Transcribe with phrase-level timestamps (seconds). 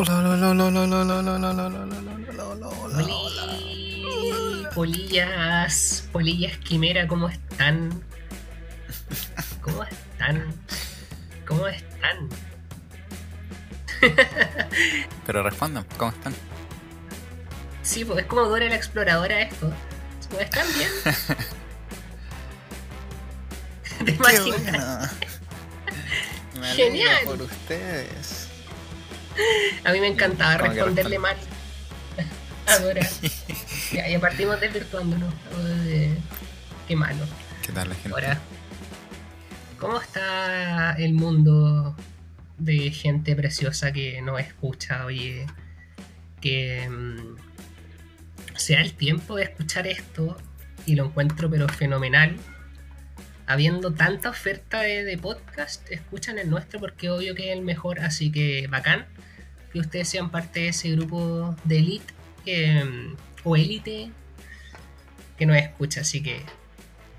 [0.00, 6.08] Hola, hola, hola, hola, hola, hola, hola, hola, hola, hola, hola, hola, hola, Oli, polillas,
[6.12, 8.04] polillas quimera, ¿cómo están?
[9.60, 10.54] ¿Cómo están?
[11.46, 12.28] ¿Cómo están?
[15.26, 16.34] Pero respondan, ¿cómo están?
[17.82, 19.72] Sí, pues es como Dora la exploradora esto.
[20.30, 20.90] ¿Cómo están bien?
[23.98, 24.60] ¿Te Qué imaginas?
[24.62, 25.08] bueno.
[26.60, 27.24] Me Genial.
[27.24, 28.37] por ustedes.
[29.84, 32.36] A mí me encantaba Como responderle mal responde.
[32.66, 33.08] a Dora.
[33.92, 35.32] Ya, ya partimos desvirtuándonos.
[36.86, 37.24] Qué malo.
[37.64, 38.10] ¿Qué tal la gente?
[38.10, 38.38] Ahora,
[39.78, 41.96] ¿cómo está el mundo
[42.58, 45.06] de gente preciosa que nos escucha?
[45.06, 45.46] Oye,
[46.42, 47.36] que mm,
[48.56, 50.36] se da el tiempo de escuchar esto
[50.84, 52.36] y lo encuentro pero fenomenal.
[53.48, 58.00] Habiendo tanta oferta de, de podcast, escuchan el nuestro porque obvio que es el mejor,
[58.00, 59.06] así que bacán
[59.72, 62.14] que ustedes sean parte de ese grupo de elite
[62.44, 62.82] que,
[63.44, 64.10] o élite
[65.38, 66.42] que nos escucha, así que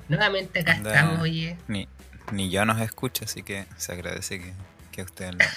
[0.08, 0.94] nuevamente acá Anda.
[0.94, 1.58] estamos, oye.
[1.67, 1.88] Ni,
[2.32, 4.54] ni yo nos escucho, así que se agradece que,
[4.92, 5.39] que ustedes lo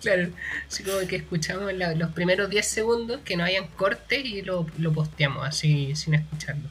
[0.00, 0.30] Claro,
[0.68, 4.66] así como que escuchamos la- los primeros 10 segundos, que no hayan cortes y lo,
[4.78, 6.68] lo posteamos así sin escucharlo.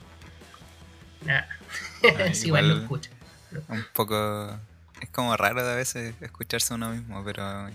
[1.27, 3.09] Ah, sí, igual lo escucho.
[3.67, 4.57] Un poco...
[5.01, 7.71] Es como raro de a veces escucharse uno mismo, pero a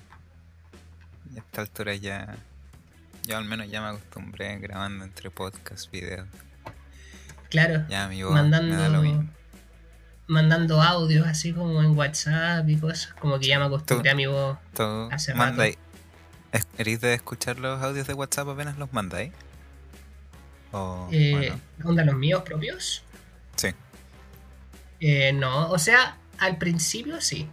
[1.36, 2.36] esta altura ya...
[3.24, 6.28] Yo al menos ya me acostumbré grabando entre podcast, videos.
[7.50, 9.28] Claro, Ya mi voz me da lo mandando, mismo.
[10.28, 14.16] mandando audios así como en WhatsApp y cosas, como que ya me acostumbré Tú- a
[14.16, 14.58] mi voz.
[14.74, 15.62] ¿Tú Hace rato.
[16.78, 19.32] ¿Eres de escuchar los audios de WhatsApp apenas los mandáis?
[20.72, 23.02] O, Eh, bueno, ¿Onda los míos propios?
[25.00, 27.48] Eh, no, o sea, al principio sí.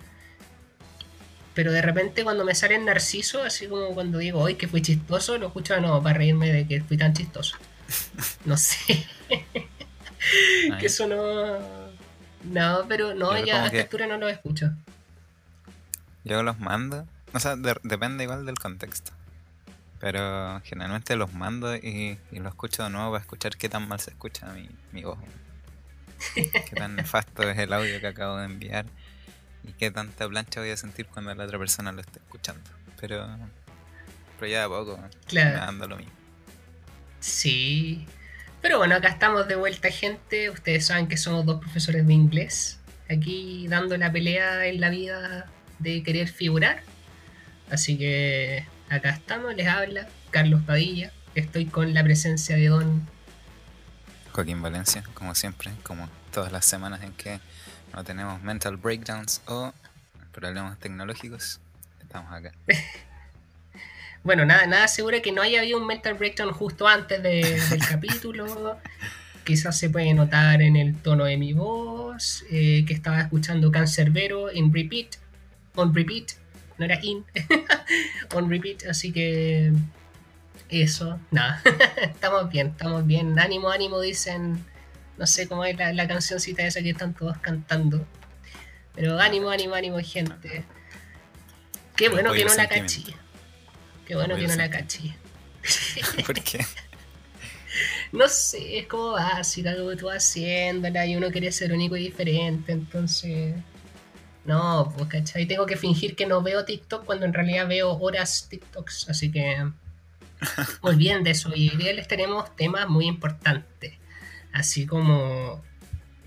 [1.53, 4.81] Pero de repente cuando me sale el narciso, así como cuando digo, hoy que fui
[4.81, 7.57] chistoso, lo escucho de nuevo para reírme de que fui tan chistoso.
[8.45, 9.05] No sé,
[10.79, 11.59] que eso no...
[12.43, 14.71] No, pero no, Pero ya a esta altura no lo escucho.
[16.25, 17.07] Yo los mando.
[17.33, 19.11] O sea, de- depende igual del contexto.
[19.99, 23.99] Pero generalmente los mando y, y lo escucho de nuevo para escuchar qué tan mal
[24.01, 25.17] se escucha mi, mi voz.
[26.35, 28.85] Qué tan nefasto es el audio que acabo de enviar.
[29.65, 32.61] Y qué tanta plancha voy a sentir cuando la otra persona lo esté escuchando.
[32.99, 33.27] Pero,
[34.39, 35.57] pero ya de a poco me Claro.
[35.57, 36.11] dando lo mismo.
[37.19, 38.05] Sí.
[38.61, 40.49] Pero bueno, acá estamos de vuelta, gente.
[40.49, 42.79] Ustedes saben que somos dos profesores de inglés.
[43.09, 46.81] Aquí dando la pelea en la vida de querer figurar.
[47.69, 51.11] Así que acá estamos, les habla Carlos Padilla.
[51.35, 53.07] Estoy con la presencia de Don.
[54.33, 57.39] Joaquín Valencia, como siempre, como todas las semanas en que
[57.93, 59.71] no tenemos mental breakdowns o
[60.31, 61.59] problemas tecnológicos,
[62.01, 62.51] estamos acá.
[64.25, 67.79] Bueno, nada, nada asegura que no haya habido un mental breakdown justo antes de- del
[67.89, 68.77] capítulo.
[69.43, 74.49] Quizás se puede notar en el tono de mi voz, eh, que estaba escuchando Cancerbero
[74.49, 75.17] en repeat,
[75.75, 76.31] on repeat,
[76.77, 77.25] no era in,
[78.33, 79.73] on repeat, así que
[80.81, 81.61] eso, nada,
[82.01, 84.65] estamos bien, estamos bien, ánimo, ánimo, dicen,
[85.17, 88.05] no sé cómo es la, la cancioncita esa que están todos cantando,
[88.95, 90.65] pero ánimo, ánimo, ánimo, gente.
[91.95, 93.05] Qué bueno que no la cachí.
[94.05, 95.13] Qué bueno que no la cachí.
[96.25, 96.65] ¿Por qué?
[98.11, 102.03] No sé, es como básico, algo que tú haciéndola y uno quiere ser único y
[102.03, 103.55] diferente, entonces.
[104.45, 108.45] No, pues cachai, tengo que fingir que no veo TikTok cuando en realidad veo horas
[108.47, 109.67] TikToks, así que.
[110.81, 113.93] Olviden de eso, y hoy día les tenemos temas muy importantes.
[114.51, 115.63] Así como.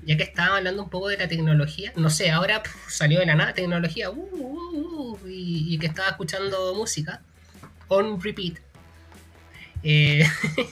[0.03, 3.35] Ya que estaban hablando un poco de la tecnología, no sé, ahora salió de la
[3.35, 7.23] nada tecnología, uh, uh, uh, y, que estaba escuchando música
[7.89, 8.59] on repeat.
[9.83, 10.25] Eh,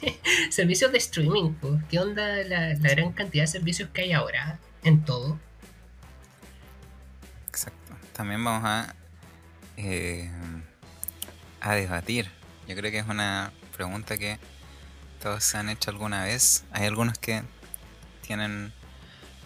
[0.50, 1.81] servicios de streaming, pues.
[1.91, 5.38] ¿qué onda la, la gran cantidad de servicios que hay ahora en todo?
[7.49, 7.96] Exacto.
[8.12, 8.94] También vamos a,
[9.76, 10.31] eh,
[11.61, 12.29] a debatir.
[12.66, 14.38] Yo creo que es una pregunta que
[15.22, 16.64] todos se han hecho alguna vez.
[16.72, 17.43] Hay algunos que
[18.22, 18.72] tienen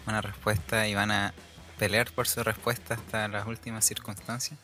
[0.07, 1.33] una respuesta y van a
[1.77, 4.59] pelear por su respuesta hasta las últimas circunstancias.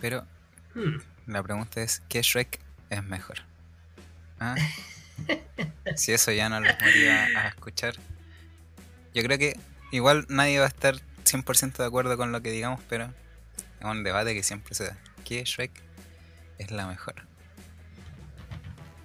[0.00, 0.26] Pero
[0.74, 2.58] Hmm, la pregunta es, ¿qué Shrek
[2.88, 3.38] es mejor?
[4.40, 4.54] ¿Ah?
[5.96, 7.94] Si eso ya no les motiva a escuchar.
[9.14, 9.58] Yo creo que
[9.90, 13.12] igual nadie va a estar 100% de acuerdo con lo que digamos, pero
[13.78, 14.96] es un debate que siempre se da.
[15.24, 15.70] ¿Qué Shrek
[16.58, 17.26] es la mejor?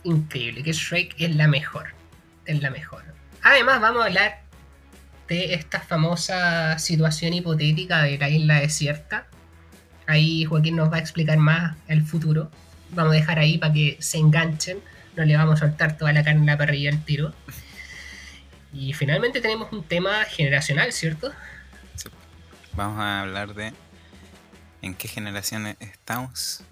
[0.07, 1.93] Increíble, que Shrek es la mejor.
[2.45, 3.03] Es la mejor.
[3.43, 4.41] Además, vamos a hablar
[5.27, 9.27] de esta famosa situación hipotética de la isla desierta.
[10.05, 12.49] Ahí Joaquín nos va a explicar más el futuro.
[12.91, 14.79] Vamos a dejar ahí para que se enganchen.
[15.15, 17.33] No le vamos a soltar toda la carne en la parrilla al tiro.
[18.73, 21.31] Y finalmente tenemos un tema generacional, ¿cierto?
[22.73, 23.73] Vamos a hablar de
[24.81, 26.63] en qué generaciones estamos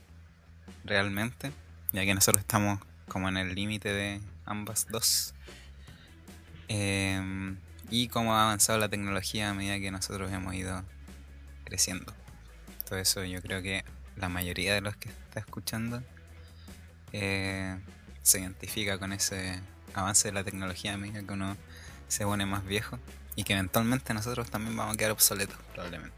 [0.83, 1.51] realmente,
[1.91, 2.79] ya que nosotros estamos
[3.15, 5.33] como en el límite de ambas dos.
[6.67, 7.55] Em,
[7.89, 10.83] y cómo ha avanzado la tecnología a medida que nosotros hemos ido
[11.63, 12.13] creciendo.
[12.83, 13.85] Todo eso yo creo que
[14.17, 16.03] la mayoría de los que está escuchando
[17.13, 17.79] eh,
[18.21, 19.61] se identifica con ese
[19.93, 21.55] avance de la tecnología a medida que uno
[22.09, 22.99] se pone más viejo
[23.37, 26.17] y que eventualmente nosotros también vamos a quedar obsoletos probablemente.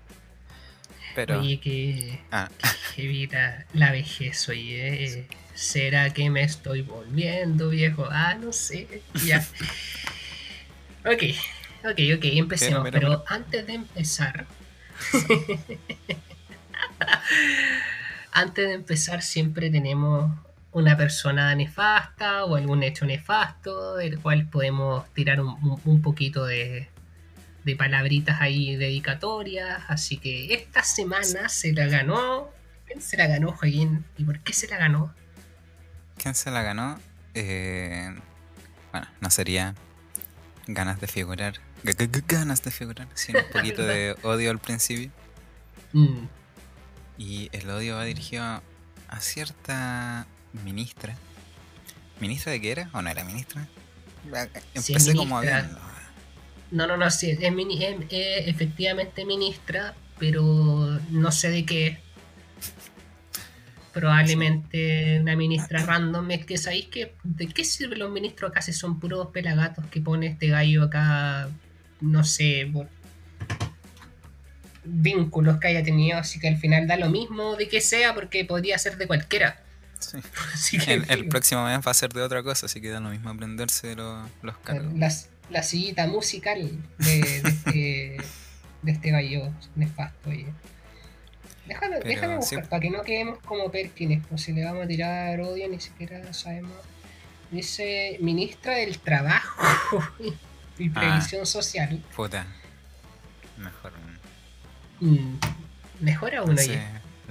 [1.17, 1.39] Pero...
[1.39, 2.47] Oye, que, ah.
[2.95, 5.25] evita la vejez, oye.
[5.55, 8.07] ¿Será que me estoy volviendo viejo?
[8.07, 9.01] Ah, no sé.
[9.25, 9.39] Ya.
[11.05, 11.23] ok,
[11.85, 12.87] ok, ok, empecemos.
[12.91, 14.45] Pero, antes de empezar.
[18.31, 20.31] antes de empezar, siempre tenemos
[20.71, 26.89] una persona nefasta o algún hecho nefasto del cual podemos tirar un poquito de,
[27.67, 29.83] de palabritas ahí dedicatorias.
[29.89, 32.49] Así que esta semana se la ganó.
[32.85, 34.05] ¿Quién se la ganó, Joaquín?
[34.17, 35.13] ¿Y por qué se la ganó?
[36.17, 36.97] ¿Quién se la ganó?
[37.33, 38.15] Eh,
[38.91, 39.75] bueno, no sería
[40.65, 41.55] ganas de figurar.
[41.83, 45.11] Ganas de figurar, sino un poquito de odio al principio.
[45.91, 46.25] Mm.
[47.17, 48.45] Y el odio va dirigido
[49.09, 50.25] a cierta
[50.63, 51.15] ministra.
[52.21, 52.89] ¿Ministra de qué era?
[52.93, 53.67] ¿O no era ministra?
[54.73, 55.77] Empecé como hablando.
[56.71, 57.39] No, no, no, sí, es,
[58.09, 61.99] efectivamente ministra, pero no sé de qué.
[63.93, 66.29] Probablemente una ministra random.
[66.31, 67.15] Es que sabéis que.
[67.23, 71.49] ¿De qué sirven los ministros acá si son puros pelagatos que pone este gallo acá?
[72.01, 72.71] No sé,
[74.83, 78.45] vínculos que haya tenido, así que al final da lo mismo de que sea, porque
[78.45, 79.61] podría ser de cualquiera.
[79.99, 80.77] Sí.
[80.87, 83.95] el, próximo mes va a ser de otra cosa, así que da lo mismo aprenderse
[83.95, 84.93] los, los cargos
[85.49, 88.17] la sillita musical de, este,
[88.81, 90.29] de este gallo nefasto.
[91.65, 95.39] Déjame, déjame buscar, para que no quedemos como Perkins, pues si le vamos a tirar
[95.41, 96.73] odio ni siquiera sabemos.
[97.51, 100.03] Dice ministra del Trabajo
[100.77, 100.93] y ah.
[100.93, 102.03] Previsión Social.
[102.15, 102.45] Puta.
[103.57, 103.93] Mejor.
[104.99, 105.37] Mm,
[105.99, 106.61] mejor aún, no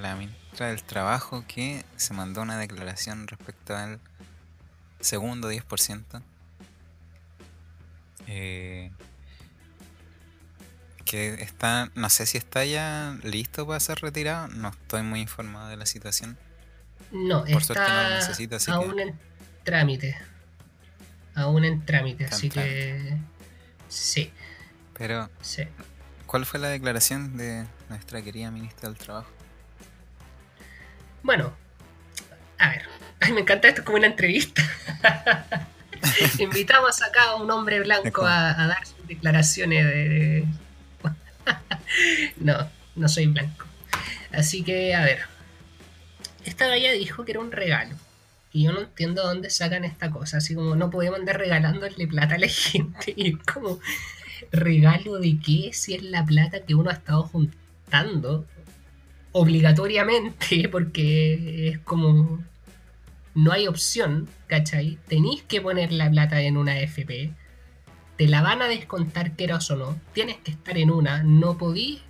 [0.01, 4.01] La ministra del Trabajo que se mandó una declaración respecto al
[5.01, 6.23] segundo 10%
[8.27, 8.91] eh,
[11.05, 15.69] que está, no sé si está ya listo para ser retirado, no estoy muy informado
[15.69, 16.37] de la situación.
[17.13, 18.13] No, está
[18.73, 19.19] aún en
[19.63, 20.17] trámite.
[21.35, 23.17] Aún en trámite, así que
[23.89, 24.33] sí.
[24.99, 25.31] Pero,
[26.27, 29.31] ¿cuál fue la declaración de nuestra querida ministra del Trabajo?
[31.23, 31.53] Bueno,
[32.59, 32.83] a ver,
[33.33, 34.63] me encanta esto como una entrevista.
[36.39, 40.47] Invitamos acá a un hombre blanco a, dar sus declaraciones de...
[42.39, 43.67] no, no soy blanco.
[44.33, 45.21] Así que, a ver.
[46.45, 47.97] Esta galla dijo que era un regalo.
[48.53, 50.39] Y yo no entiendo dónde sacan esta cosa.
[50.39, 53.13] Así como no podemos andar regalándole plata a la gente.
[53.17, 53.81] Y es como,
[54.53, 55.71] ¿regalo de qué?
[55.73, 58.47] Si es la plata que uno ha estado juntando
[59.33, 62.43] obligatoriamente, porque es como
[63.37, 64.99] no hay opción, ¿cachai?
[65.09, 67.33] Tenéis que poner la plata en una FP,
[68.17, 72.01] te la van a descontar quieras o no, tienes que estar en una, no podís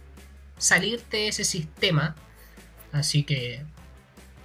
[0.56, 2.14] salirte de ese sistema,
[2.92, 3.64] así que,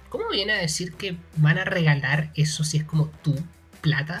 [0.08, 3.36] ¿cómo viene a decir que van a regalar eso si es como tu
[3.80, 4.16] plata?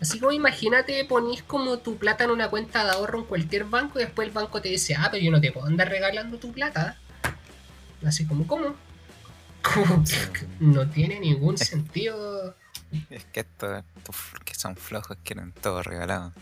[0.00, 4.00] Así como imagínate, ponís como tu plata en una cuenta de ahorro en cualquier banco
[4.00, 6.50] y después el banco te dice, ah, pero yo no te puedo andar regalando tu
[6.52, 6.98] plata.
[8.04, 8.74] Así como, ¿cómo?
[10.60, 12.56] No tiene ningún sentido.
[13.10, 13.84] Es que estos,
[14.44, 16.32] que son flojos quieren todo regalado.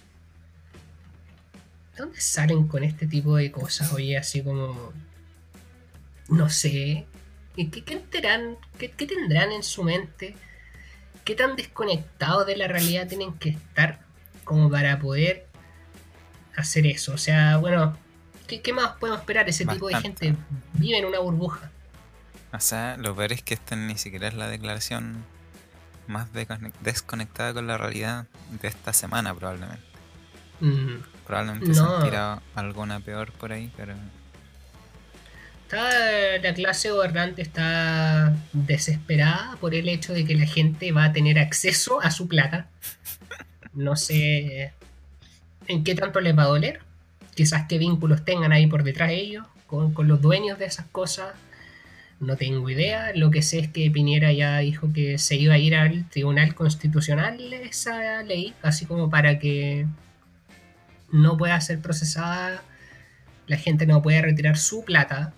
[1.94, 3.92] ¿De dónde salen con este tipo de cosas?
[3.92, 4.92] Oye, así como.
[6.28, 7.06] No sé.
[7.56, 10.36] ¿Qué, qué, qué, qué tendrán en su mente?
[11.24, 14.00] ¿Qué tan desconectados de la realidad tienen que estar
[14.44, 15.46] como para poder
[16.54, 17.14] hacer eso?
[17.14, 17.96] O sea, bueno,
[18.46, 19.48] ¿qué, más podemos esperar?
[19.48, 20.36] Ese tipo de gente
[20.74, 21.70] vive en una burbuja.
[22.52, 25.24] O sea, lo peor es que esta ni siquiera es la declaración
[26.06, 26.28] más
[26.80, 28.26] desconectada con la realidad
[28.60, 29.82] de esta semana, probablemente.
[30.60, 33.94] Mm, probablemente se han tirado alguna peor por ahí, pero.
[35.64, 41.12] Está, la clase gobernante está desesperada por el hecho de que la gente va a
[41.12, 42.68] tener acceso a su plata.
[43.72, 44.72] No sé
[45.66, 46.80] en qué tanto les va a doler.
[47.34, 50.86] Quizás qué vínculos tengan ahí por detrás de ellos, con, con los dueños de esas
[50.86, 51.34] cosas
[52.18, 53.12] No tengo idea.
[53.14, 56.54] Lo que sé es que Piñera ya dijo que se iba a ir al Tribunal
[56.54, 59.86] Constitucional esa ley, así como para que
[61.12, 62.62] no pueda ser procesada,
[63.46, 65.32] la gente no puede retirar su plata,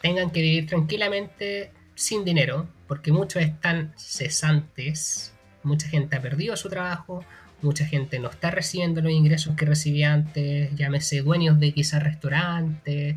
[0.00, 6.68] tengan que vivir tranquilamente sin dinero, porque muchos están cesantes, mucha gente ha perdido su
[6.68, 7.24] trabajo,
[7.62, 13.16] mucha gente no está recibiendo los ingresos que recibía antes, llámese dueños de quizás restaurantes,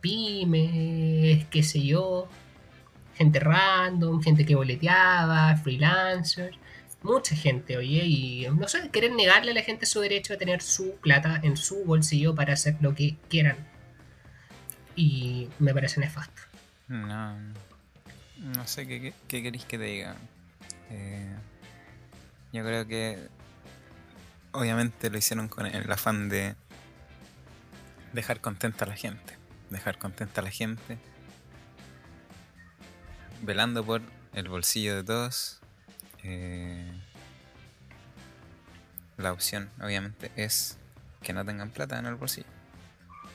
[0.00, 2.28] pymes, qué sé yo,
[3.14, 6.56] gente random, gente que boleteaba, freelancers,
[7.02, 10.62] mucha gente, oye, y no sé, querer negarle a la gente su derecho a tener
[10.62, 13.56] su plata en su bolsillo para hacer lo que quieran.
[14.96, 16.42] Y me parece nefasto.
[16.88, 17.36] No,
[18.38, 20.16] no sé qué, qué, queréis que te diga.
[20.90, 21.34] Eh,
[22.52, 23.18] yo creo que
[24.52, 26.54] obviamente lo hicieron con el afán de
[28.12, 29.39] dejar contenta a la gente.
[29.70, 30.98] Dejar contenta a la gente.
[33.42, 34.02] Velando por
[34.34, 35.60] el bolsillo de todos.
[36.22, 36.90] Eh,
[39.16, 40.76] la opción, obviamente, es
[41.22, 42.46] que no tengan plata en el bolsillo.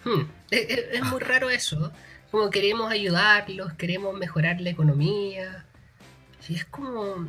[0.03, 1.91] Hmm, es, muy raro eso.
[2.31, 5.65] Como queremos ayudarlos, queremos mejorar la economía.
[6.47, 7.27] Y es como,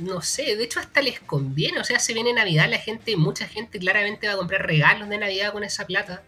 [0.00, 1.80] no sé, de hecho hasta les conviene.
[1.80, 5.18] O sea, se viene Navidad, la gente, mucha gente claramente va a comprar regalos de
[5.18, 6.22] Navidad con esa plata.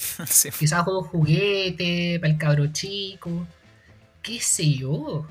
[0.58, 3.46] Quizás como juguete para el cabro chico.
[4.22, 5.26] ¿Qué sé yo?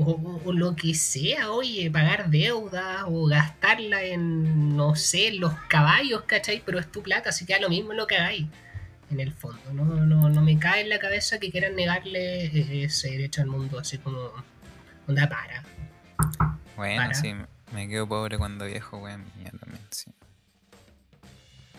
[0.00, 6.62] O, lo que sea, oye, pagar deuda o gastarla en, no sé, los caballos, ¿cachai?
[6.64, 8.46] Pero es tu plata, así que da lo mismo lo que hagáis,
[9.10, 9.72] en el fondo.
[9.72, 13.80] No, no, no me cae en la cabeza que quieran negarle ese derecho al mundo,
[13.80, 14.30] así como,
[15.08, 15.64] onda para.
[16.76, 17.34] Bueno, sí,
[17.72, 20.12] me quedo pobre cuando viejo, weón, ya también, sí.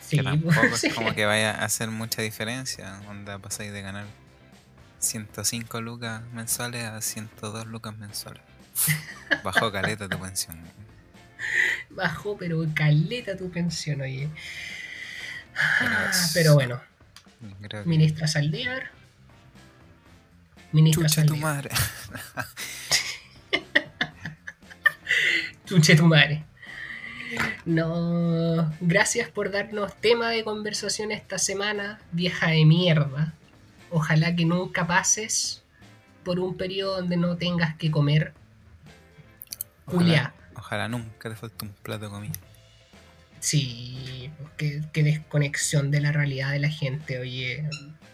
[0.10, 4.06] Sí, que tampoco es como que vaya a hacer mucha diferencia, onda pasáis de ganar
[4.98, 8.42] 105 lucas mensuales a 102 lucas mensuales.
[9.44, 10.60] Bajó caleta tu pensión.
[11.92, 14.30] Bajó, pero caleta tu pensión, oye.
[16.34, 16.82] Pero, bueno.
[17.86, 18.92] Ministra Saldear.
[20.72, 21.70] Ministra Chuche tu madre.
[25.66, 26.49] Chuche tu madre.
[27.70, 33.36] No, gracias por darnos tema de conversación esta semana, vieja de mierda.
[33.92, 35.62] Ojalá que nunca pases
[36.24, 38.34] por un periodo donde no tengas que comer.
[39.86, 40.34] Julia.
[40.56, 42.34] Ojalá, nunca te falte un plato de comida.
[43.40, 47.70] Sí, qué, desconexión de la realidad de la gente, oye,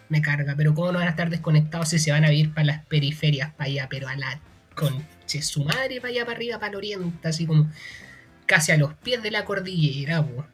[0.10, 0.56] me carga.
[0.58, 3.54] Pero ¿cómo no van a estar desconectados si se van a ir para las periferias,
[3.54, 4.38] para allá, pero a la
[4.76, 7.70] conche su madre, para allá, para arriba, para el oriente, así como
[8.46, 10.46] casi a los pies de la cordillera, po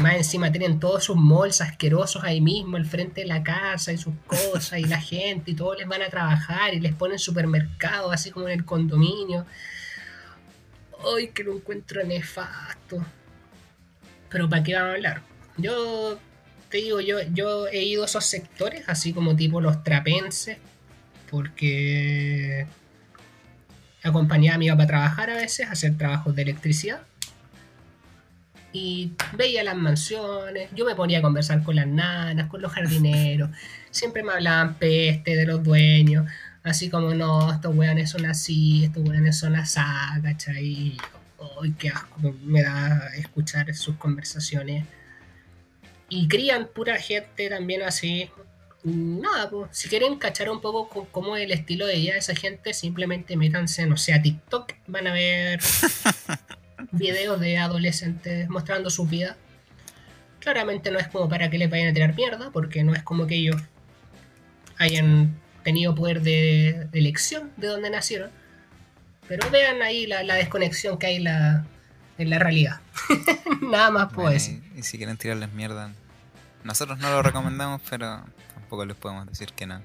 [0.00, 3.98] más encima tienen todos sus malls asquerosos ahí mismo, al frente de la casa y
[3.98, 8.12] sus cosas, y la gente, y todos les van a trabajar, y les ponen supermercados,
[8.12, 9.46] así como en el condominio.
[11.16, 13.04] Ay, que lo encuentro nefasto.
[14.28, 15.22] Pero ¿para qué vamos a hablar?
[15.56, 16.18] Yo
[16.68, 20.58] te digo, yo, yo he ido a esos sectores, así como tipo los trapenses,
[21.30, 22.66] porque
[24.02, 27.00] acompañaba a mi papá para trabajar a veces, a hacer trabajos de electricidad
[28.72, 33.50] y veía las mansiones, yo me ponía a conversar con las nanas, con los jardineros,
[33.90, 36.26] siempre me hablaban peste de los dueños,
[36.62, 39.80] así como no, estos weones son así, estos weones son así,
[40.22, 40.96] ¿cachai?
[41.60, 44.84] Ay, qué asco me da escuchar sus conversaciones.
[46.10, 48.30] Y crían pura gente también así.
[48.84, 52.72] Nada, pues, si quieren cachar un poco cómo es el estilo de ella, esa gente,
[52.72, 55.60] simplemente métanse, no sé, a TikTok, van a ver
[56.92, 59.36] videos de adolescentes mostrando sus vidas.
[60.38, 63.26] Claramente no es como para que les vayan a tirar mierda, porque no es como
[63.26, 63.60] que ellos
[64.78, 68.30] hayan tenido poder de, elección de donde nacieron.
[69.26, 71.66] Pero vean ahí la, desconexión que hay la,
[72.16, 72.80] en la realidad.
[73.60, 74.62] Nada más puedo decir.
[74.76, 75.92] Y, si quieren tirarles mierda,
[76.62, 78.24] nosotros no lo recomendamos, pero
[78.68, 79.80] tampoco les podemos decir que no.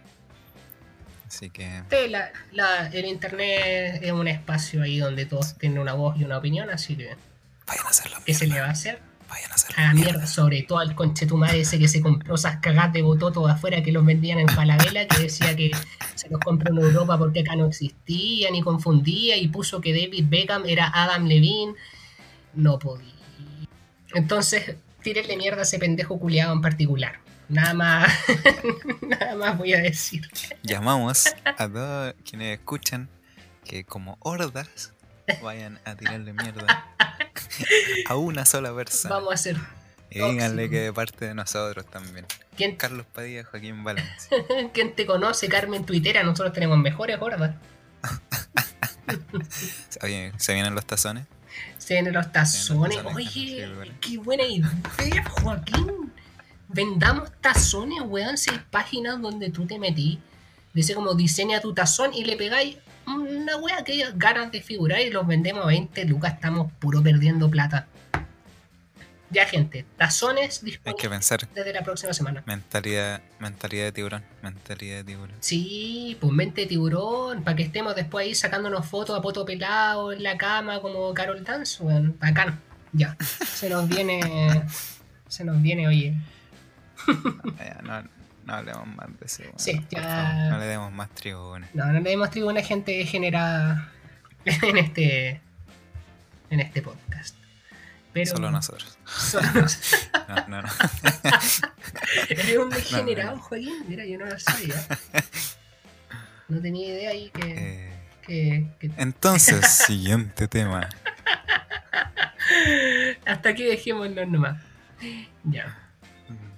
[1.25, 1.83] Así que.
[2.91, 6.97] el internet es un espacio ahí donde todos tienen una voz y una opinión, así
[6.97, 7.15] que.
[7.65, 8.17] Vayan a hacerlo.
[8.25, 8.99] ¿Qué se le va a hacer?
[9.29, 9.75] Vayan a hacerlo.
[9.77, 13.47] A la mierda, sobre todo al conchetumare ese que se compró esas cagas de bototo
[13.47, 15.71] afuera que los vendían en Falabella, que decía que
[16.13, 20.25] se los compró en Europa porque acá no existía, ni confundía, y puso que David
[20.27, 21.73] Beckham era Adam Levine.
[22.53, 23.13] No podía.
[24.13, 27.22] Entonces, tírenle mierda a ese pendejo culiado en particular.
[27.53, 28.11] Nada más,
[29.01, 30.27] nada más voy a decir.
[30.63, 33.09] Llamamos a todos quienes escuchan
[33.63, 34.91] que como hordas
[35.41, 36.87] vayan a tirarle mierda
[38.09, 39.13] a una sola persona.
[39.15, 39.57] Vamos a hacer
[40.09, 42.25] Y díganle que de parte de nosotros también.
[42.57, 44.37] ¿Quién, Carlos Padilla, Joaquín Valencia.
[44.73, 46.23] ¿Quién te conoce, Carmen Twittera?
[46.23, 47.55] Nosotros tenemos mejores gordas.
[50.01, 51.25] Oye, ¿se vienen los tazones?
[51.77, 52.97] Se vienen los tazones.
[52.97, 53.93] tazones, Oye, sí, bueno.
[54.01, 56.02] qué buena idea, Joaquín.
[56.73, 58.37] Vendamos tazones, weón.
[58.37, 60.19] Si hay páginas donde tú te metí,
[60.73, 65.09] dice como diseña tu tazón y le pegáis una wea que ganas de figurar y
[65.09, 66.33] los vendemos a 20 lucas.
[66.33, 67.87] Estamos puro perdiendo plata.
[69.29, 71.49] Ya, gente, tazones Hay que disponibles pensar.
[71.55, 72.43] desde la próxima semana.
[72.45, 74.23] Mentalidad, mentalidad de tiburón.
[74.43, 75.35] Mentalidad de tiburón.
[75.39, 80.11] Sí, pues mente de tiburón, para que estemos después ahí sacándonos fotos a poto pelado
[80.11, 82.59] en la cama como Carol Dance, weón, bacán.
[82.91, 84.21] Ya, se nos viene,
[85.27, 86.15] se nos viene, oye.
[87.59, 88.03] Ya, no,
[88.45, 89.43] no hablemos más de eso.
[89.43, 90.49] weón, Sí, ya.
[90.49, 91.69] No le demos más tribunas.
[91.73, 93.89] No, no le demos tribuna a gente degenerada
[94.45, 95.41] en este,
[96.49, 97.35] en este podcast.
[98.13, 98.97] Pero, Solo nosotros.
[99.05, 100.09] Solo nosotros.
[100.27, 100.69] No, no, no.
[102.29, 103.41] Eres un degenerado, no.
[103.41, 104.75] Joaquín, mira, yo no lo sabía.
[106.47, 107.91] No tenía idea ahí que, Eh,
[108.21, 110.87] que, que entonces, siguiente tema.
[113.25, 114.61] Hasta aquí dejémoslo nomás.
[115.45, 115.79] Ya.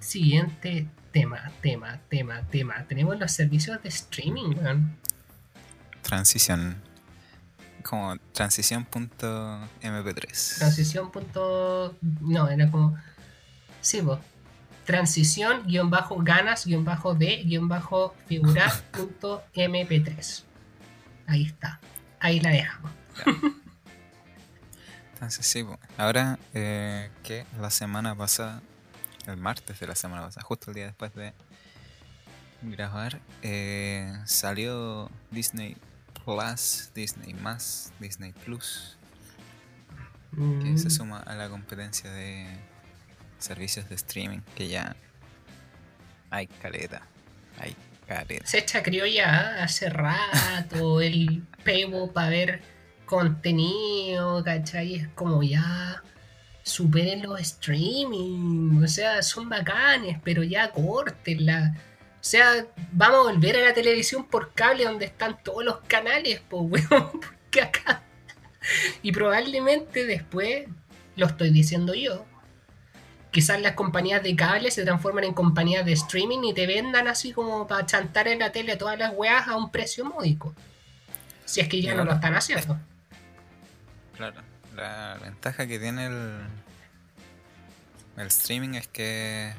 [0.06, 2.86] Siguiente tema, tema, tema, tema.
[2.86, 4.96] Tenemos los servicios de streaming, weón.
[6.00, 6.76] Transición.
[7.82, 10.58] Como transición.mp3.
[10.58, 11.10] Transición.
[11.10, 11.96] Punto...
[12.20, 12.96] No, era como.
[13.80, 14.20] Sí, vos.
[14.84, 20.44] Transición, guion bajo, ganas, guion bajo de, guion bajo, figura, punto mp3.
[21.26, 21.80] Ahí está.
[22.20, 22.92] Ahí la dejamos.
[25.14, 25.66] Entonces, sí,
[25.98, 28.62] ahora eh, que la semana pasada,
[29.26, 31.32] el martes de la semana pasada, justo el día después de
[32.62, 35.76] grabar, eh, salió Disney
[36.24, 38.96] Plus, Disney Más, Disney Plus,
[40.62, 42.46] que se Mm, suma a la competencia de
[43.38, 44.96] servicios de streaming, que ya
[46.30, 47.02] hay caleta,
[47.58, 48.46] hay caleta.
[48.46, 52.62] se echa criolla hace rato el pebo para ver
[53.06, 54.96] contenido, ¿cachai?
[54.96, 56.02] Es como ya
[56.66, 61.76] superen los streaming, o sea, son bacanes, pero ya córtenla.
[62.14, 66.42] O sea, vamos a volver a la televisión por cable donde están todos los canales,
[66.48, 68.02] pues, weón, porque acá.
[69.00, 70.66] Y probablemente después,
[71.14, 72.26] lo estoy diciendo yo,
[73.30, 77.32] quizás las compañías de cable se transforman en compañías de streaming y te vendan así
[77.32, 80.52] como para chantar en la tele todas las weas a un precio módico.
[81.44, 82.76] Si es que ya no lo están haciendo.
[84.16, 84.42] Claro,
[84.76, 86.38] la ventaja que tiene el,
[88.16, 89.52] el streaming es que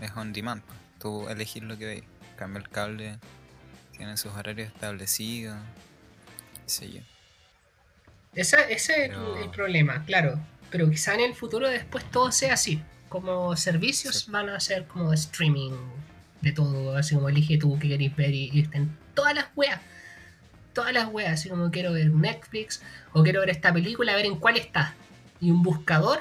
[0.00, 0.62] es on demand.
[0.62, 0.72] po.
[0.98, 2.02] Tú elegís lo que veis.
[2.02, 3.18] En Cambio el cable,
[3.96, 5.56] tiene sus horarios establecidos.
[6.64, 7.00] qué sé yo.
[8.34, 9.10] Esa- ese es
[9.42, 10.38] el- problema, claro.
[10.70, 12.82] Pero quizá en el futuro después todo sea así.
[13.08, 14.30] Como servicios Sí.
[14.30, 15.72] van a ser como streaming
[16.40, 19.80] de todo, así como elige tú que queréis ver y, y estén todas las weas.
[20.72, 24.26] Todas las weas, así como quiero ver Netflix o quiero ver esta película, a ver
[24.26, 24.94] en cuál está.
[25.40, 26.20] Y un buscador,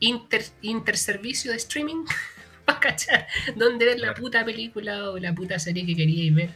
[0.00, 2.04] inter, interservicio de streaming,
[2.64, 6.50] para cachar dónde ver la puta película o la puta serie que queríais ver.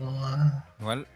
[0.00, 1.06] Oh, Igual,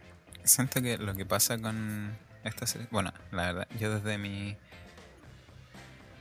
[0.44, 2.86] siento que lo que pasa con esta serie.
[2.90, 4.56] Bueno, la verdad, yo desde mi.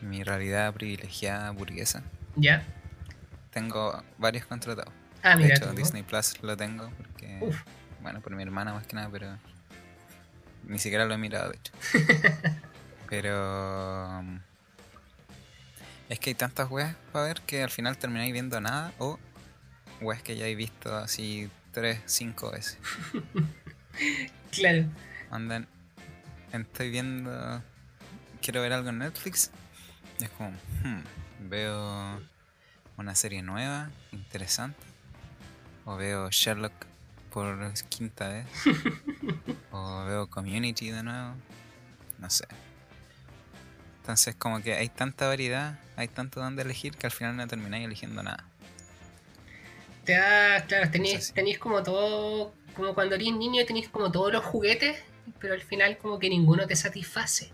[0.02, 2.04] Mi realidad privilegiada burguesa,
[2.38, 2.63] ¿Ya?
[3.52, 4.93] tengo varios contratados.
[5.22, 5.56] Ah, de mira.
[5.56, 5.76] hecho, tú, ¿no?
[5.76, 7.38] Disney Plus lo tengo porque.
[7.41, 7.62] Uf.
[8.01, 9.38] Bueno, por mi hermana más que nada, pero.
[10.63, 11.73] Ni siquiera lo he mirado, de hecho.
[13.09, 14.21] pero.
[16.09, 19.19] Es que hay tantas weas para ver que al final termináis viendo nada o
[20.01, 22.77] weas que ya he visto así 3, 5 veces.
[24.51, 24.85] Claro.
[25.29, 25.67] Andan.
[26.53, 27.62] Estoy viendo.
[28.41, 29.51] Quiero ver algo en Netflix.
[30.19, 30.51] Y es como.
[30.83, 31.01] hmm,
[31.49, 32.21] veo
[32.97, 34.79] una serie nueva, interesante.
[35.85, 36.73] O veo Sherlock
[37.31, 38.45] por quinta vez.
[39.71, 41.35] o veo Community de nuevo.
[42.17, 42.45] No sé.
[44.01, 47.85] Entonces, como que hay tanta variedad, hay tanto donde elegir que al final no termináis
[47.85, 48.43] eligiendo nada.
[50.03, 54.43] Te da, claro, tenéis, tenéis como todo, como cuando eres niño tenéis como todos los
[54.43, 54.97] juguetes,
[55.39, 57.51] pero al final como que ninguno te satisface.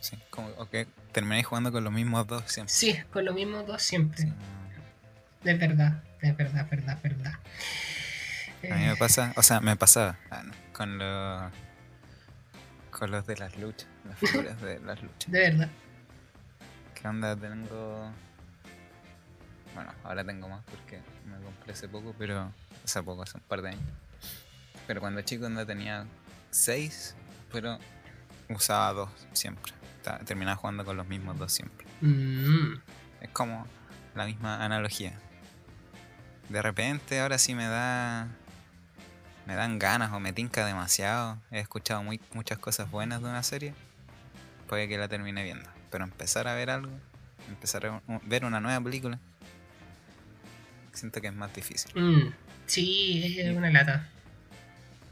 [0.00, 2.74] Sí, como que termináis jugando con los mismos dos siempre.
[2.74, 4.18] Sí, con los mismos dos siempre.
[4.18, 4.32] Sí,
[5.44, 7.34] Es verdad, es verdad, verdad, verdad.
[8.72, 11.52] A mí me pasa, o sea, me pasaba ah, no, con los
[12.90, 15.30] con los de las luchas, las figuras de las luchas.
[15.30, 15.68] de verdad.
[16.94, 17.36] ¿Qué onda?
[17.36, 18.10] Tengo.
[19.74, 22.52] Bueno, ahora tengo más porque me compré hace poco, pero.
[22.84, 23.82] Hace poco, hace un par de años.
[24.86, 26.06] Pero cuando chico anda tenía
[26.50, 27.14] seis,
[27.50, 27.78] pero
[28.50, 29.72] usaba dos siempre.
[30.26, 31.86] Terminaba jugando con los mismos dos siempre.
[32.02, 32.74] Mm,
[33.22, 33.66] Es como
[34.14, 35.18] la misma analogía.
[36.50, 38.28] De repente ahora sí me da.
[39.46, 41.38] Me dan ganas o me tinca demasiado.
[41.50, 43.74] He escuchado muy, muchas cosas buenas de una serie.
[44.68, 45.68] Puede que la termine viendo.
[45.90, 46.90] Pero empezar a ver algo,
[47.48, 49.20] empezar a ver una nueva película,
[50.92, 51.92] siento que es más difícil.
[51.94, 52.32] mm,
[52.66, 54.08] sí, es una lata.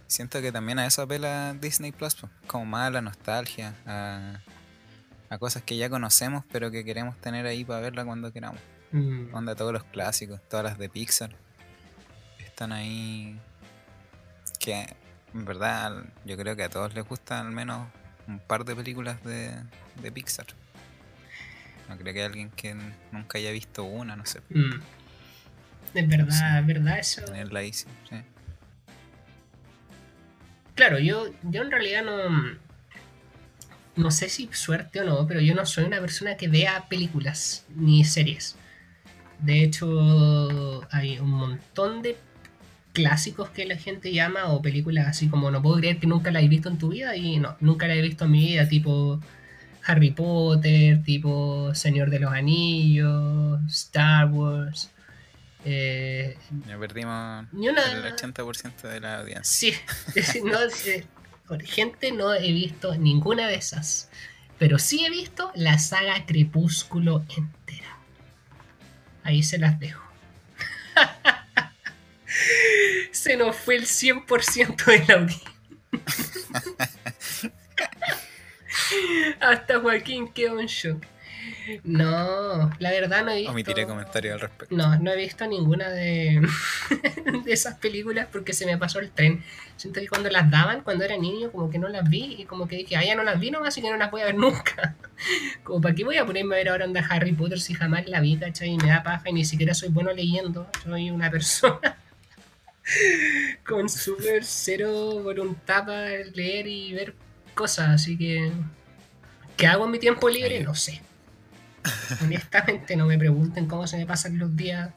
[0.07, 4.41] Siento que también a eso apela Disney Plus, po, como más a la nostalgia, a,
[5.31, 8.61] a cosas que ya conocemos pero que queremos tener ahí para verla cuando queramos.
[8.93, 11.35] Mm, Onda, todos los clásicos, todas las de Pixar.
[12.39, 13.39] Están ahí.
[14.63, 14.87] Que
[15.35, 17.89] en verdad yo creo que a todos les gustan al menos
[18.29, 19.51] un par de películas de,
[20.01, 20.47] de Pixar.
[21.89, 22.77] No creo que haya alguien que
[23.11, 24.41] nunca haya visto una, no sé.
[24.51, 24.81] mm.
[25.95, 27.23] Es verdad, es verdad eso.
[27.25, 27.87] Tenerla ahí, sí.
[30.75, 32.63] Claro, yo, yo en realidad no.
[33.95, 37.67] No sé si suerte o no, pero yo no soy una persona que vea películas
[37.75, 38.57] ni series.
[39.41, 42.17] De hecho, hay un montón de
[42.93, 46.41] clásicos que la gente llama o películas así como no puedo creer que nunca la
[46.41, 49.21] he visto en tu vida y no, nunca la he visto en mi vida, tipo
[49.85, 54.91] Harry Potter, tipo Señor de los Anillos, Star Wars.
[55.65, 56.37] eh,
[56.69, 59.43] Ya perdimos ni una, el 80% de la audiencia.
[59.43, 61.07] Sí, no, eh,
[61.65, 64.09] gente no he visto ninguna de esas.
[64.59, 67.97] Pero sí he visto la saga Crepúsculo entera.
[69.25, 70.03] Ahí se las dejo.
[73.11, 75.53] se nos fue el 100% de la audiencia.
[79.41, 81.05] Hasta Joaquín quedó en shock.
[81.85, 83.53] No, la verdad no he visto.
[83.53, 84.75] Omitiré comentarios al respecto.
[84.75, 86.41] No, no he visto ninguna de,
[87.45, 89.45] de esas películas porque se me pasó el tren.
[89.77, 92.69] Siento que cuando las daban, cuando era niño, como que no las vi y como
[92.69, 94.35] que dije, ah, ya no las vi nomás y que no las voy a ver
[94.37, 94.97] nunca.
[95.63, 98.21] Como, ¿para qué voy a ponerme a ver ahora onda Harry Potter si jamás la
[98.21, 98.71] vi, cachai?
[98.71, 100.69] Y me da paja y ni siquiera soy bueno leyendo.
[100.85, 101.97] Soy una persona
[103.67, 107.15] con súper cero voluntad para leer y ver
[107.55, 108.51] cosas, así que...
[109.57, 110.63] ¿Qué hago en mi tiempo libre?
[110.63, 111.03] No sé.
[112.23, 114.91] Honestamente, no me pregunten cómo se me pasan los días.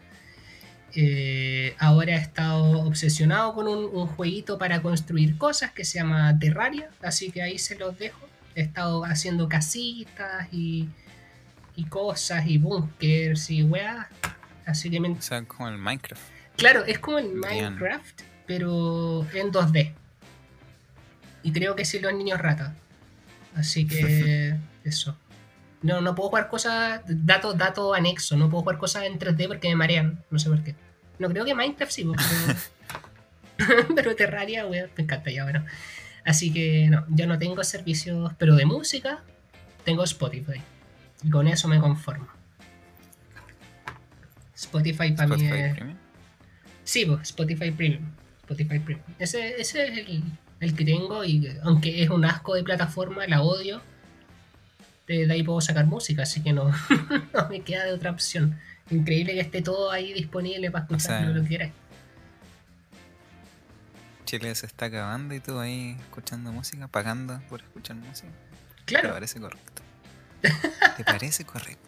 [0.94, 6.40] Eh, ahora he estado obsesionado con un, un jueguito para construir cosas que se llama
[6.40, 8.26] Terraria, así que ahí se los dejo.
[8.56, 10.88] He estado haciendo casitas y,
[11.76, 14.10] y cosas y bunkers y weá.
[14.66, 16.35] Así que me, O sea, como el Minecraft.
[16.58, 17.40] Claro, es como el Bien.
[17.40, 19.94] Minecraft, pero en 2D.
[21.44, 22.76] Y creo que sí los niños rata.
[23.56, 25.18] Así que eso.
[25.82, 29.70] No, no puedo jugar cosas, datos dato anexo, no puedo jugar cosas en 3D porque
[29.70, 30.76] me marean, no sé por qué.
[31.20, 32.72] No creo que Minecraft sí, pues,
[33.58, 35.64] pero, pero Terraria, weón, me encanta ya, bueno.
[36.26, 39.24] Así que no, yo no tengo servicios, pero de música
[39.84, 40.62] tengo Spotify.
[41.24, 42.28] Y con eso me conformo.
[44.56, 45.76] Spotify para mí es...
[45.76, 46.05] Premium.
[46.86, 48.04] Sí, pues, Spotify Premium.
[48.44, 49.06] Spotify Premium.
[49.20, 50.24] Ese, ese es el,
[50.62, 53.82] el que tengo y aunque es un asco de plataforma, la odio.
[55.08, 56.72] De, de ahí puedo sacar música, así que no,
[57.34, 58.58] no me queda de otra opción.
[58.90, 61.72] Increíble que esté todo ahí disponible para escuchar sea, lo que quieras.
[64.26, 68.30] Chile se está acabando y tú ahí escuchando música, pagando por escuchar música.
[68.78, 69.82] ¿Te Claro, parece correcto?
[70.98, 71.86] ¿Te parece correcto?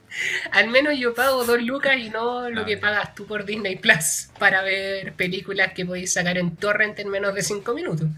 [0.52, 4.30] al menos yo pago dos lucas y no lo que pagas tú por Disney Plus
[4.40, 8.10] para ver películas que podéis sacar en torrent en menos de 5 minutos.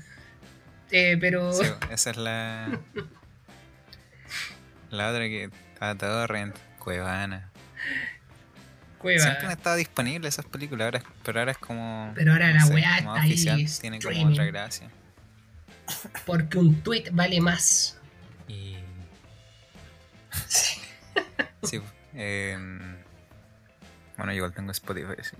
[0.91, 2.79] Eh, pero Sí, esa es la.
[4.89, 7.51] La otra que estaba todo rent, Cuevana.
[8.97, 9.21] cueva.
[9.21, 12.11] Siempre han estado disponibles esas películas, ahora, pero ahora es como.
[12.15, 14.89] Pero ahora la sé, weá está ahí, oficial, tiene como otra gracia.
[16.25, 17.98] Porque un tweet vale más.
[20.33, 20.79] Y.
[21.67, 21.81] Sí,
[22.13, 22.79] em,
[24.17, 25.35] bueno, yo igual tengo Spotify, sí.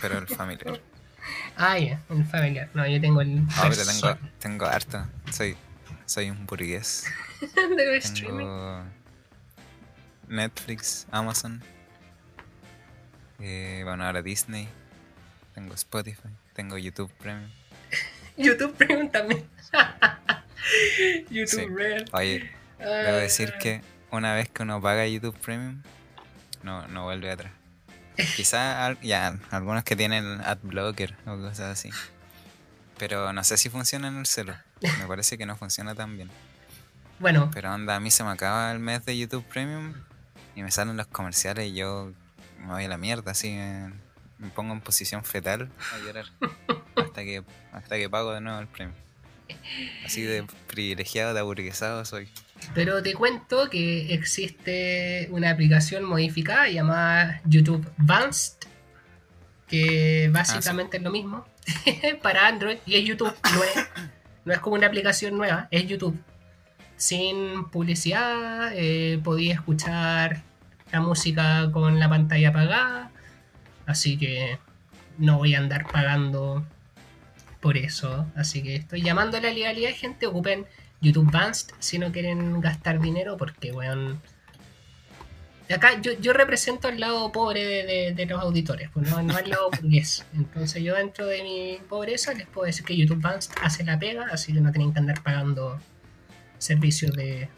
[0.00, 0.80] Pero el familiar.
[1.56, 2.68] Ah, ya, el familiar.
[2.74, 3.46] No, yo tengo el.
[3.46, 5.06] No, pero tengo, tengo harto.
[5.32, 5.56] Soy,
[6.04, 7.04] soy un burgués.
[7.40, 8.38] streaming.
[8.38, 8.84] Tengo
[10.28, 11.62] Netflix, Amazon.
[13.38, 14.68] eh, bueno, ahora Disney.
[15.54, 16.28] Tengo Spotify.
[16.54, 17.50] Tengo YouTube Premium.
[18.36, 19.48] YouTube Premium también.
[21.30, 21.66] YouTube Sí.
[21.66, 22.08] Red.
[22.12, 25.82] Oye, Ah, debo decir que una vez que uno paga YouTube Premium,
[26.62, 27.52] no, no vuelve atrás.
[28.36, 31.90] Quizá ya, algunos que tienen AdBlocker o cosas así.
[32.96, 34.54] Pero no sé si funciona en el celo.
[35.00, 36.30] Me parece que no funciona tan bien.
[37.18, 39.94] Bueno, Pero onda, a mí se me acaba el mes de YouTube Premium
[40.54, 42.12] y me salen los comerciales y yo
[42.58, 43.92] me voy a la mierda, así me,
[44.38, 46.26] me pongo en posición fetal a llorar
[46.96, 48.94] hasta que hasta que pago de nuevo el premio.
[50.04, 52.28] Así de privilegiado, de aburguesado soy.
[52.72, 58.68] Pero te cuento que existe una aplicación modificada llamada YouTube Advanced,
[59.68, 61.44] que básicamente es lo mismo
[62.22, 63.34] para Android y es YouTube.
[63.52, 63.88] No es,
[64.44, 66.18] no es como una aplicación nueva, es YouTube.
[66.96, 70.42] Sin publicidad, eh, podía escuchar
[70.92, 73.10] la música con la pantalla apagada,
[73.84, 74.58] así que
[75.18, 76.64] no voy a andar pagando
[77.60, 78.26] por eso.
[78.36, 80.66] Así que estoy llamando a la legalidad, gente, ocupen
[81.00, 84.20] YouTube Advanced si no quieren gastar dinero, porque, weón.
[85.74, 89.70] Acá yo, yo represento al lado pobre de, los auditores, pues no, no al lado
[89.70, 90.26] burgués.
[90.34, 94.26] Entonces yo dentro de mi pobreza les puedo decir que YouTube Advanced hace la pega,
[94.30, 95.80] así que no tienen que andar pagando
[96.58, 97.48] servicios de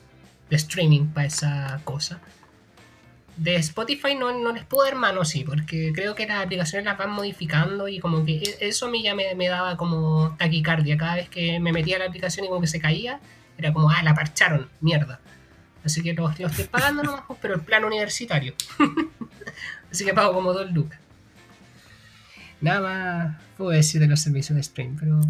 [0.51, 2.20] streaming para esa cosa.
[3.37, 6.96] De Spotify no, no les puedo dar mano, sí, porque creo que las aplicaciones las
[6.96, 10.96] van modificando y como que e- eso a mí ya me, me daba como taquicardia.
[10.96, 13.20] Cada vez que me metía a la aplicación y como que se caía,
[13.59, 15.20] era como, ah, la parcharon, mierda.
[15.85, 18.55] Así que lo, lo estoy pagando nomás, pero el plan universitario.
[19.90, 20.99] Así que pago como dos lucas.
[22.61, 25.20] Nada más puedo decir de los servicios de stream, pero...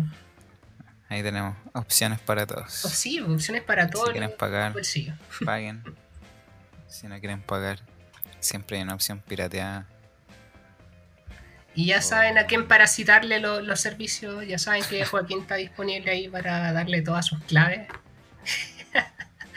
[1.09, 2.73] Ahí tenemos opciones para oh, todos.
[2.73, 4.75] sí, opciones para todo Si quieren pagar,
[5.45, 5.83] paguen.
[6.88, 7.81] Si no quieren pagar,
[8.47, 9.87] siempre hay una opción pirateada.
[11.75, 16.11] Y ya saben a quién parasitarle lo- los servicios, ya saben que Joaquín está disponible
[16.11, 17.87] ahí para darle todas sus claves.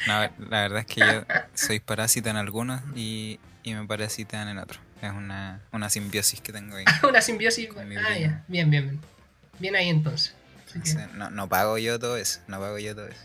[0.07, 0.13] No,
[0.49, 1.23] la verdad es que yo
[1.53, 4.79] soy parásita en algunos y, y me parasitan en otros.
[5.01, 6.85] Es una, una simbiosis que tengo ahí.
[7.07, 7.69] Una simbiosis.
[7.77, 8.43] Ah, ya.
[8.47, 9.01] Bien, bien, bien.
[9.59, 10.33] Bien ahí entonces.
[10.65, 13.19] Así que Entonces, no, no pago yo todo eso, no pago yo todo eso.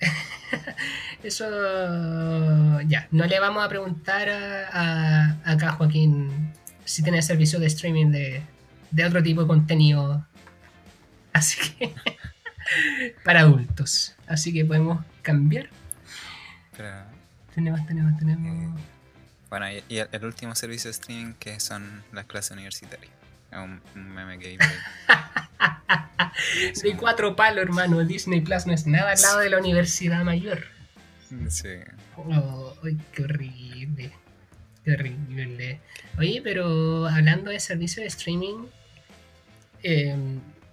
[1.22, 2.80] eso.
[2.82, 3.08] Ya.
[3.10, 6.52] No le vamos a preguntar a, a- acá Joaquín
[6.84, 8.42] si tiene servicio de streaming de,
[8.90, 10.26] de otro tipo de contenido.
[11.32, 11.94] Así que.
[13.24, 14.14] para adultos.
[14.26, 15.68] Así que podemos cambiar.
[16.76, 16.90] Pero
[17.54, 18.80] Tenemos, tenemos, tenemos.
[19.48, 23.10] bueno, y, y el, el último servicio de streaming que son las clases universitarias.
[23.56, 24.58] Es un, un meme que ahí.
[26.82, 28.04] De cuatro palos, hermano.
[28.04, 30.64] Disney Plus no es nada al lado de la Universidad Mayor.
[31.48, 31.76] Sí.
[32.16, 34.12] Oh, ay, qué horrible.
[34.84, 35.80] Qué horrible.
[36.18, 38.66] Oye, pero hablando de servicio de streaming,
[39.82, 40.14] eh,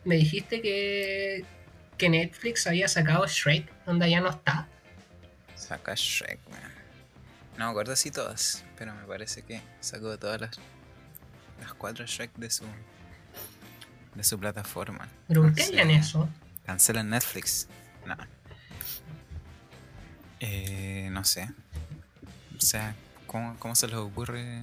[0.03, 1.45] me dijiste que,
[1.97, 4.67] que Netflix había sacado Shrek, donde ya no está.
[5.55, 6.59] Saca Shrek, man.
[7.57, 10.59] No me acuerdo si todas, pero me parece que sacó todas las,
[11.63, 12.65] las cuatro Shrek de su
[14.15, 15.07] de su plataforma.
[15.27, 16.29] Pero ¿por No qué harían eso?
[16.65, 17.67] Cancelan Netflix.
[18.05, 18.15] No.
[20.39, 21.49] Eh, no sé.
[22.57, 22.95] O sea,
[23.27, 24.61] ¿cómo, cómo se les ocurre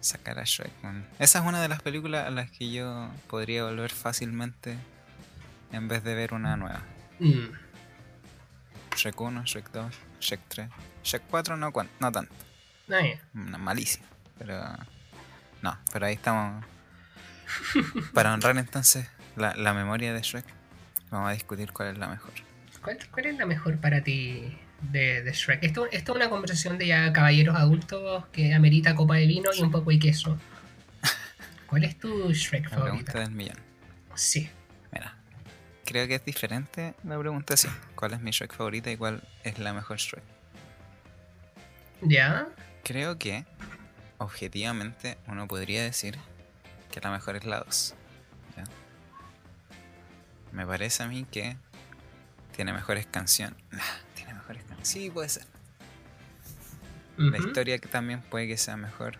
[0.00, 0.70] sacar a Shrek?
[0.82, 1.06] man?
[1.18, 4.76] Esa es una de las películas a las que yo podría volver fácilmente
[5.72, 6.82] en vez de ver una nueva.
[7.18, 7.48] Mm,
[8.96, 10.68] Shrek 1, Shrek 2, Shrek 3.
[11.04, 12.34] Shrek 4 no, no tanto.
[12.88, 12.98] ya.
[13.34, 14.06] Una malísima.
[14.38, 14.76] Pero.
[15.62, 16.64] No, pero ahí estamos.
[18.14, 20.44] Para honrar entonces la, la memoria de Shrek,
[21.10, 22.30] vamos a discutir cuál es la mejor.
[22.82, 25.62] ¿Cuál, cuál es la mejor para ti de, de Shrek?
[25.62, 29.60] Esto, esto es una conversación de ya caballeros adultos que amerita copa de vino y
[29.62, 30.38] un poco de queso.
[31.66, 33.20] ¿Cuál es tu Shrek La pregunta favorita?
[33.20, 33.56] del millón.
[34.14, 34.48] Sí.
[34.92, 35.14] Mira,
[35.84, 37.68] creo que es diferente la pregunta así.
[37.94, 40.22] ¿Cuál es mi Shrek favorita y cuál es la mejor Shrek?
[42.02, 42.48] ¿Ya?
[42.82, 43.44] Creo que,
[44.20, 46.18] objetivamente, uno podría decir
[46.92, 47.94] que la mejor es la 2.
[48.56, 48.64] ¿ya?
[50.52, 51.56] Me parece a mí que
[52.54, 53.58] tiene mejores canciones.
[54.14, 54.88] Tiene mejores canciones.
[54.88, 55.46] Sí, puede ser.
[57.16, 59.18] La historia que también puede que sea mejor.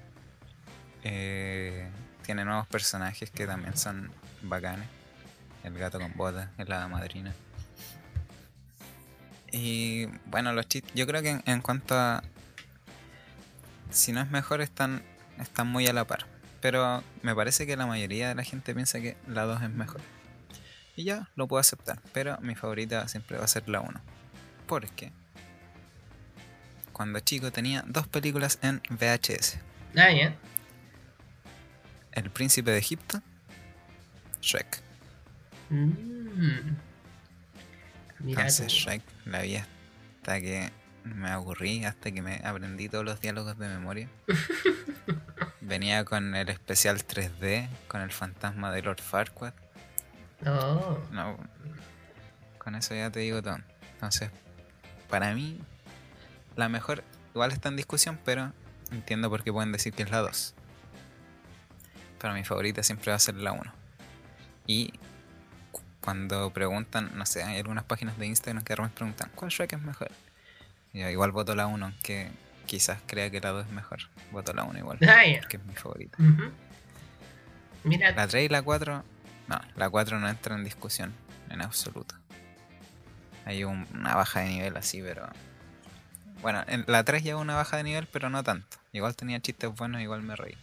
[1.03, 1.89] Eh,
[2.23, 4.11] tiene nuevos personajes que también son
[4.43, 4.89] bacanes.
[5.65, 7.35] El gato con botas, el hada madrina.
[9.53, 10.93] Y bueno, los chistes.
[10.95, 12.23] Yo creo que en, en cuanto a.
[13.91, 15.03] Si no es mejor, están,
[15.39, 16.27] están muy a la par.
[16.61, 20.01] Pero me parece que la mayoría de la gente piensa que la 2 es mejor.
[20.97, 22.01] Y ya, lo puedo aceptar.
[22.13, 24.01] Pero mi favorita siempre va a ser la 1.
[24.67, 25.13] Porque
[26.93, 29.57] cuando chico tenía dos películas en VHS.
[29.97, 30.11] Ah.
[32.13, 33.23] El príncipe de Egipto,
[34.43, 34.83] Shrek.
[35.71, 36.77] Mm.
[38.21, 38.75] Entonces tú.
[38.75, 40.71] Shrek la vi hasta que
[41.05, 44.09] me aburrí, hasta que me aprendí todos los diálogos de memoria.
[45.61, 49.53] Venía con el especial 3D, con el fantasma de Lord Farquaad.
[50.47, 50.99] Oh.
[51.13, 51.37] No,
[52.59, 53.59] con eso ya te digo todo.
[53.93, 54.31] Entonces,
[55.09, 55.61] para mí,
[56.57, 58.53] la mejor, igual está en discusión, pero
[58.91, 60.55] entiendo por qué pueden decir que es la 2.
[62.19, 63.63] Pero mi favorita siempre va a ser la 1.
[64.67, 64.93] Y
[65.73, 69.75] cu- cuando preguntan, no sé, hay algunas páginas de Instagram que realmente preguntan, ¿cuál Shrek
[69.75, 70.11] es mejor?
[70.93, 72.31] Y yo igual voto la 1, aunque
[72.67, 74.01] quizás crea que la 2 es mejor.
[74.33, 75.41] Voto la 1 igual, Ah, ya.
[75.43, 76.17] que es mi favorita.
[76.21, 76.51] Ujú.
[77.85, 79.05] Mira, La 3 y la 4,
[79.49, 81.15] no, la 4 no entra en discusión,
[81.49, 82.15] en absoluto.
[83.47, 85.27] Hay un- una baja de nivel así, pero...
[86.43, 88.79] Bueno, en la 3 lleva una baja de nivel, pero no tanto.
[88.93, 90.55] Igual tenía chistes buenos, igual me reí.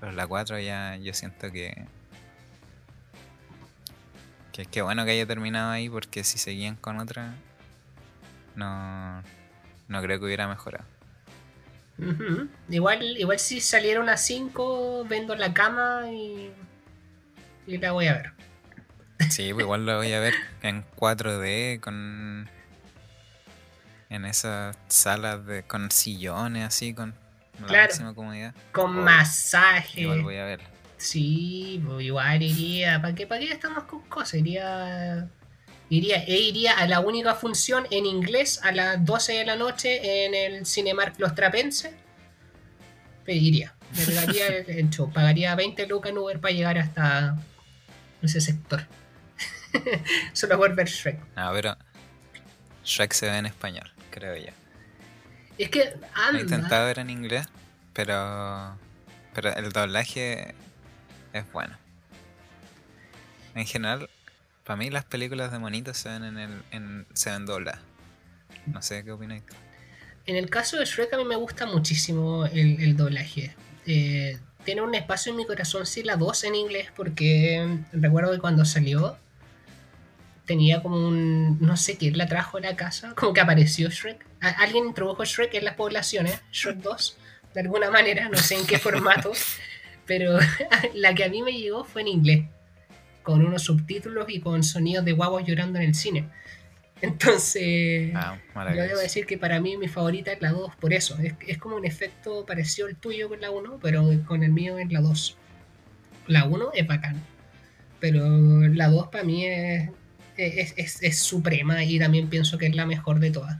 [0.00, 1.86] Pero la 4 ya yo siento que...
[4.52, 7.34] Que es que bueno que haya terminado ahí, porque si seguían con otra...
[8.56, 9.22] No...
[9.88, 10.84] No creo que hubiera mejorado.
[12.68, 16.50] igual, igual si salieron a 5, vendo la cama y,
[17.66, 18.32] y la voy a ver.
[19.30, 22.50] Sí, pues igual lo voy a ver en 4D con.
[24.10, 27.14] En esas salas de, con sillones así, con
[27.60, 27.82] la Claro.
[27.84, 28.54] máxima comodidad.
[28.72, 29.02] Con Obvio.
[29.02, 30.02] masaje.
[30.02, 30.60] Igual voy a ver.
[30.98, 33.00] Sí, pues igual iría.
[33.00, 34.34] ¿Para qué, ¿Para qué estamos con cosas?
[34.34, 35.28] Iría.
[35.88, 40.24] Iría, e iría a la única función en inglés a las 12 de la noche
[40.26, 41.92] en el Cinemark Los Trapenses.
[43.24, 43.74] Pues iría.
[43.96, 45.12] Me pegaría el, show.
[45.12, 47.36] Pagaría 20 lucas en Uber para llegar hasta
[48.20, 48.84] ese sector.
[50.32, 51.20] Solo por ver Shrek.
[51.36, 51.76] No, pero.
[52.84, 54.52] Shrek se ve en español, creo yo.
[55.58, 56.40] Es que Lo he anda.
[56.40, 57.46] intentado ver en inglés,
[57.92, 58.76] pero.
[59.34, 60.54] Pero el doblaje
[61.32, 61.76] es bueno.
[63.54, 64.08] En general,
[64.66, 66.62] para mí las películas de monitos se ven en el.
[66.72, 67.80] En, se ven dobladas.
[68.66, 69.44] No sé qué opináis.
[70.26, 73.54] En el caso de Shrek a mí me gusta muchísimo el, el doblaje.
[73.86, 78.40] Eh, tiene un espacio en mi corazón sí la 2 en inglés porque recuerdo que
[78.40, 79.16] cuando salió
[80.44, 81.58] tenía como un...
[81.60, 84.26] no sé quién la trajo a la casa, como que apareció Shrek.
[84.40, 87.16] Alguien introdujo Shrek en las poblaciones, Shrek 2,
[87.54, 89.32] de alguna manera, no sé en qué formato,
[90.06, 90.38] pero
[90.94, 92.44] la que a mí me llegó fue en inglés,
[93.26, 96.28] con unos subtítulos y con sonidos de guaguas llorando en el cine.
[97.02, 98.12] Entonces...
[98.14, 98.38] Ah,
[98.76, 101.18] Yo debo decir que para mí mi favorita es la 2 por eso.
[101.18, 104.78] Es, es como un efecto parecido al tuyo con la 1, pero con el mío
[104.78, 105.36] es la 2.
[106.28, 107.20] La 1 es bacán.
[107.98, 109.90] Pero la 2 para mí es,
[110.36, 113.58] es, es- es suprema y también pienso que es la mejor de todas.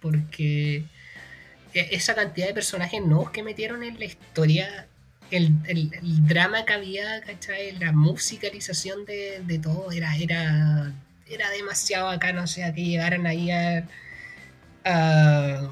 [0.00, 0.84] Porque
[1.72, 4.88] e- esa cantidad de personajes nuevos que metieron en la historia,
[5.36, 7.72] el, el- el drama que había, ¿cachai?
[7.78, 10.92] La musicalización de, de todo era, era,
[11.28, 12.42] era demasiado bacano.
[12.44, 13.86] O sea, que llegaran ahí a,
[14.84, 15.70] a-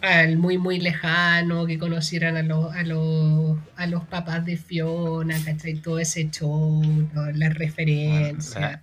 [0.00, 5.36] al muy muy lejano, que conocieran a los, a los, a los papás de Fiona,
[5.44, 5.74] ¿cachai?
[5.74, 6.82] Todo ese show,
[7.14, 7.30] ¿no?
[7.32, 8.80] las referencias.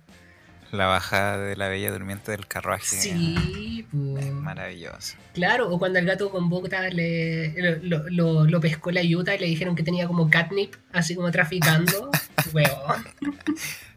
[0.72, 2.84] La bajada de la bella durmiente del carruaje.
[2.86, 4.24] Sí, pues.
[4.26, 5.16] Es maravilloso.
[5.34, 9.38] Claro, o cuando el gato con bota le, lo, lo- lo pescó la yuta y
[9.40, 12.10] le dijeron que tenía como catnip, así como traficando.
[12.52, 13.04] Weón,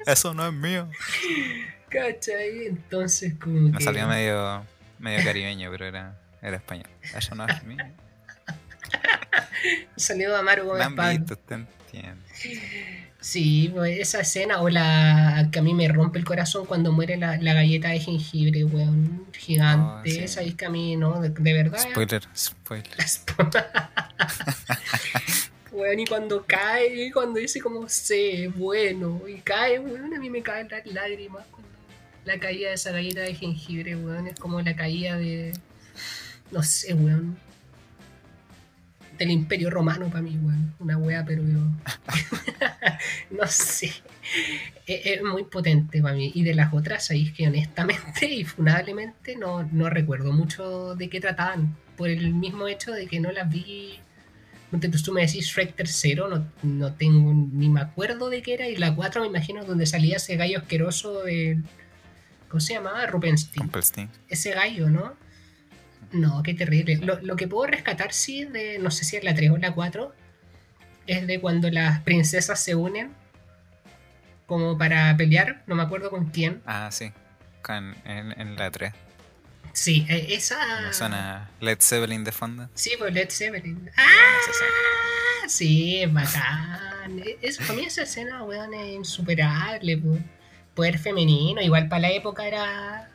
[0.05, 0.89] Eso no es mío.
[1.89, 2.65] ¿cachai?
[2.67, 3.83] Entonces, como Me que.
[3.83, 4.65] salió medio,
[4.99, 6.87] medio caribeño, pero era, era español.
[7.15, 7.77] Eso no es mío.
[9.95, 11.19] Salió Amaro Me Gómez Pablo.
[11.19, 13.02] visto, usted entiende.
[13.23, 17.37] Sí, esa escena, o la que a mí me rompe el corazón cuando muere la,
[17.37, 20.09] la galleta de jengibre, weón, gigante.
[20.09, 20.19] Oh, sí.
[20.19, 21.21] Esa es que a mí, ¿no?
[21.21, 21.79] De, de verdad.
[21.79, 23.63] Spoiler, spoiler.
[25.71, 30.29] Weón, y cuando cae, y cuando dice como sé, bueno, y cae, weón, a mí
[30.29, 31.69] me caen las lágrimas cuando
[32.25, 35.53] la caída de esa galleta de jengibre, weón, es como la caída de,
[36.51, 37.37] no sé, weón,
[39.23, 41.59] del imperio romano para mí, weón, una wea, pero yo,
[43.31, 43.91] no sé,
[44.85, 48.43] es, es muy potente para mí, y de las otras, ahí es que honestamente y
[48.43, 53.31] funablemente no, no recuerdo mucho de qué trataban, por el mismo hecho de que no
[53.31, 53.99] las vi
[54.73, 58.67] Ponte tú, me decís Shrek tercero, no, no tengo ni me acuerdo de qué era.
[58.67, 61.61] Y la 4 me imagino donde salía ese gallo asqueroso de.
[62.49, 63.05] ¿Cómo se llamaba?
[63.05, 63.61] Rupenstein.
[63.61, 64.23] Rumpelstiltskin.
[64.27, 65.13] Ese gallo, ¿no?
[66.13, 66.95] No, qué terrible.
[66.97, 68.79] Lo, lo que puedo rescatar, sí, de.
[68.79, 70.13] No sé si es la 3 o la 4.
[71.07, 73.11] Es de cuando las princesas se unen.
[74.45, 75.63] Como para pelear.
[75.67, 76.61] No me acuerdo con quién.
[76.65, 77.11] Ah, sí.
[77.61, 78.93] Con, en, en la 3.
[79.73, 80.81] Sí, eh, esa.
[80.81, 82.69] Me suena Led Zeppelin de fondo.
[82.75, 83.89] Sí, pues Led Zeppelin.
[83.97, 84.03] ¡Ah!
[85.47, 87.21] Sí, es bacán.
[87.41, 89.97] Es, para mí esa escena, weón, es insuperable.
[89.97, 90.17] po.
[90.75, 93.09] Poder femenino, igual para la época era.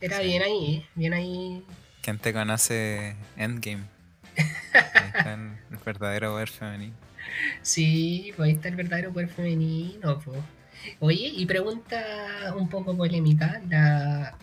[0.00, 0.24] Era Sí.
[0.24, 1.64] bien ahí, bien ahí.
[2.02, 3.84] ¿Quién te conoce Endgame?
[4.36, 6.94] Ahí está el, verdadero poder femenino.
[7.62, 10.18] Sí, pues ahí está el verdadero poder femenino.
[10.20, 10.32] po.
[11.00, 14.34] Oye, y pregunta un poco polémica: la...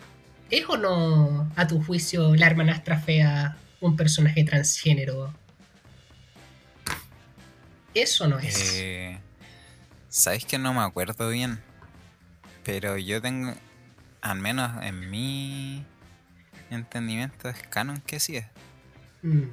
[0.50, 5.32] ¿es o no, a tu juicio, la hermanastra fea un personaje transgénero?
[7.94, 8.74] ¿Es o no es?
[8.74, 9.18] Eh,
[10.08, 11.60] ¿Sabes que no me acuerdo bien?
[12.64, 13.54] Pero yo tengo,
[14.20, 15.84] al menos en mi
[16.70, 18.46] entendimiento, es canon que sí es.
[19.22, 19.44] Mm.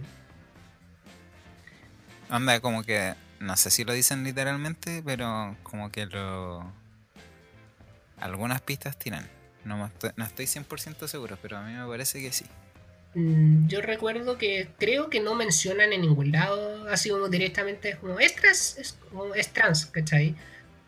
[2.30, 6.72] Anda, como que, no sé si lo dicen literalmente, pero como que lo...
[8.18, 9.28] Algunas pistas tiran.
[9.64, 12.46] No, no estoy 100% seguro, pero a mí me parece que sí.
[13.16, 17.96] Mm, Yo recuerdo que creo que no mencionan en ningún lado, así como directamente, es
[17.98, 20.36] como, es trans, es, como, es trans, ¿cachai?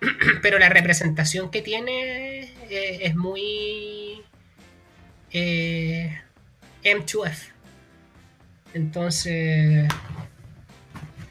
[0.42, 4.07] Pero la representación que tiene eh, es muy
[5.32, 6.18] eh,
[6.84, 7.38] M2F.
[8.74, 9.88] Entonces,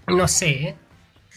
[0.06, 0.74] no sé, ¿eh?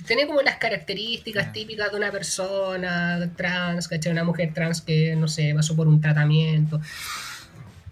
[0.05, 4.11] tiene como las características típicas de una persona trans, ¿cachai?
[4.11, 6.79] Una mujer trans que, no sé, pasó por un tratamiento.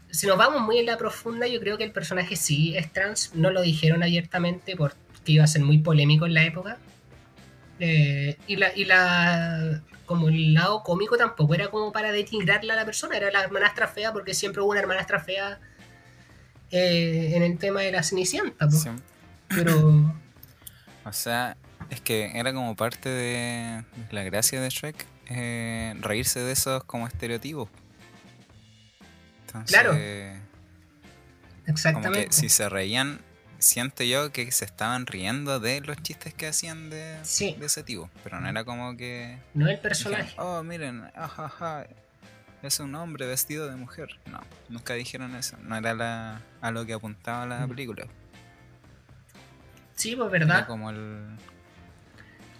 [0.09, 3.31] Si nos vamos muy en la profunda, yo creo que el personaje sí es trans.
[3.35, 6.77] No lo dijeron abiertamente porque iba a ser muy polémico en la época.
[7.79, 12.75] Eh, y la, y la como el lado cómico tampoco era como para denigrarla a
[12.77, 15.59] la persona, era la hermanastra fea porque siempre hubo una hermanastra fea
[16.71, 18.69] eh, en el tema de la Cenicienta.
[18.71, 18.89] Sí.
[19.49, 20.13] Pero
[21.05, 21.55] O sea,
[21.89, 27.05] es que era como parte de la gracia de Shrek eh, reírse de esos como
[27.07, 27.69] estereotipos.
[29.45, 29.91] Entonces, Claro.
[29.91, 32.25] como exactamente.
[32.27, 33.19] que si se reían,
[33.59, 37.55] siento yo que se estaban riendo de los chistes que hacían de, Sí.
[37.59, 38.09] de ese tipo.
[38.23, 40.33] Pero no era como que No el personaje.
[40.37, 41.87] oh, miren, ajaja,
[42.63, 44.19] es un hombre vestido de mujer.
[44.25, 45.57] No, nunca dijeron eso.
[45.61, 47.69] No era la, a lo que apuntaba la Mm.
[47.69, 48.07] película.
[49.95, 50.67] Sí, pues Era verdad.
[50.67, 51.25] como el,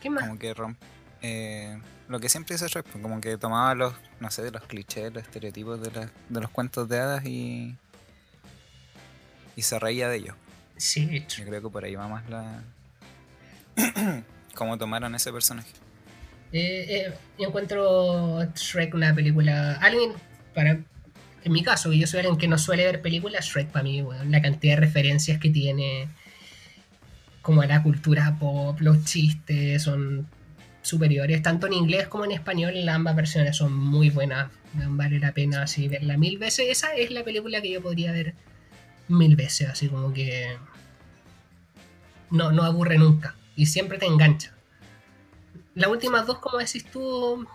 [0.01, 0.23] ¿Qué más?
[0.23, 0.77] como que romp
[1.21, 5.11] eh, lo que siempre hizo Shrek, pues, como que tomaba los, no sé, los clichés,
[5.13, 7.75] los estereotipos de, la- de los cuentos de hadas y
[9.55, 10.35] y se reía de ellos.
[10.77, 12.63] Sí, Yo creo que por ahí va más la
[14.55, 15.69] cómo tomaron ese personaje.
[16.51, 19.73] Eh, eh, yo encuentro Shrek una película.
[19.81, 20.11] Alguien,
[20.53, 20.79] para.
[21.43, 24.01] En mi caso, que yo soy alguien que no suele ver películas, Shrek para mí,
[24.01, 26.09] weón, la cantidad de referencias que tiene,
[27.41, 30.27] como a la cultura pop, los chistes son
[30.81, 35.63] superiores, tanto en inglés como en español, ambas versiones son muy buenas, vale la pena
[35.63, 36.65] así verla mil veces.
[36.69, 38.33] Esa es la película que yo podría ver
[39.07, 40.57] mil veces, así como que
[42.29, 44.53] no, no aburre nunca y siempre te engancha.
[45.75, 47.45] Las últimas dos, como decís tú,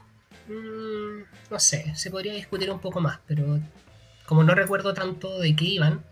[0.48, 3.60] mm, no sé, se podría discutir un poco más, pero
[4.26, 6.04] como no recuerdo tanto de qué iban,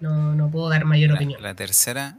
[0.00, 1.42] no, no puedo dar mayor La, opinión.
[1.42, 2.18] la tercera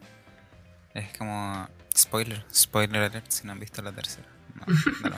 [0.94, 4.28] es como spoiler, spoiler alert si no han visto la tercera.
[4.56, 5.18] No.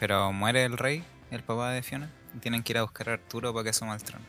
[0.00, 3.12] Pero muere el rey, el papá de Fiona, y tienen que ir a buscar a
[3.14, 4.24] Arturo para que asuma el trono.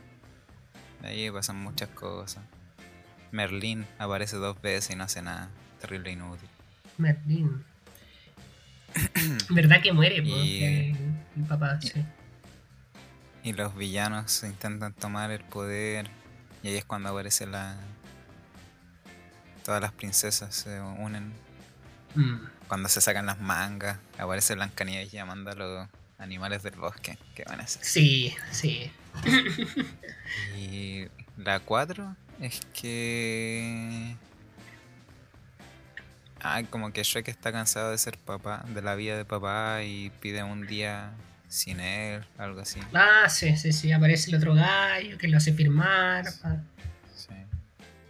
[1.04, 2.43] Ahí pasan muchas cosas.
[3.32, 5.49] Merlín aparece dos veces y no hace nada.
[5.80, 6.49] Terrible e inútil.
[6.97, 7.64] Merlín.
[9.49, 10.18] ¿Verdad que muere?
[10.24, 10.95] Y- el,
[11.38, 12.06] el papá, y- sí.
[13.43, 16.10] Y los villanos intentan tomar el poder.
[16.62, 17.76] Y ahí es cuando aparece la.
[19.66, 21.34] Todas las princesas se unen.
[22.16, 22.36] Mm.
[22.68, 25.88] Cuando se sacan las mangas, aparece Blancanieves llamando a los
[26.20, 27.18] animales del bosque.
[27.36, 27.84] que van a hacer?
[27.84, 28.91] Sí, sí.
[30.57, 31.07] Y
[31.38, 34.16] la 4 es que.
[36.43, 40.09] Ah, como que Shrek está cansado de ser papá, de la vida de papá y
[40.22, 41.12] pide un día
[41.47, 42.80] sin él, algo así.
[42.93, 43.91] Ah, sí, sí, sí.
[43.91, 46.26] Aparece el otro gallo que lo hace firmar.
[47.16, 47.34] Sí.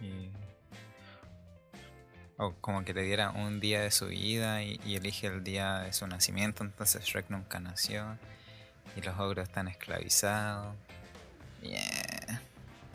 [0.00, 0.30] Y...
[2.38, 5.80] O como que le diera un día de su vida y, y elige el día
[5.80, 8.16] de su nacimiento, entonces Shrek nunca nació
[8.96, 10.74] y los ogros están esclavizados.
[11.62, 12.40] Yeah.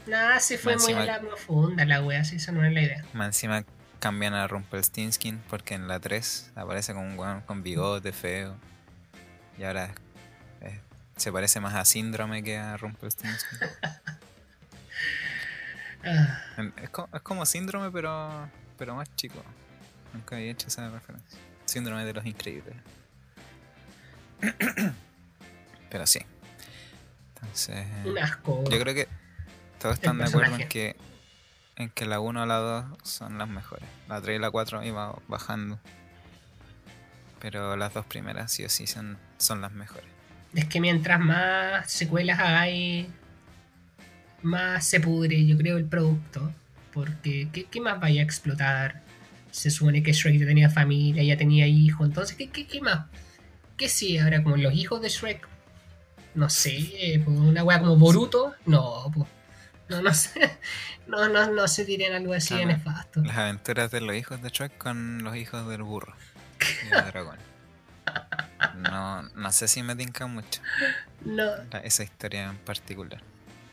[0.07, 3.05] Nah, se fue muy a la profunda la wea, sí, esa no es la idea.
[3.13, 3.63] Más encima
[3.99, 8.55] cambian a Rumpelstiltskin porque en la 3 aparece como un weón con bigote feo.
[9.57, 9.93] Y ahora
[10.61, 10.79] eh,
[11.15, 13.59] se parece más a Síndrome que a Rumpelstiltskin.
[16.09, 16.41] Ah,
[16.81, 16.89] es
[17.21, 19.43] como Síndrome pero, pero más chico.
[20.13, 21.37] Nunca había hecho esa referencia.
[21.65, 22.75] Síndrome de los increíbles.
[25.89, 26.19] pero sí.
[27.41, 27.85] Entonces...
[28.05, 28.63] un asco.
[28.69, 29.07] Yo creo que
[29.79, 30.95] todos están de acuerdo en que
[31.77, 33.87] en que la 1 o la 2 son las mejores.
[34.09, 35.79] La 3 y la 4 iba bajando.
[37.39, 40.05] Pero las dos primeras sí o sí son, son las mejores.
[40.55, 43.07] Es que mientras más secuelas hagáis,
[44.41, 46.51] más se pudre, yo creo, el producto.
[46.93, 49.03] Porque, ¿qué, qué más vaya a explotar?
[49.51, 52.07] Se supone que Shrek ya tenía familia, ya tenía hijos.
[52.07, 53.05] Entonces, ¿qué, qué, qué más?
[53.77, 54.17] ¿Qué sí?
[54.17, 55.47] Ahora, como los hijos de Shrek.
[56.37, 58.53] No sé, pues, una wea como Boruto.
[58.65, 59.27] No, pues.
[59.89, 60.57] No, no sé.
[61.07, 63.21] No, no, no se tiren algo así de nefasto.
[63.21, 66.13] Las aventuras de los hijos de Shrek con los hijos del burro.
[66.83, 67.37] Y el dragón.
[68.75, 70.61] no, no sé si me tinca mucho
[71.23, 71.45] No.
[71.71, 73.21] la- esa historia en particular.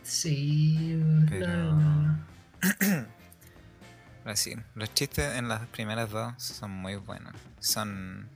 [0.04, 0.96] Sí,
[1.28, 2.24] Pero- no, no.
[4.22, 7.34] Pero sí, los chistes en las primeras dos son muy buenos.
[7.58, 8.28] Son,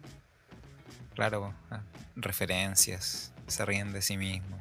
[1.14, 1.80] claro, ah,
[2.16, 4.60] referencias, se ríen de sí mismos,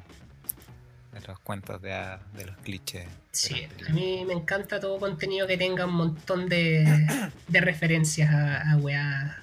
[1.12, 3.06] de los cuentos de hadas, de los clichés.
[3.30, 7.06] Sí, a mí me encanta todo contenido que tenga un montón de,
[7.48, 9.42] de referencias a, a weá.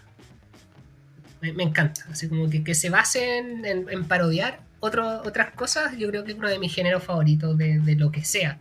[1.42, 5.98] Me, me encanta, así como que, que se basen en, en parodiar otro- otras cosas,
[5.98, 8.60] yo creo que es uno de mis géneros favoritos de, de lo que sea.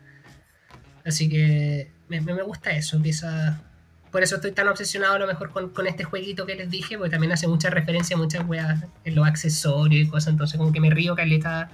[1.05, 3.61] Así que me, me- me gusta eso, empieza...
[4.15, 6.97] Por eso estoy tan obsesionado a lo mejor con, con este jueguito que les dije,
[6.97, 10.71] porque también hace mucha referencia a muchas weas en los accesorios y cosas, entonces como
[10.71, 11.69] que me río caleta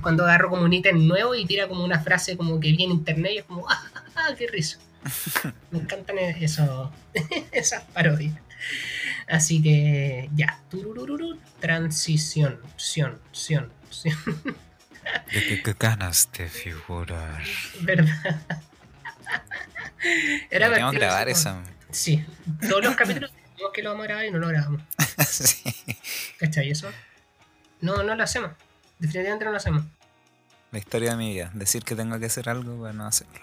[0.00, 2.92] cuando agarro como un ítem nuevo y tira como una frase como que vi en
[2.92, 4.78] internet y es como, ¡ah, ah, ah, qué risa!
[5.70, 6.90] Me encantan eso,
[7.52, 8.34] esas parodias.
[9.28, 14.16] Así que ya, tururururu, transición, sion, sion, sion,
[15.30, 17.42] ¿De qué, qué ganas de figurar?
[17.82, 18.40] ¿verdad?
[20.50, 21.56] Era divertido, grabar eso.
[21.90, 22.24] Sí,
[22.68, 24.82] todos los capítulos decimos que lo vamos a grabar y no lo grabamos.
[25.28, 25.72] sí.
[26.38, 26.88] ¿Cachai eso?
[27.80, 28.50] No, no lo hacemos.
[28.98, 29.84] Definitivamente no lo hacemos.
[30.72, 33.40] La historia de mi vida, decir que tengo que hacer algo para no hacerlo.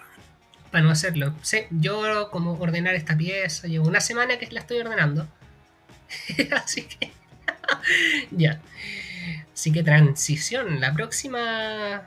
[0.70, 1.34] para no hacerlo.
[1.42, 5.26] Sí, yo como ordenar esta pieza, llevo una semana que la estoy ordenando.
[6.52, 7.12] Así que
[8.30, 8.60] ya.
[9.52, 10.80] Así que transición.
[10.80, 12.02] La próxima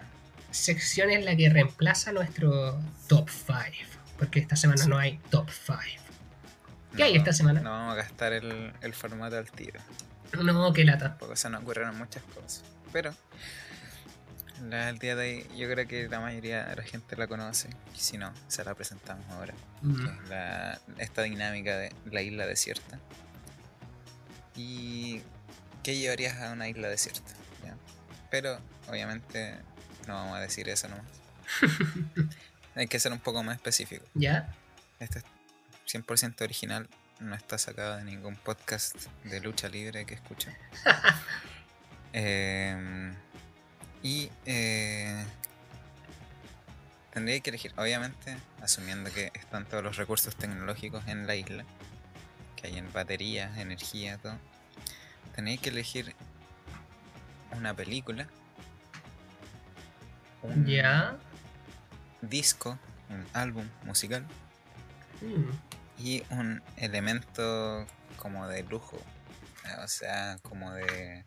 [0.51, 3.96] sección es la que reemplaza nuestro top 5.
[4.17, 5.79] Porque esta semana no hay top 5.
[6.95, 7.61] ¿Qué hay esta semana?
[7.61, 9.79] No vamos a gastar el, el formato al tiro.
[10.41, 11.09] No, qué lata.
[11.09, 12.63] Tampoco se nos ocurrieron muchas cosas.
[12.91, 13.13] Pero
[14.69, 17.69] la del día de hoy yo creo que la mayoría de la gente la conoce.
[17.95, 19.53] Y si no, se la presentamos ahora.
[19.83, 22.99] Mm, la- esta dinámica de la isla desierta.
[24.55, 25.21] ¿Y
[25.83, 27.31] qué llevarías a una isla desierta?
[27.63, 27.75] ¿Ya?
[28.31, 28.57] Pero
[28.89, 29.55] obviamente
[30.07, 31.05] no vamos a decir eso nomás.
[32.77, 34.05] Hay que ser un poco más específico.
[34.13, 34.53] ¿Ya?
[34.99, 35.25] Este es
[35.91, 36.87] 100% original,
[37.19, 40.49] no está sacado de ningún podcast de lucha libre que escucho.
[42.13, 43.13] Em,
[44.01, 45.23] y eh,
[47.11, 51.65] tendría que elegir, obviamente, asumiendo que están todos los recursos tecnológicos en la isla,
[52.55, 54.37] que hay en baterías, energía, todo.
[55.35, 56.15] Tendría que elegir
[57.51, 58.27] una película,
[60.41, 61.17] un ¿Ya?
[62.21, 62.77] Disco,
[63.09, 64.25] un álbum musical
[65.21, 65.49] Mm,
[65.97, 67.87] y un elemento
[68.17, 69.01] como de lujo,
[69.83, 71.25] o sea, como de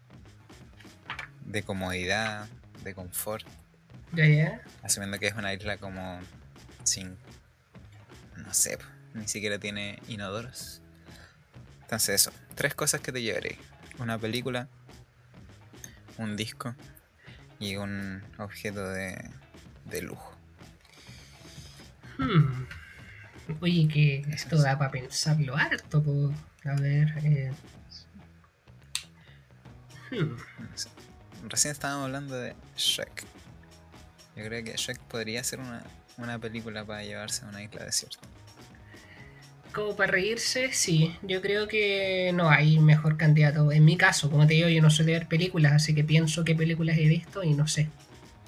[1.44, 2.48] de comodidad,
[2.84, 3.44] de confort,
[4.12, 4.60] ¿Ya, ya?
[4.82, 6.20] asumiendo que es una isla como
[6.84, 7.16] sin
[8.36, 8.78] no sé,
[9.14, 10.80] ni siquiera tiene inodoros.
[11.82, 13.58] Entonces eso, tres cosas que te llevaré.
[13.98, 14.68] Una película,
[16.16, 16.74] un disco
[17.58, 19.30] y un objeto de,
[19.86, 20.39] de lujo.
[22.18, 22.66] Hmm.
[23.60, 24.62] Oye, que esto es.
[24.62, 26.32] da para pensarlo harto, po.
[26.64, 27.52] A ver, eh.
[30.10, 30.36] Hmm.
[31.48, 33.24] Recién estábamos hablando de Shrek.
[34.36, 35.82] Yo creo que Shrek podría ser una,
[36.18, 38.28] una película para llevarse a una isla desierta.
[39.72, 41.16] Como para reírse, sí.
[41.22, 43.70] Yo creo que no hay mejor candidato.
[43.70, 46.54] En mi caso, como te digo, yo no de ver películas, así que pienso qué
[46.54, 47.88] películas he visto y no sé.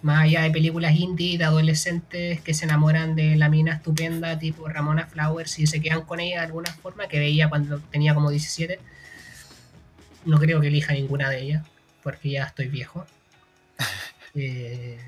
[0.03, 4.69] Más allá de películas indie de adolescentes que se enamoran de la mina estupenda tipo
[4.69, 8.31] Ramona Flowers y se quedan con ella de alguna forma, que veía cuando tenía como
[8.31, 8.81] 17.
[10.25, 11.67] No creo que elija ninguna de ellas,
[12.03, 13.07] porque ya estoy viejo.
[14.35, 14.99] Eh,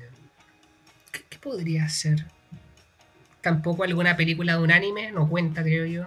[1.11, 2.27] ¿qué, qué podría ser?
[3.41, 6.05] Tampoco alguna película de un anime, no cuenta, creo yo.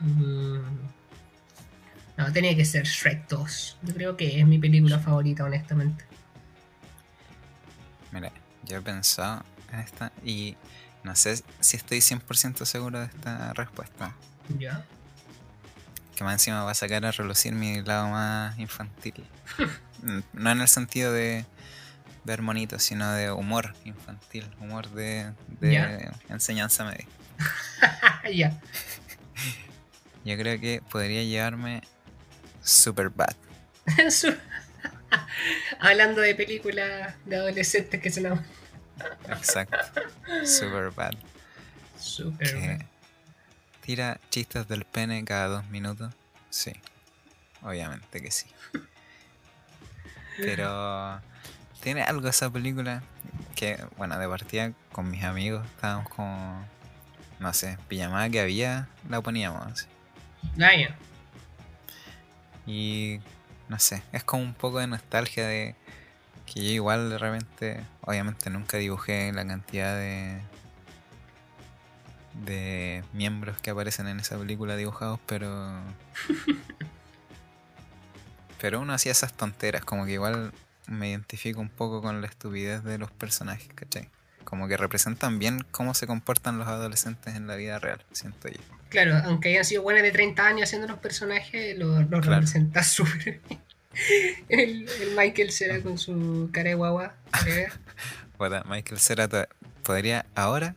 [0.00, 0.58] Mm.
[2.18, 3.78] No, tenía que ser Shrek 2.
[3.82, 6.04] Yo creo que es mi película favorita, honestamente.
[8.12, 8.32] Mira,
[8.64, 10.56] yo he pensado en esta y
[11.02, 14.14] no sé si estoy 100% seguro de esta respuesta.
[14.58, 14.84] ¿Ya?
[16.16, 19.24] Que más encima va a sacar a relucir mi lado más infantil.
[20.32, 21.44] No en el sentido de
[22.22, 25.32] ver monitos, sino de humor infantil, humor de,
[26.28, 27.06] enseñanza media.
[28.32, 28.60] ya.
[30.24, 31.82] Yo creo que podría llevarme
[32.62, 33.34] Super Bad.
[34.10, 34.36] Su-
[35.80, 38.46] Hablando de películas de adolescentes que se enamoran.
[39.28, 39.76] Exacto.
[40.44, 41.14] Super Bad.
[41.98, 42.48] Super.
[42.48, 42.86] Que
[43.80, 46.12] tira chistes del pene cada dos minutos.
[46.50, 46.72] Sí.
[47.62, 48.46] Obviamente que sí.
[50.38, 51.20] Pero
[51.80, 53.02] tiene algo esa película
[53.56, 56.64] que, bueno, de partida con mis amigos estábamos como,
[57.40, 59.66] no sé, pijamada que había, la poníamos.
[59.66, 59.86] así.
[60.60, 60.94] Ah.
[62.66, 63.20] Y
[63.68, 65.74] no sé, es como un poco de nostalgia de
[66.46, 70.40] que yo igual de repente, obviamente nunca dibujé la cantidad de
[72.44, 75.72] de miembros que aparecen en esa película dibujados, pero
[78.60, 80.52] pero uno hacía esas tonteras, como que igual
[80.86, 84.08] me identifico un poco con la estupidez de los personajes, ¿cachai?
[84.44, 88.60] Como que representan bien cómo se comportan los adolescentes en la vida real, siento yo.
[88.88, 92.36] Claro, aunque hayan sido buenas de 30 años haciendo los personajes, los, los Claro.
[92.36, 93.40] representa súper bien.
[94.48, 97.14] El, el Michael será con su cara de guagua.
[98.38, 99.28] Puta, Michael Cera
[99.82, 100.76] podría ahora,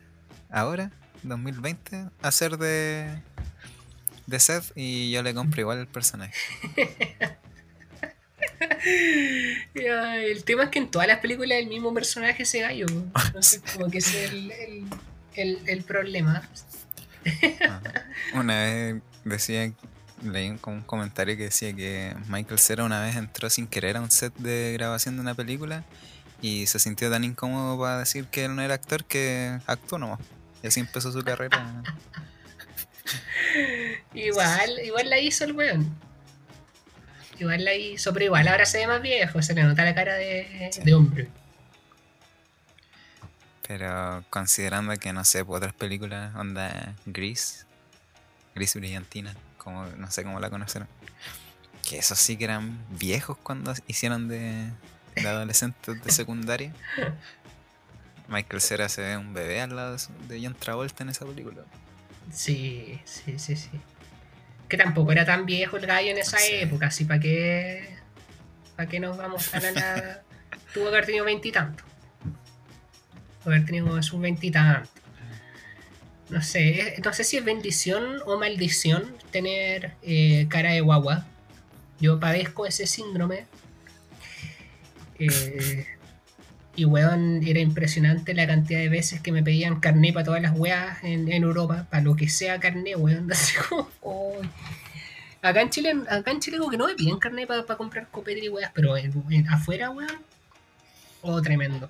[0.50, 0.92] ahora,
[1.24, 3.08] 2020, hacer de,
[4.26, 6.34] de Seth y yo le compro igual el personaje.
[9.74, 12.86] El tema es que en todas las películas el mismo personaje ese gallo.
[13.26, 14.86] Entonces, como que es el, el,
[15.36, 16.48] el, el problema.
[18.34, 19.72] Una vez decía,
[20.24, 24.12] leí un, comentario que decía que Michael Cera una vez entró sin querer a un
[24.12, 25.84] set de grabación de una película
[26.42, 30.20] y se sintió tan incómodo para decir que él no era actor que actuó nomás.
[30.64, 31.84] Y así empezó su carrera.
[34.14, 35.96] Igual, igual la hizo el weón.
[37.40, 40.16] Igual la hizo, pero igual ahora se ve más viejo, se le nota la cara
[40.16, 40.82] de, Sí.
[40.84, 41.28] de hombre.
[43.78, 47.66] Pero considerando que, no sé, pues, otras películas, onda Gris,
[48.54, 50.90] Gris Brillantina, como no sé cómo la conocerán.
[51.88, 54.70] Que esos sí que eran viejos cuando hicieron de,
[55.16, 56.74] de adolescentes de secundaria.
[58.28, 59.96] Michael Cera se ve un bebé al lado
[60.28, 61.62] de, John Travolta en esa película.
[62.30, 63.70] Sí, sí, sí, sí.
[64.68, 66.56] Que tampoco era tan viejo el gallo en esa Sí.
[66.56, 67.98] época, así para qué.
[68.76, 70.24] ¿Para qué nos vamos a la?
[70.74, 71.86] Tuvo que haber tenido veintitantos.
[73.46, 74.90] Haber tenido sus veintitantos.
[76.32, 81.26] No sé, eh, no sé si es bendición o maldición tener eh, cara de guagua.
[82.00, 83.46] Yo padezco ese síndrome.
[85.20, 85.86] Eh,
[86.76, 90.58] y weón, era impresionante la cantidad de veces que me pedían carné para todas las
[90.58, 93.30] weas en, Europa, para lo que sea carné, weón.
[95.42, 98.46] Acá en Chile, acá en Chile como que no me piden carné para comprar copete
[98.46, 100.22] y weas, pero en- afuera, weón,
[101.22, 101.90] oh, tremendo.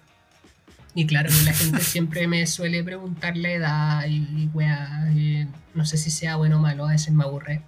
[0.93, 4.17] Y claro que la gente siempre me suele preguntar la edad y,
[4.53, 7.61] y no sé si sea bueno o malo, a veces me aburre.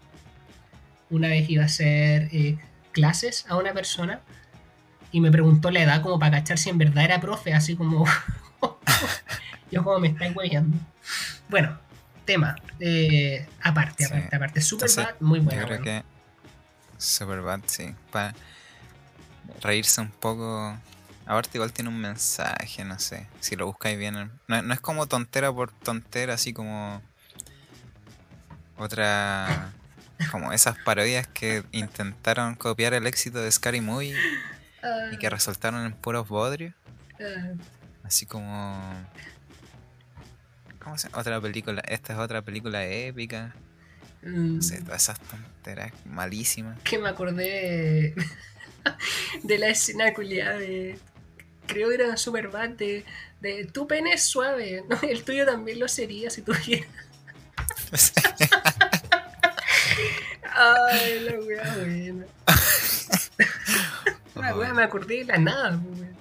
[1.09, 2.57] Una vez iba a hacer eh,
[2.91, 4.19] clases a una persona
[5.11, 8.03] y me preguntó la edad como para cachar si en verdad era profe, así como...
[9.71, 10.77] yo como me estáis huellando.
[11.49, 11.77] Bueno,
[12.25, 12.55] tema.
[12.79, 14.13] eh, aparte, Sí.
[14.13, 14.61] aparte, aparte.
[14.61, 15.65] Superbad, Entonces, muy Yo buena.
[15.65, 16.03] creo que
[16.97, 17.93] Superbad, sí.
[18.11, 18.33] Para
[19.61, 20.77] reírse un poco.
[21.25, 23.27] Aparte, igual tiene un mensaje, no sé.
[23.39, 24.31] Si lo buscáis bien.
[24.47, 27.01] No, no es como tontera por tontera, así como.
[28.77, 29.71] Otra.
[30.31, 34.15] Como esas parodias que intentaron copiar el éxito de Scary Movie
[34.81, 36.73] Ah, y que resultaron en puros bodrios.
[37.19, 37.51] ah,
[38.03, 38.93] Así como.
[40.79, 41.21] ¿Cómo se llama?
[41.21, 41.81] Otra película.
[41.87, 43.53] Esta es otra película épica.
[44.23, 46.79] mm, No sé, todas esas tonteras malísimas.
[46.81, 47.43] que me acordé
[48.13, 48.25] de,
[49.43, 50.99] de la escena culiada de.
[51.67, 53.05] Creo que era Superbad de,
[53.41, 54.83] de tu pene es suave.
[54.89, 54.97] ¿no?
[55.07, 56.87] El tuyo también lo sería si tuvieras.
[60.55, 62.25] Ay, la wea buena.
[64.35, 66.15] La wea me acordé de la nada, pues, weón.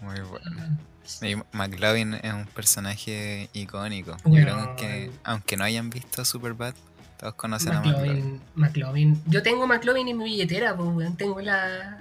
[0.00, 0.78] Muy bueno.
[1.22, 4.16] Y McLovin es un personaje icónico.
[4.24, 6.74] Yo creo que, aunque no hayan visto Superbad,
[7.18, 8.02] todos conocen a McLovin.
[8.04, 9.22] McLovin, McLovin.
[9.26, 11.16] Yo tengo McLovin en mi billetera, pues, weón.
[11.16, 11.98] Tengo la.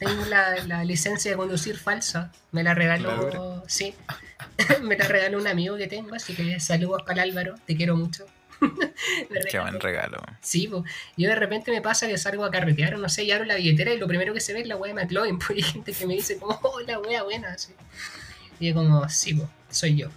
[0.00, 2.32] Tengo la, la licencia de conducir falsa.
[2.52, 3.62] Me la ¿La regaló.
[3.68, 3.94] Sí.
[4.82, 7.54] Me la regaló un amigo que tengo, así que saludos para el Álvaro.
[7.66, 8.26] Te quiero mucho.
[9.50, 10.18] Qué buen regalo.
[10.40, 10.70] Sí.
[11.16, 13.92] Yo de repente me pasa que salgo a carretear no sé, y abro la billetera
[13.92, 15.38] y lo primero que se ve es la wea de McLovin.
[15.46, 17.72] Pues hay gente que me dice como, oh, la wea buena, así.
[18.58, 19.40] Y yo como, sí,
[19.70, 20.08] soy yo.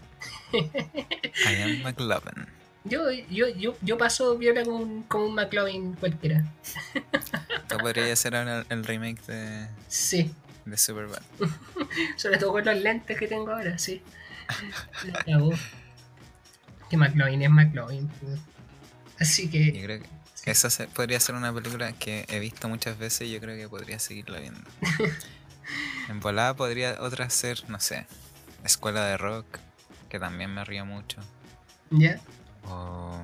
[0.54, 2.48] I am McLovin.
[2.86, 6.44] Yo, yo, yo, yo paso viola como un, como un McLovin cualquiera.
[7.82, 10.34] Podrías hacer ahora el, el remake de, Sí,
[10.66, 11.22] de Superbad.
[12.18, 14.02] sobre todo con los lentes que tengo ahora, sí.
[15.26, 15.40] La.
[16.90, 18.10] Que McLovin es McLovin.
[19.20, 20.02] Así Yo que, creo
[20.44, 23.56] que esa se- podría ser una película que he visto muchas veces y yo creo
[23.56, 24.60] que podría seguirla viendo.
[26.10, 28.06] en volada podría otra ser, no sé,
[28.66, 29.46] Escuela de Rock,
[30.10, 31.22] que también me río mucho.
[31.92, 32.20] ya.
[32.66, 33.20] O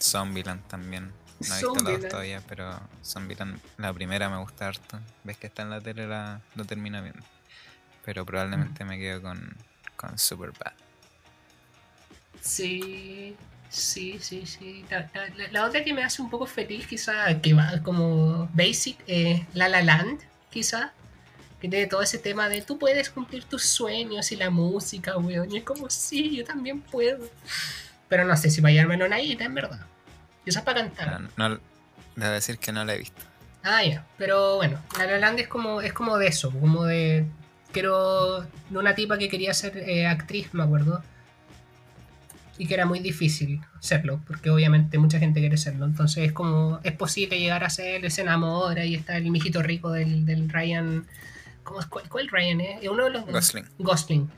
[0.00, 1.12] Zombieland también.
[1.40, 2.08] No he visto la dos Zombieland.
[2.10, 4.98] todavía, pero Zombieland, la primera me gusta harto.
[5.24, 7.22] Ves que está en la tele, la, lo termino viendo.
[8.04, 9.56] Pero probablemente me quedo con,
[9.96, 10.72] con Superbad.
[12.40, 13.36] Sí.
[13.70, 14.84] Sí, sí, sí.
[14.90, 15.10] La-
[15.50, 19.68] la otra que me hace un poco feliz, quizá, que va como basic, eh, La
[19.68, 20.20] La Land,
[20.50, 20.92] quizá.
[21.60, 25.50] Que tiene todo ese tema de tú puedes cumplir tus sueños y la música, weón.
[25.52, 27.28] Y es como, sí, yo también puedo.
[28.08, 29.80] Pero no sé si para llevarme una isla, en verdad.
[30.46, 31.20] Es para cantar.
[31.36, 31.60] No, no-
[32.16, 33.20] debo decir que no la he visto.
[33.62, 34.06] Ah, ya.
[34.16, 37.26] Pero bueno, La La Land es como, es como de eso, como de...
[37.72, 38.40] Quiero...
[38.70, 41.02] de una tipa que quería ser eh, actriz, me acuerdo.
[42.56, 45.84] Y que era muy difícil serlo, porque obviamente mucha gente quiere serlo.
[45.84, 46.80] Entonces es como...
[46.82, 51.06] Es posible llegar a ser, se enamora y está el mijito rico del, del Ryan...
[51.62, 51.86] ¿Cómo es?
[51.86, 52.82] ¿Cuál, cuál Ryan es?
[52.84, 53.26] Es uno de los...
[53.26, 53.66] Gosling.
[53.78, 54.30] Gosling.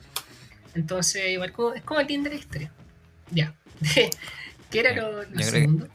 [0.75, 2.73] Entonces igual como, es como la historia.
[3.31, 3.55] Ya.
[4.71, 5.89] ¿Qué era Ya, lo, segundo?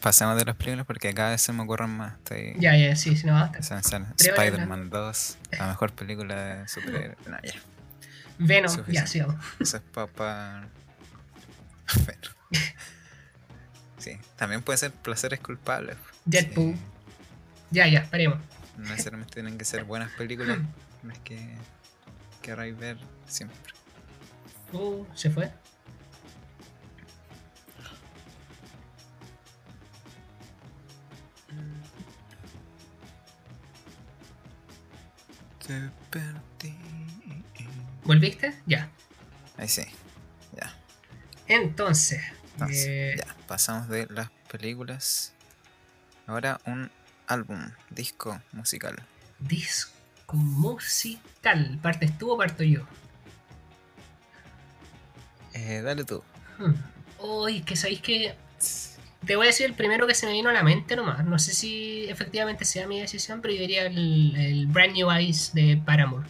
[0.00, 2.14] Pasemos de las películas porque cada vez se me ocurren más.
[2.18, 3.58] Estoy Ya, ya, sí, sí, no, basta.
[3.58, 7.16] Spider-Man 2, la mejor película de superhéroes.
[7.26, 7.52] No, ya.
[8.38, 9.10] Venom, ya, Suficiente.
[9.10, 9.36] sigamos.
[9.60, 10.68] Eso es papá.
[13.98, 15.96] Sí, también puede ser placeres culpables.
[16.26, 16.74] Deadpool.
[16.74, 16.80] Sí,
[17.72, 18.38] Ya, ya, paremos.
[18.76, 20.58] no necesariamente tienen que ser buenas películas
[21.02, 21.56] las que
[22.42, 23.58] querráis ver siempre.
[24.72, 25.50] Uh, se fue.
[35.66, 36.74] Te perdí.
[38.04, 38.54] ¿Volviste?
[38.66, 38.88] Ya.
[39.56, 39.82] Ahí sí,
[40.56, 40.72] ya.
[41.48, 45.32] Entonces, Entonces, eh, ya, pasamos de las películas.
[46.26, 46.90] Ahora un
[47.26, 48.96] álbum, disco musical.
[49.40, 49.92] disco
[50.32, 51.78] musical.
[51.82, 52.86] ¿Partes tú o parto yo?
[55.52, 56.22] Eh, dale tú.
[56.58, 56.74] Hmm.
[57.18, 58.34] Uy, que sabéis que.
[59.26, 61.24] Te voy a decir el primero que se me vino a la mente nomás.
[61.24, 65.80] No sé si efectivamente sea mi decisión, pero yo diría el, Brand New Eyes de
[65.84, 66.26] Paramore.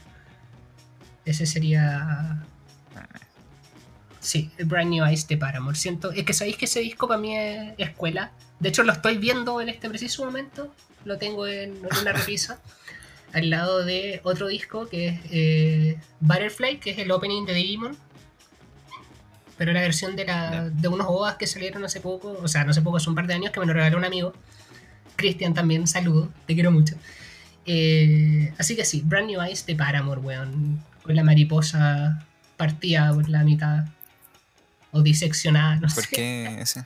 [1.25, 2.43] Ese sería.
[4.21, 5.77] Sí, el Brand New Eyes de Paramore.
[5.77, 6.11] Siento.
[6.13, 8.33] Es que sabéis que ese disco para mí es escuela.
[8.59, 10.75] De hecho, lo estoy viendo en este preciso momento.
[11.05, 12.61] Lo tengo en, en una repisa.
[13.37, 17.97] al lado de otro disco que es eh, Butterfly, que es el opening de Digimon.
[19.57, 22.71] Pero la versión de, la, de unos OVAs que salieron hace poco, o sea, no
[22.71, 24.35] hace poco, hace un par de años, que me lo regaló un amigo.
[25.17, 26.95] Cristian también, saludo, te quiero mucho.
[27.65, 30.83] Eh, así que sí, Brand New Eyes de Paramore, weón.
[31.03, 32.27] Con la mariposa
[32.57, 33.87] partida por la mitad.
[34.93, 36.09] O diseccionada, no ¿Por sé.
[36.15, 36.85] qué ese?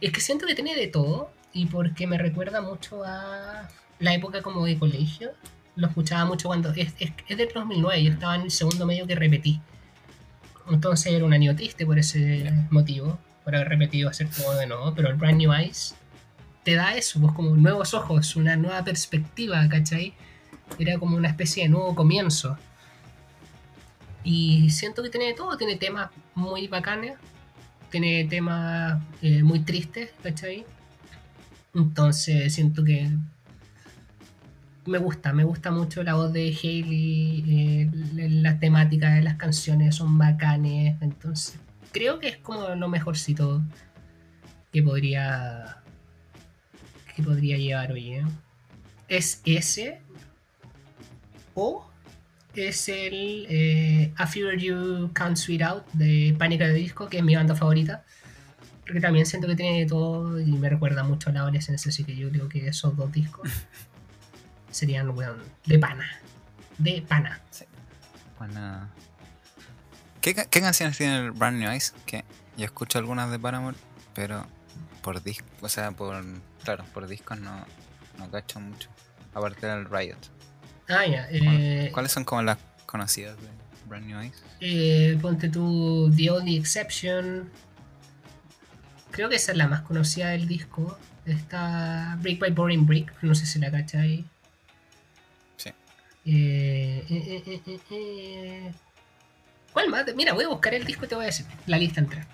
[0.00, 4.42] Es que siento que tiene de todo y porque me recuerda mucho a la época
[4.42, 5.30] como de colegio.
[5.76, 6.70] Lo escuchaba mucho cuando...
[6.70, 9.60] Es, es, es del 2009, yo estaba en el segundo medio que repetí.
[10.70, 14.94] Entonces era un año triste por ese motivo, por haber repetido hacer todo de nuevo,
[14.94, 15.94] pero el Brand New Eyes
[16.62, 20.12] te da eso, pues como nuevos ojos, una nueva perspectiva, ¿cachai?
[20.78, 22.58] Era como una especie de nuevo comienzo.
[24.22, 27.14] Y siento que tiene de todo, tiene temas muy bacanes,
[27.90, 30.66] tiene temas eh, muy tristes, ¿cachai?
[31.74, 33.10] Entonces siento que
[34.88, 39.36] me gusta, me gusta mucho la voz de Hailey, eh, la, la temática de las
[39.36, 41.58] canciones son bacanes, entonces
[41.92, 43.62] creo que es como lo mejorcito
[44.72, 45.82] que podría
[47.14, 48.12] que podría llevar hoy.
[48.12, 48.24] ¿eh?
[49.08, 50.00] Es ese
[51.54, 51.90] o
[52.54, 57.24] es el eh, A Fever You Can't Sweet Out de Pánica de Disco, que es
[57.24, 58.04] mi banda favorita.
[58.80, 62.04] Porque también siento que tiene de todo y me recuerda mucho a la adolescencia, así
[62.04, 63.50] que yo creo que esos dos discos
[64.70, 66.06] serían, weón, de pana.
[66.78, 67.40] De pana.
[70.20, 71.94] ¿Qué, ca- qué canciones tiene el Brand New Eyes?
[72.06, 72.24] Que
[72.56, 73.76] yo escucho algunas de Paramore,
[74.14, 74.46] pero
[75.02, 76.22] por disco, o sea, por,
[76.64, 77.64] claro, por discos no,
[78.18, 78.88] no cacho mucho.
[79.34, 80.16] Aparte del Riot.
[80.88, 81.28] Ah, ya.
[81.30, 83.48] Eh, ¿Cuáles son como las conocidas de
[83.88, 84.42] Brand New Eyes?
[84.60, 87.50] eh, ponte tú The Only Exception.
[89.10, 90.98] Creo que esa es la más conocida del disco.
[91.26, 94.24] Está Brick by Boring Brick, no sé si la cachai.
[96.30, 98.72] Eh, eh, eh, eh, eh.
[99.72, 100.04] ¿Cuál más?
[100.14, 102.26] Mira, voy a buscar el disco y te voy a decir la lista entera.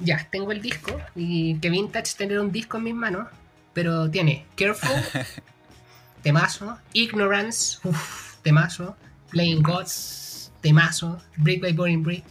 [0.00, 3.28] Ya, tengo el disco y que vintage tener un disco en mis manos,
[3.72, 4.90] pero tiene Careful,
[6.22, 8.96] temazo, Ignorance, uff, temazo,
[9.30, 12.24] Playing Gods, temazo, Brick by Boring Brick,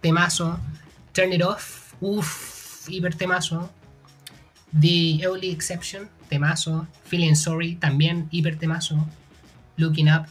[0.00, 0.58] temazo,
[1.12, 3.70] Turn It Off, uff, hiper temazo,
[4.80, 9.06] The Only Exception, temazo, Feeling Sorry, también hiper temazo,
[9.76, 10.26] Looking Up,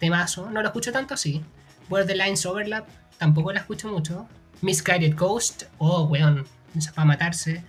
[0.00, 4.28] temazo, no lo escucho tanto the Lines Overlap, tampoco la escucho mucho,
[4.62, 6.44] Misguided Ghost, oh weón,
[6.76, 7.62] esa para matarse,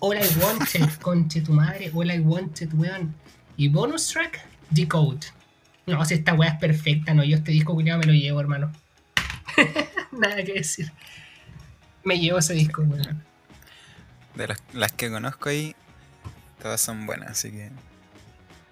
[0.00, 3.14] All I Wanted, conche tu madre, All I Wanted, weón,
[3.58, 5.26] y bonus track, Decode.
[5.86, 8.72] No, si esta weá es perfecta, no, yo este disco culiado me lo llevo, hermano.
[10.12, 10.90] Nada que decir.
[12.04, 13.22] Me llevo ese disco, weón.
[14.36, 15.74] De las, las que conozco ahí,
[16.62, 17.70] todas son buenas, así que.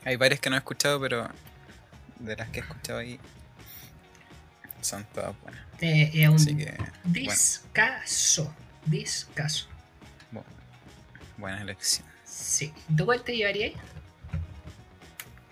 [0.04, 1.28] Hay varias que no he escuchado, pero
[2.18, 3.18] de las que he escuchado ahí,
[4.82, 5.60] son todas buenas.
[5.80, 8.54] Eh, es un Así que, discaso.
[8.84, 9.66] Discaso.
[10.32, 10.44] bu-
[11.38, 12.06] buena elección.
[12.24, 12.72] Sí.
[12.94, 13.72] ¿Tú cuál te llevarías?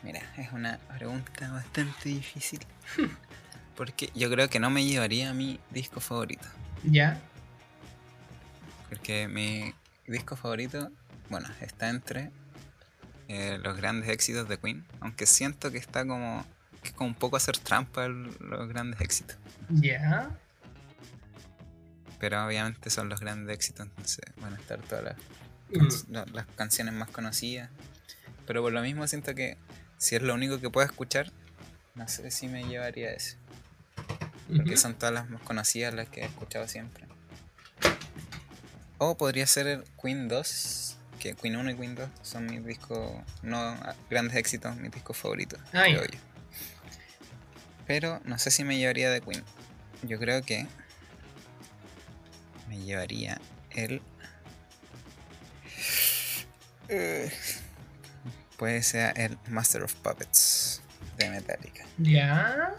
[0.02, 2.60] Mira, es una pregunta bastante difícil.
[3.76, 6.46] Porque yo creo que no me llevaría a mi disco favorito.
[6.84, 7.18] Ya.
[8.90, 9.72] Porque mi
[10.06, 10.90] disco favorito,
[11.30, 12.30] bueno, está entre
[13.28, 14.84] eh, los grandes éxitos de Queen.
[15.00, 16.44] Aunque siento que está como.
[16.82, 19.36] que es como un poco hacer trampa el- los grandes éxitos.
[19.70, 20.30] Ya.
[22.18, 25.16] Pero obviamente son los grandes éxitos, entonces van a estar todas las,
[26.08, 26.12] Mm.
[26.12, 27.70] la- las canciones más conocidas.
[28.46, 29.56] Pero por lo mismo siento que
[29.98, 31.30] si es lo único que puedo escuchar,
[31.94, 33.36] no sé si me llevaría a ese.
[34.54, 37.06] Porque son todas las más conocidas, las que he escuchado siempre.
[39.04, 43.10] O podría ser el Queen 2, que Queen 1 y Queen 2 son mis discos,
[43.42, 43.76] no
[44.08, 46.12] grandes éxitos, mis discos favoritos, creo ya.
[46.12, 46.18] yo.
[47.84, 49.42] Pero no sé si me llevaría de Queen.
[50.02, 50.68] Yo creo que
[52.68, 53.40] me llevaría
[53.72, 54.00] el...
[56.88, 57.32] Eh,
[58.56, 60.80] puede ser el Master of Puppets
[61.16, 61.84] de Metallica.
[61.98, 62.72] Ya.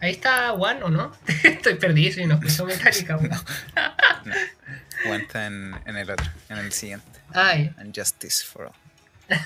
[0.00, 1.12] Ahí está One, ¿o no?
[1.44, 3.18] Estoy perdido y no empezó Metallica.
[3.18, 4.34] No,
[5.04, 7.20] aguanta en, en el otro, en el siguiente.
[7.32, 7.72] Ay.
[7.78, 8.74] And Justice for All.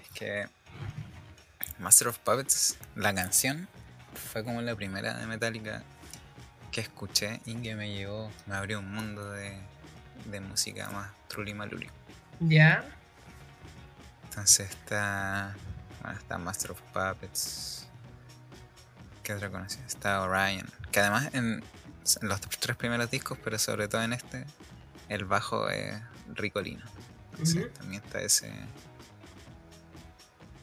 [0.00, 0.48] Es que
[1.78, 3.68] Master of Puppets, la canción,
[4.32, 5.82] fue como la primera de Metallica
[6.72, 9.58] que escuché y que me llevó, me abrió un mundo de,
[10.26, 11.88] de música más truly maluli.
[12.40, 12.84] Ya.
[14.24, 15.54] Entonces está,
[16.02, 17.86] bueno, está Master of Puppets.
[19.22, 19.84] ¿Qué otra conocida?
[19.86, 20.68] Está Orion.
[20.90, 21.62] Que además en,
[22.16, 24.46] en los tres primeros discos, pero sobre todo en este,
[25.08, 25.94] el bajo es
[26.28, 26.84] ricolino.
[27.32, 28.52] Entonces también está ese.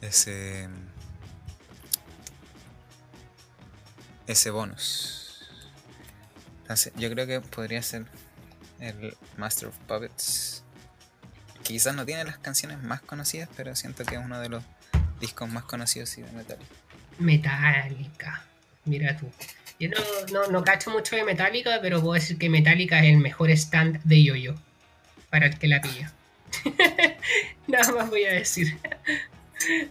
[0.00, 0.68] Ese.
[4.26, 5.46] Ese bonus.
[6.62, 8.06] Entonces, yo creo que podría ser
[8.80, 10.64] el Master of Puppets.
[11.62, 14.64] Quizás no tiene las canciones más conocidas, pero siento que es uno de los
[15.20, 16.74] discos más conocidos sí, de Metallica.
[17.18, 18.44] Metallica.
[18.84, 19.30] Mira tú.
[19.78, 19.96] Yo no,
[20.32, 24.02] no, no cacho mucho de Metallica, pero puedo decir que Metallica es el mejor stand
[24.04, 24.54] de yo-yo.
[25.30, 26.12] Para el que la pilla.
[27.66, 28.78] Nada más voy a decir.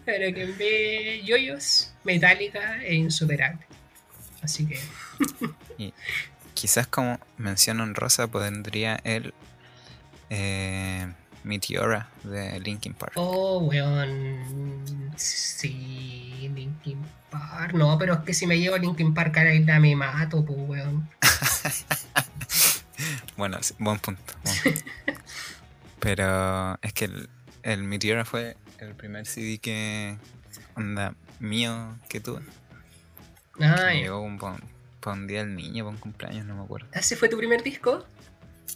[0.05, 3.65] Pero que de yoyos, Metallica es insuperable.
[4.41, 4.79] Así que.
[6.53, 9.33] Quizás como mención honrosa pondría el
[10.29, 11.07] eh,
[11.45, 13.13] Meteora de Linkin Park.
[13.15, 15.13] Oh, weón.
[15.15, 17.73] Sí, Linkin Park.
[17.73, 20.59] No, pero es que si me llevo Linkin Park a la isla me mato, pues,
[20.59, 21.07] weón.
[23.37, 24.21] Bueno, sí, buen punto.
[24.43, 24.79] buen punto.
[25.99, 27.29] Pero es que el,
[27.63, 30.17] el Meteora fue el primer CD que.
[30.75, 32.41] Onda mío que tuve.
[33.59, 34.39] Ah, me llegó un,
[35.05, 36.87] un día del niño, para un cumpleaños, no me acuerdo.
[36.93, 38.05] ¿Ese fue tu primer disco?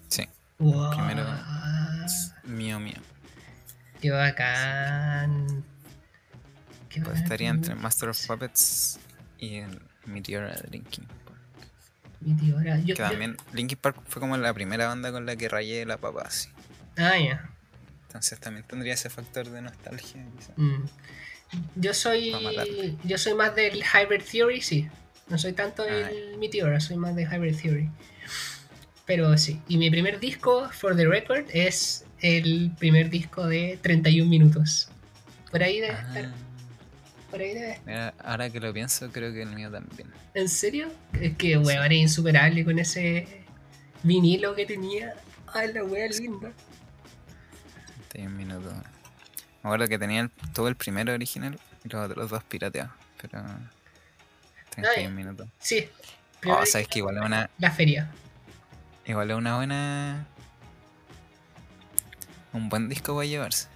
[0.07, 0.28] Sí,
[0.60, 0.91] Wow.
[0.91, 1.26] Primero.
[2.43, 2.95] mío, mío.
[4.01, 5.64] Qué bacán.
[6.89, 7.24] Qué Pues bacán.
[7.24, 8.99] estaría entre Master of Puppets
[9.38, 12.53] y el Meteora de Linkin Park.
[12.53, 15.86] Ahora, yo- Que también Linkin Park fue como la primera banda con la que rayé
[15.86, 16.49] la papa así.
[16.97, 17.49] Ah, ya.
[18.07, 20.26] Entonces también tendría ese factor de nostalgia.
[20.38, 20.53] quizá.
[20.57, 20.86] Mm.
[21.76, 22.97] Yo soy.
[23.03, 24.89] Yo soy más del Hybrid Theory, sí.
[25.30, 27.89] No soy tanto Ah, del Meteora, soy más de Hybrid Theory.
[29.10, 29.60] Pero sí.
[29.68, 34.88] Y mi primer disco, For the Record, es el primer disco de 31 minutos.
[35.49, 36.26] Por ahí debe estar.
[36.26, 36.34] Ah,
[37.32, 37.86] Por ahí debe estar.
[37.88, 40.14] mira, ahora que lo pienso, creo que el mío también.
[40.36, 40.89] ¿En serio?
[41.20, 43.28] Es que, weón, era insuperable con ese
[44.03, 45.16] vinilo que tenía.
[45.55, 46.51] Ay, la wea linda.
[48.10, 48.74] 31 minutos.
[49.64, 52.91] Me acuerdo que tenía el, todo el primero original y los otros dos pirateados.
[53.20, 53.43] Pero.
[54.70, 55.47] 31 minutos.
[55.57, 55.89] Sí.
[56.45, 57.49] Oh, sabes que igual es una.
[57.57, 58.12] La feria.
[59.10, 60.28] Igual es una buena.
[62.53, 63.68] Un buen disco para llevarse.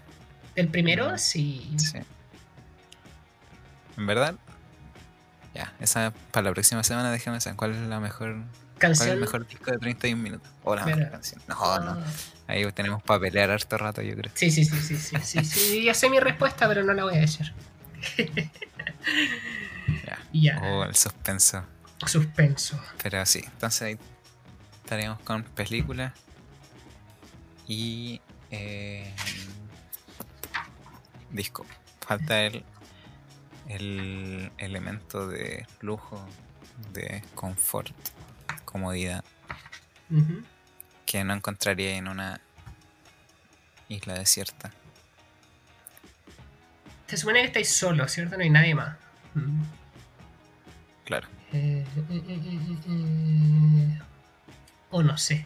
[0.56, 1.18] El primero, Mm.
[1.18, 1.74] sí.
[1.78, 1.98] Sí.
[3.98, 4.36] ¿En verdad?
[5.56, 8.36] Ya, esa para la próxima semana déjame saber cuál es la mejor.
[8.80, 9.10] ¿Cuál es Canción.
[9.10, 10.48] el mejor disco de 31 minutos?
[10.64, 11.42] O la mejor canción.
[11.48, 11.92] No, no.
[11.92, 12.04] Ah,
[12.48, 14.32] Ahí tenemos para pelear harto rato, yo creo.
[14.36, 15.84] Sí, sí, sí, sí, sí, sí, sí.
[15.84, 17.52] Ya sé mi respuesta, pero no la voy a decir.
[20.08, 20.20] Ya.
[20.32, 20.62] Ya.
[20.64, 21.64] Oh, el suspenso.
[22.06, 22.80] Suspenso.
[23.02, 23.98] Pero sí, entonces ahí
[24.84, 26.14] estaríamos con películas
[27.68, 28.20] y
[28.52, 29.12] eh,
[31.32, 31.66] disco
[32.06, 32.64] falta el,
[33.68, 36.24] el elemento de lujo,
[36.92, 37.96] de confort,
[38.66, 39.24] comodidad,
[41.06, 42.42] que no encontraría en una
[43.88, 44.72] isla desierta.
[47.08, 48.36] Se supone que estáis solos, ¿cierto?
[48.36, 48.98] No hay nadie más.
[49.34, 49.62] Mm.
[51.06, 51.28] Claro.
[51.54, 54.00] Eh, eh.
[54.96, 55.46] O no sé.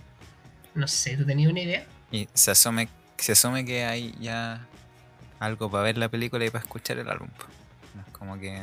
[0.75, 1.85] No sé, ¿tú tenías una idea?
[2.11, 4.65] Y se asume, se asume que hay ya
[5.39, 7.29] algo para ver la película y para escuchar el álbum.
[7.95, 8.59] No es como que.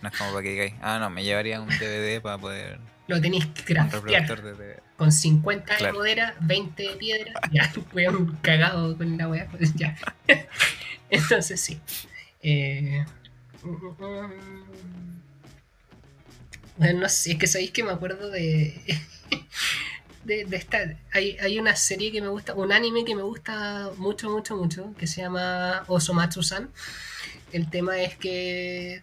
[0.00, 2.78] No es como para que digáis, ah, no, me llevaría un DVD para poder.
[3.08, 4.42] Lo tenéis que craftear.
[4.42, 4.78] de.
[4.96, 5.98] Con 50 de Claro.
[5.98, 7.32] madera, 20 de piedra.
[7.52, 9.48] Ya, weón, cagado con la weá.
[9.48, 9.96] Pues ya.
[11.10, 11.80] Entonces sí.
[12.42, 13.04] Eh,
[16.78, 18.80] Bueno, no sé, es que sabéis que me acuerdo de.
[21.12, 25.06] Hay, una serie que me gusta, un anime que me gusta mucho, mucho, mucho, que
[25.06, 26.70] se llama Osomatsu-san.
[27.52, 29.02] El tema es que es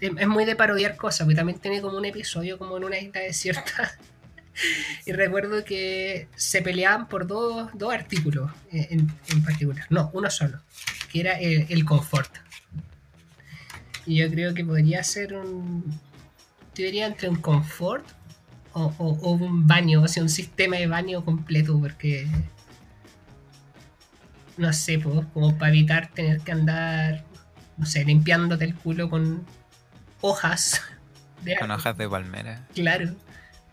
[0.00, 3.20] es muy de parodiar cosas, porque también tiene como un episodio como en una isla
[3.20, 3.92] desierta.
[5.04, 9.84] Y recuerdo que se peleaban por dos, dos artículos eh, en, en particular.
[9.90, 10.60] No, uno solo.
[11.10, 12.32] Que era el, el confort.
[14.06, 15.98] Y yo creo que podría ser un.
[16.76, 18.06] Yo diría entre un confort
[18.74, 22.28] o, o- o un baño, o sea, un sistema de baño completo, porque.
[24.56, 27.24] No sé, pues, como para evitar tener que andar,
[27.76, 29.44] no sé, limpiándote el culo con
[30.20, 30.82] hojas.
[31.42, 32.66] De Con hojas de palmera.
[32.74, 33.14] Claro.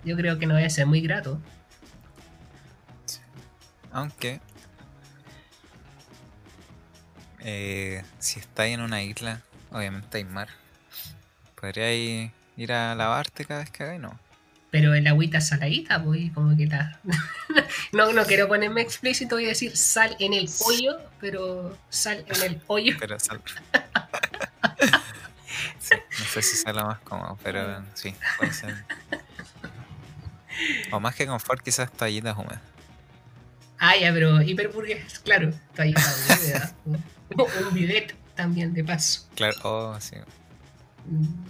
[0.04, 1.40] Yo creo que no debe ser muy grato.
[3.92, 4.42] Aunque.
[7.40, 9.42] eh, si estáis en una isla,
[9.72, 10.50] obviamente hay mar.
[11.60, 14.20] Podríais ir a lavarte cada vez que hagáis, no.
[14.72, 17.00] Pero el agüita saladita, pues, como que la.
[17.92, 22.62] no, no quiero ponerme explícito y decir sal en el hoyo, pero sal en el
[22.68, 22.96] hoyo.
[23.00, 23.42] Pero sal.
[25.80, 28.86] Sí, no sé si sea lo más cómodo, pero sí, puede ser.
[30.92, 32.62] O más que confort, quizás toallitas húmedas.
[33.78, 36.76] Ah, ya, pero hiperburgues, claro, toallita húmeda.
[37.68, 39.28] Un bidet también, de paso.
[39.36, 40.16] Claro, oh, sí,
[41.06, 41.46] Mm,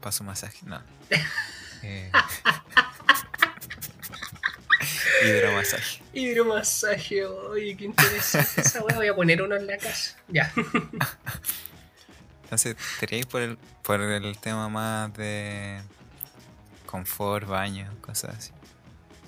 [0.00, 0.82] para su masaje, no.
[1.82, 2.10] Eh,
[5.24, 6.02] hidromasaje.
[6.12, 8.96] Hidromasaje, oye, qué interesante esa wea.
[8.96, 10.16] Voy a poner uno en la casa.
[10.28, 10.52] Ya.
[12.44, 15.80] Entonces, ¿teríais por el, por el tema más de
[16.86, 18.52] confort, baño, cosas así?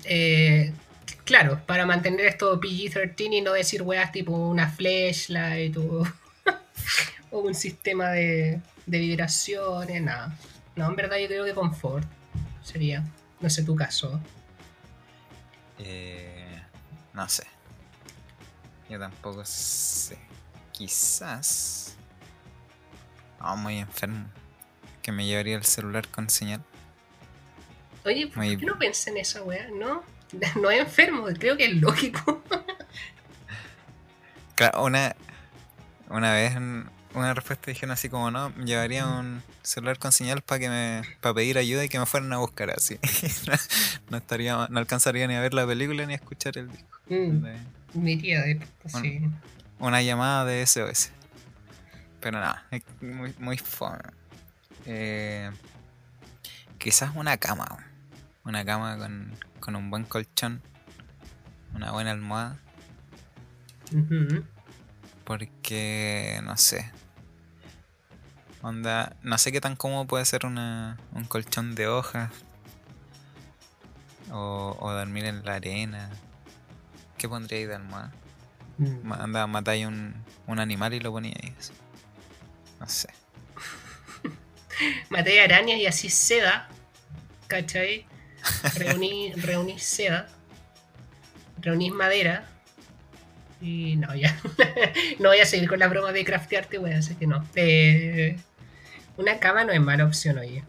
[0.05, 0.71] Eh,
[1.25, 6.07] claro, para mantener esto PG-13 y no decir weas tipo una flashlight o,
[7.31, 10.27] o un sistema de, de vibraciones, nada.
[10.27, 12.07] No, en verdad yo creo que confort
[12.61, 13.03] sería,
[13.39, 14.19] no sé tu caso.
[15.79, 16.61] Eh,
[17.13, 17.45] no sé.
[18.89, 20.17] Yo tampoco sé.
[20.71, 21.95] Quizás.
[23.39, 24.25] Ah, muy enfermo.
[25.01, 26.63] Que me llevaría el celular con señal.
[28.05, 29.67] Oye, ¿por Muy- qué no pensé en esa wea?
[29.69, 30.03] No,
[30.61, 32.43] no es enfermo, creo que es lógico.
[34.55, 35.15] Claro, una,
[36.09, 36.53] una vez
[37.13, 41.33] una respuesta dijeron así como no, llevaría un celular con señal para que me para
[41.35, 42.99] pedir ayuda y que me fueran a buscar así.
[43.47, 43.53] no,
[44.09, 46.99] no estaría no alcanzaría ni a ver la película ni a escuchar el disco.
[47.09, 47.59] Mm, De-
[47.93, 49.21] mi tía de sí.
[49.79, 51.11] Una llamada de SOS.
[52.19, 53.99] Pero nada, es muy, muy fome.
[54.85, 55.49] Eh,
[56.77, 57.65] quizás una cama.
[58.43, 60.61] Una cama con, con un buen colchón.
[61.73, 62.57] Una buena almohada.
[63.93, 64.43] Ujú.
[65.27, 66.89] Porque, no sé.
[68.61, 72.31] Onda, no sé qué tan cómodo puede ser una, un colchón de hojas.
[74.31, 76.09] O, o dormir en la arena.
[77.17, 78.13] ¿Qué pondría ahí de almohada?
[78.77, 79.11] Mm.
[79.11, 80.15] Anda, matáis un,
[80.47, 81.53] un animal y lo ponía ahí.
[81.59, 81.73] así.
[82.79, 83.09] No sé.
[85.09, 86.69] maté arañas y así seda,
[87.47, 88.05] ¿cachai?
[88.75, 90.29] Reuní, reuní seda,
[91.59, 92.56] reuní madera
[93.61, 94.37] y no, ya.
[95.19, 97.45] no voy a seguir con la broma de craftearte, weón, así que no.
[97.55, 98.37] Eh,
[99.17, 100.63] una cama no es mala opción, oye.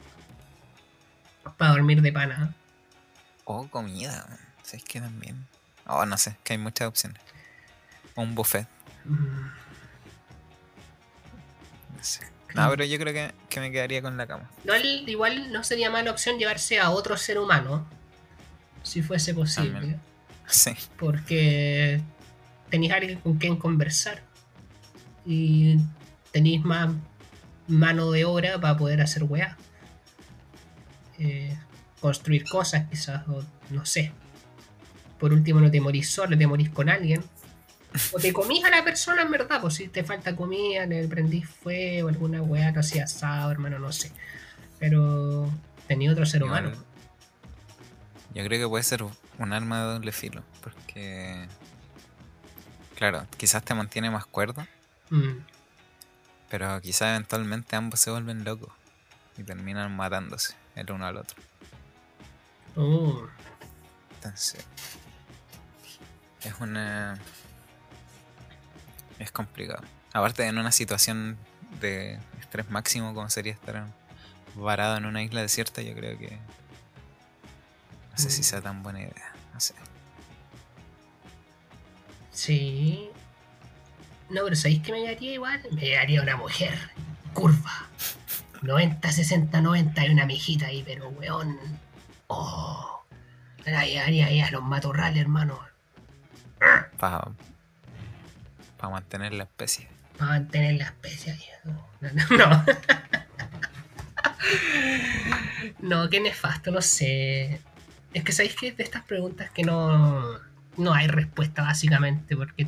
[1.57, 2.55] Para dormir de pana.
[3.45, 4.27] O comida.
[4.29, 4.39] man.
[4.63, 5.47] ¿Sabes qué también?
[5.87, 7.21] Oh, no sé, que hay muchas opciones.
[8.15, 8.67] Un buffet.
[9.05, 9.47] Mm,
[11.97, 12.21] No sé.
[12.55, 14.51] No, pero yo creo que, que me quedaría con la cama.
[14.65, 17.87] Igual, igual no sería mala opción llevarse a otro ser humano,
[18.83, 19.73] si fuese posible.
[19.73, 20.01] También.
[20.47, 20.73] Sí.
[20.99, 22.01] porque
[22.71, 24.23] tenéis alguien con quien conversar
[25.25, 25.77] y
[26.33, 26.91] tenéis más
[27.67, 29.57] mano de obra para poder hacer weá.
[31.19, 31.57] Eh,
[32.01, 34.13] construir cosas quizás, o no sé.
[35.19, 37.23] Por último no te morís solo, te morís con alguien.
[38.13, 41.49] O te comís a la persona en verdad, pues si te falta comida, le prendís
[41.49, 44.13] fuego, alguna weá, no hacía asado, hermano, no sé.
[44.79, 45.51] Pero
[45.87, 46.71] tenía otro ser humano.
[48.35, 51.49] Yo creo que puede ser un arma de doble filo, porque...
[52.99, 54.67] Claro, quizás te mantiene más cuerdo,
[55.11, 55.39] Mm.
[56.51, 58.73] pero quizás eventualmente ambos se vuelven locos
[59.37, 61.37] y terminan matándose el uno al otro.
[62.75, 63.27] Uh,
[64.17, 64.65] Entonces,
[66.43, 67.17] es una.
[69.21, 69.83] Es complicado.
[70.13, 71.37] Aparte, en una situación
[71.81, 73.87] de estrés máximo, como sería estar
[74.57, 76.37] varado en una isla desierta, yo creo que.
[78.11, 79.33] No sé si sea tan buena idea.
[82.39, 83.11] Sí.
[84.31, 85.61] No, pero ¿sabéis que me haría igual?
[85.73, 86.79] Me haría una mujer
[87.33, 87.89] curva.
[88.63, 91.59] 90, 60, 90 y una mijita ahí, pero weón.
[92.29, 93.05] Oh.
[93.67, 95.59] Ahí, ahí, ahí a los matorrales, hermano.
[96.99, 97.29] Para.
[98.77, 99.89] Para mantener la especie.
[100.17, 101.39] Para mantener la especie.
[101.65, 102.65] No, no, no.
[105.81, 107.61] No, qué nefasto, no sé.
[108.15, 110.39] Es que sabéis que de estas preguntas que no,
[110.79, 112.67] no hay respuesta básicamente, porque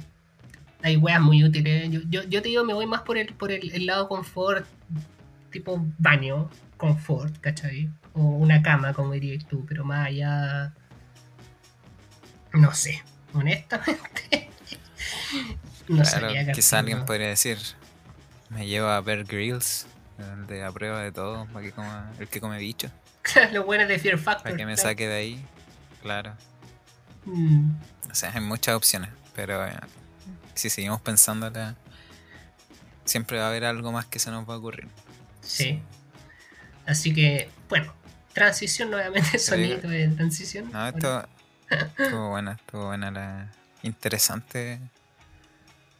[0.82, 1.90] hay weas muy útiles.
[1.90, 4.66] Yo, yo, yo te digo, me voy más por el, por el, el lado confort,
[5.50, 7.90] tipo baño, confort, ¿cachai?
[8.14, 10.74] O una cama, como dirías tú, pero más allá...
[12.52, 13.02] No sé,
[13.32, 14.50] honestamente.
[15.88, 17.58] no Claro, hacer, alguien podría decir:
[18.48, 19.86] Me lleva a ver Grills,
[20.18, 22.90] el de a prueba de todo, para que coma, el que come bicho,
[23.52, 24.44] Lo bueno es de Fear Factor.
[24.44, 24.88] para que me claro.
[24.88, 25.44] saque de ahí.
[26.02, 26.34] Claro.
[27.24, 27.70] Mm,
[28.10, 29.78] O sea, hay muchas opciones, pero eh,
[30.54, 31.76] si seguimos pensándola,
[33.04, 34.88] siempre va a haber algo más que se nos va a ocurrir.
[35.42, 35.82] sí.
[36.86, 37.94] Así que, bueno,
[38.32, 40.70] transición nuevamente, sonido de transición.
[40.72, 41.28] No, esto
[41.98, 43.48] estuvo buena, estuvo buena la
[43.82, 44.80] interesante.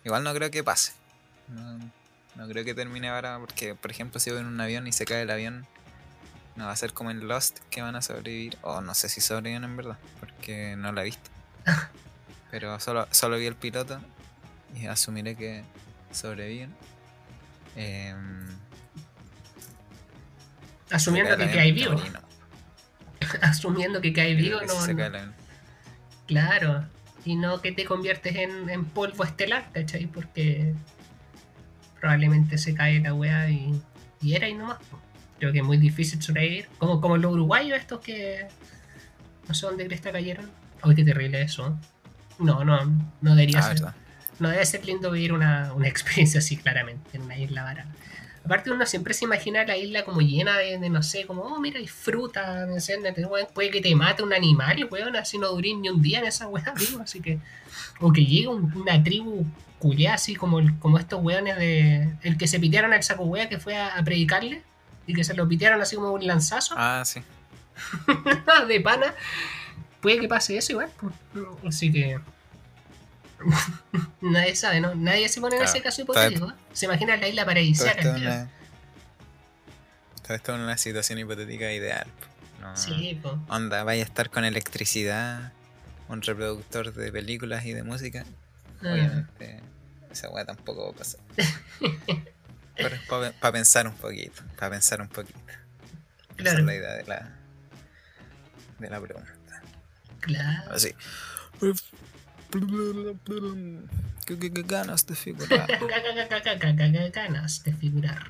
[0.05, 0.93] Igual no creo que pase.
[1.49, 1.79] No,
[2.35, 5.05] no creo que termine ahora, porque por ejemplo si voy en un avión y se
[5.05, 5.67] cae el avión,
[6.57, 8.59] no va a ser como en Lost que van a sobrevivir.
[8.63, 11.31] O no sé si sobreviven en verdad, porque no la he visto.
[12.51, 14.01] Pero solo, solo vi el piloto
[14.75, 15.63] y asumiré que
[16.13, 16.75] sobreviven.
[17.77, 18.47] Em,
[20.91, 21.97] Asumiendo que cae vivo.
[23.43, 24.81] Asumiendo que cae vivo, que no.
[24.81, 25.13] se cae.
[26.27, 26.85] Claro.
[27.25, 30.07] Y no que te conviertes en, en polvo estelar, ¿cachai?
[30.07, 30.75] Porque
[32.01, 33.81] probablemente se cae la weá y,
[34.23, 34.79] y era y nomás.
[35.39, 36.69] Creo que es muy difícil sobrevivir.
[36.79, 38.49] Como, como los uruguayos estos que
[39.49, 40.51] no sé dónde cresta cayeron.
[40.83, 41.78] Ay, qué terrible eso.
[42.39, 42.85] No, no,
[43.20, 43.74] no debería Ah, ser.
[43.74, 43.95] verdad.
[44.39, 47.91] No debe ser lindo vivir una, una experiencia así, claramente, en una isla varada.
[48.43, 51.61] Aparte, uno siempre se imagina la isla como llena de, de, no sé, como, oh,
[51.61, 52.99] mira, hay fruta, no sé,
[53.53, 56.49] puede que te mate un animal, weón, así no durís ni un día en esa
[56.49, 57.39] weá, vivo, así que.
[58.01, 59.45] O que llegue un- una tribu
[59.78, 62.14] culiá, así como, el- como estos weones de.
[62.22, 64.62] El que se pitearon al saco wea que fue a, a predicarle,
[65.07, 67.20] y que se lo pitearon así como un lanzazo Ah, sí.
[68.68, 69.14] de pana.
[70.01, 71.14] Puede que pase eso igual, pues.
[71.66, 72.18] Así que.
[74.20, 74.94] Nadie sabe, ¿no?
[74.94, 76.51] Nadie se pone en ese caso Todo hipotético.
[76.51, 76.55] ¿eh?
[76.72, 78.01] Se imagina la isla Todo paradisíaca.
[78.03, 78.16] entera.
[78.16, 78.51] una,
[80.22, 82.07] todo esto es una situación hipotética ideal.
[82.07, 82.26] po.
[82.62, 83.34] No, Sí, pues.
[83.48, 85.53] Onda, vaya a estar con electricidad,
[86.09, 88.24] un reproductor de películas y de música.
[88.82, 89.61] Ah, Obviamente,
[90.11, 91.20] esa weá tampoco va a pasar.
[92.76, 93.03] Pero es
[93.34, 95.38] para pensar un poquito, para pensar un poquito.
[95.48, 96.59] Esa Claro.
[96.61, 97.31] es la idea de la,
[98.78, 99.32] de la pregunta.
[100.20, 100.72] Claro.
[100.72, 100.90] Así.
[104.26, 105.66] ¿Qué, qué- qué ganas de figurar?
[107.12, 108.26] Ganas de figurar.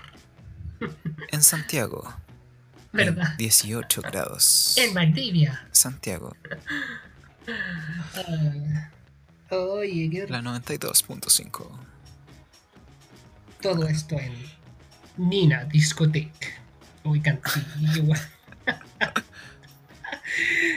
[1.30, 2.14] En Santiago,
[2.92, 3.34] ¿Verdad?
[3.36, 4.76] 18 grados.
[4.78, 5.66] En Valdivia.
[5.72, 6.34] Santiago,
[8.14, 8.90] Ah.
[9.50, 11.66] Oye, qué la 92.5.
[13.60, 14.32] todo esto en
[15.16, 16.48] Nina Discoteca.
[17.04, 18.14] Uy, cantillo.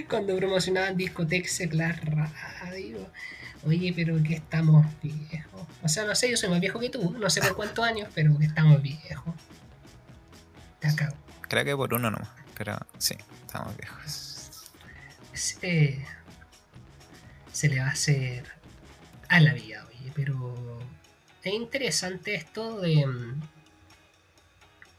[0.10, 3.10] Cuando promocionaban discotecas en la radio.
[3.66, 5.68] Oye, pero que estamos viejos.
[5.82, 7.16] O sea, no sé, yo soy más viejo que tú.
[7.18, 9.34] No sé por cuántos años, pero que estamos viejos.
[10.80, 11.16] Te acabo.
[11.48, 13.16] Creo que por uno nomás, pero sí,
[13.46, 14.70] estamos viejos.
[15.34, 16.04] Se,
[17.52, 18.46] se le va a hacer
[19.30, 20.80] a la vida, oye, pero
[21.44, 23.06] es interesante esto de,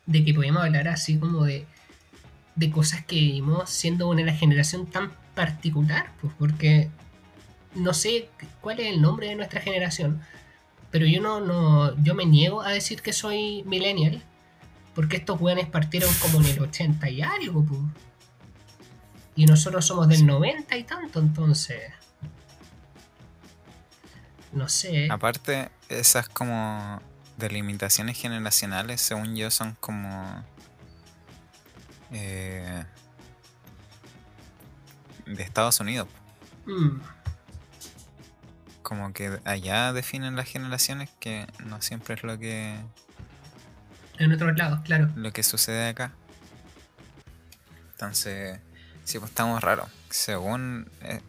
[0.06, 1.66] de que podemos hablar así como de,
[2.56, 6.90] de cosas que vivimos siendo una generación tan particular, pues porque
[7.74, 8.28] no sé
[8.60, 10.20] cuál es el nombre de nuestra generación,
[10.90, 14.22] pero yo no, no yo me niego a decir que soy millennial,
[14.94, 17.80] porque estos weones partieron como en el 80 y algo, pues.
[19.36, 21.82] Y nosotros somos del 90 y tanto, entonces.
[24.52, 25.08] No sé.
[25.10, 27.02] Aparte, esas como
[27.36, 30.44] delimitaciones generacionales, según yo, son como...
[32.14, 32.84] eh,
[35.26, 36.08] de Estados Unidos.
[36.66, 36.98] Mm,
[38.82, 42.76] Como que allá definen las generaciones que no siempre es lo que,
[44.18, 45.10] en otros lados, claro.
[45.16, 46.12] lo que sucede acá.
[47.92, 48.60] Entonces,
[49.04, 49.88] sí, pues estamos raros.
[50.10, 51.20] Según eh,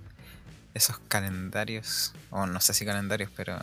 [0.74, 3.58] esos calendarios, o no sé si calendarios, pero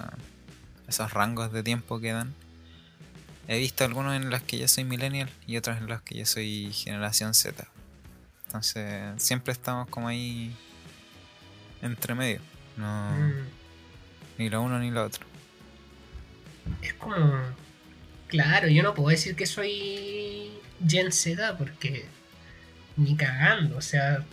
[0.89, 2.35] esos rangos de tiempo que dan,
[3.49, 6.27] he visto algunos en los que yo soy millennial y otros en los que yo
[6.27, 7.67] soy generación Z.
[8.47, 10.55] Entonces, siempre estamos como ahí
[11.81, 12.41] entre medio.
[12.77, 13.33] No, Mm,
[14.39, 15.27] ni lo uno ni lo otro.
[16.81, 17.17] es como.
[18.29, 20.51] Claro, yo no puedo decir que soy
[20.87, 22.07] Gen Z porque.
[22.97, 24.25] Ni cagando, o sea.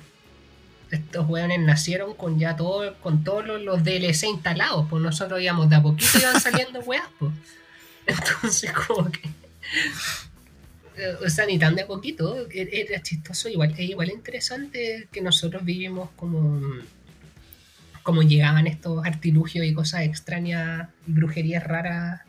[0.91, 5.69] Estos weones nacieron con ya todo, con todos los, los DLC instalados, pues nosotros íbamos
[5.69, 7.31] de a poquito iban saliendo weas, pues.
[8.09, 9.29] Entonces, como que.
[11.25, 15.63] O sea, ni tan de a poquito, era chistoso, igual, es igual interesante que nosotros
[15.63, 16.61] vivimos como.
[18.03, 22.21] como llegaban estos artilugios y cosas extrañas y brujerías raras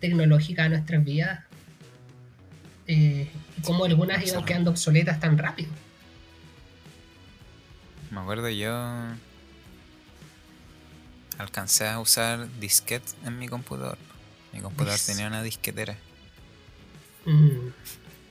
[0.00, 1.40] tecnológicas a nuestras vidas.
[2.86, 3.28] Eh,
[3.58, 5.70] y cómo algunas iban quedando obsoletas tan rápido.
[8.10, 8.72] Me acuerdo yo
[11.38, 13.98] alcancé a usar disquetes en mi computador.
[14.58, 15.96] Mi computador tenía una disquetera.
[17.24, 17.68] Mm,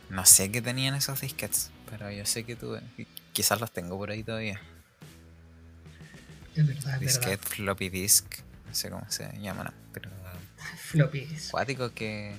[0.09, 2.81] No sé qué tenían esos disquetes, pero yo sé que tuve.
[3.31, 4.59] Quizás los tengo por ahí todavía.
[6.53, 7.47] es verdad, es Disquete, verdad.
[7.47, 8.25] floppy disk,
[8.67, 10.09] no sé cómo se llaman, pero
[10.89, 11.47] Floppies.
[11.49, 12.35] cuático que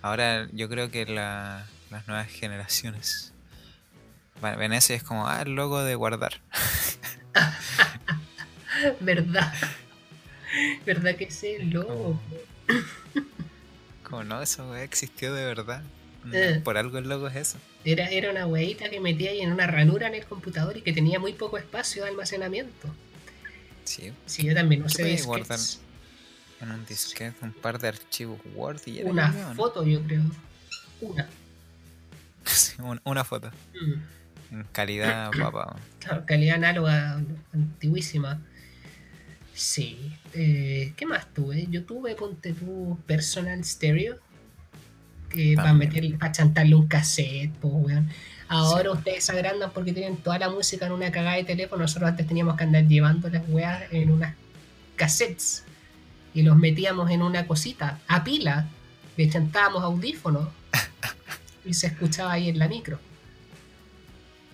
[0.00, 3.32] ahora yo creo que la- las nuevas generaciones
[4.42, 6.40] va- ven eso y es como, ah, el logo de guardar.
[9.00, 9.52] ¿Verdad?
[10.86, 11.28] ¿Verdad que
[11.64, 12.18] logo?
[12.18, 12.20] Oh.
[14.04, 15.82] Como no, eso existió de verdad.
[16.24, 16.60] No, Eh.
[16.64, 17.58] Por algo el logo es eso.
[17.84, 20.92] Era, era una huevita que metía ahí en una ranura en el computador y que
[20.92, 22.88] tenía muy poco espacio de almacenamiento.
[23.84, 25.26] Sí, Sí, yo también ¿Qué usé podéis disquetes.
[25.48, 25.58] guardar?
[26.58, 29.54] en un disquete, un par de archivos Word y Una ¿no?
[29.54, 30.22] foto, yo creo.
[31.00, 31.28] Una.
[32.46, 33.50] Sí, un- una foto.
[33.74, 34.54] Mm.
[34.54, 35.76] En calidad papá.
[36.00, 37.20] Claro, calidad análoga
[37.52, 38.40] antiguísima.
[39.56, 40.12] Sí.
[40.34, 41.66] Eh, ¿Qué más tuve?
[41.70, 44.16] Yo tuve, ponte tu personal stereo.
[45.30, 48.10] Que para meter, para chantarle un cassette, pues weón.
[48.48, 48.98] Ahora Sí.
[48.98, 51.82] ustedes se agrandan porque tienen toda la música en una cagada de teléfono.
[51.82, 54.34] Nosotros antes teníamos que andar llevando las weas en unas
[54.94, 55.64] cassettes.
[56.34, 58.68] Y los metíamos en una cosita, a pila.
[59.16, 60.48] Le chantábamos audífonos.
[61.64, 63.00] y se escuchaba ahí en la micro.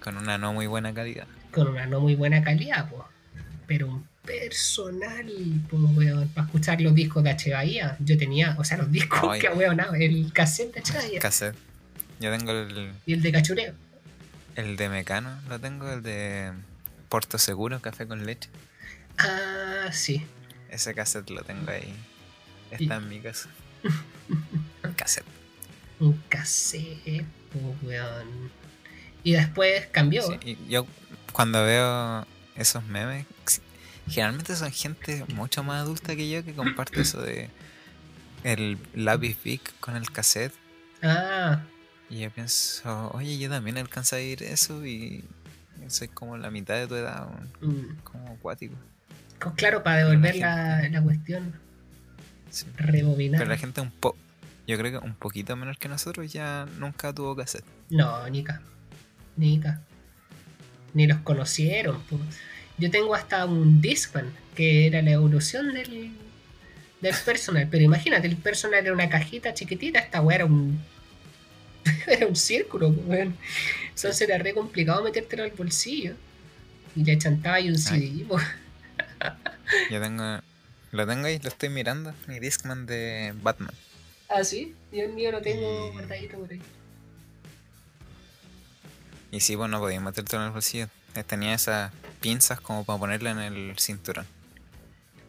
[0.00, 1.26] Con una no muy buena calidad.
[1.52, 3.02] con una no muy buena calidad, pues.
[3.66, 5.26] Pero un personal,
[5.68, 7.50] pues, weón, para escuchar los discos de H.
[7.52, 7.96] Bahía.
[8.00, 9.40] Yo tenía, o sea, los discos Ay.
[9.40, 10.92] que weón, el cassette de H.
[10.92, 11.56] Bahía Cassette.
[12.20, 13.74] Yo tengo el, y el de Cachureo.
[14.54, 16.52] el de Mecano, lo tengo, el de
[17.08, 18.48] Puerto Seguro, café con leche.
[19.18, 20.24] Ah, sí.
[20.70, 21.92] Ese cassette lo tengo ahí.
[22.78, 23.48] Y- Está en mi casa.
[24.96, 25.26] cassette.
[26.00, 28.50] Un cassette, pues, weón.
[29.24, 30.22] Y después cambió.
[30.22, 30.86] Sí, y yo
[31.32, 32.26] cuando veo
[32.56, 33.26] esos memes,
[34.08, 37.48] generalmente son gente mucho más adulta que yo que comparte eso de
[38.44, 40.52] el lápiz Bic con el cassette.
[41.02, 41.62] Ah,
[42.10, 45.24] Y yo pienso, oye, yo también alcancé a ir eso y
[45.88, 47.26] soy como la mitad de tu edad,
[47.60, 48.74] mm, como acuático.
[49.40, 51.52] co- claro, para devolver la la, cuestión,
[52.50, 52.66] Sí.
[52.76, 53.38] rebobinar.
[53.38, 54.14] Pero la gente un po
[54.66, 57.64] yo creo que un poquito menor que nosotros ya nunca tuvo cassette.
[57.90, 58.60] No, Nica.
[59.36, 59.80] Nica.
[60.94, 62.00] Ni los conocieron.
[62.02, 62.18] po.
[62.78, 66.12] Yo tengo hasta un Discman, que era la evolución del,
[67.00, 67.68] del personal.
[67.70, 70.80] Pero imagínate, el personal era una cajita chiquitita, esta weá era un.
[72.06, 73.36] era un círculo, po, weón.
[73.88, 76.14] Entonces era re complicado metértelo al bolsillo.
[76.94, 78.38] Y le chantaba ahí un CD, po.
[79.90, 80.40] Yo tengo,
[80.90, 83.72] lo tengo ahí, lo estoy mirando, mi Discman de Batman.
[84.28, 86.60] Ah, sí, yo el mío lo tengo Y- guardadito por ahí.
[89.30, 90.88] Y sí, pues no podía metértelo en el bolsillo.
[91.14, 94.26] Eh, Tenía esas pinzas como para ponerla en el cinturón.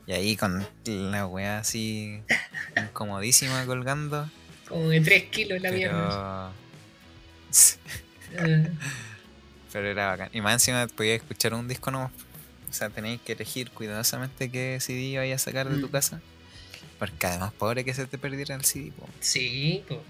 [0.05, 2.21] Y ahí con la weá así
[2.77, 4.29] incomodísima colgando.
[4.67, 6.51] Como de 3 kilos la mierda.
[6.51, 6.63] Pero...
[8.35, 8.67] Ah,
[9.71, 10.29] Pero era bacán.
[10.33, 12.09] Y más encima podía escuchar un disco nuevo.
[12.69, 15.91] O sea, tenéis que elegir cuidadosamente qué CD ibas a sacar de tu Mm.
[15.91, 16.21] casa.
[16.97, 18.91] Porque además, pobre que se te perdiera el CD.
[18.91, 19.07] po.
[19.19, 20.01] Sí, po.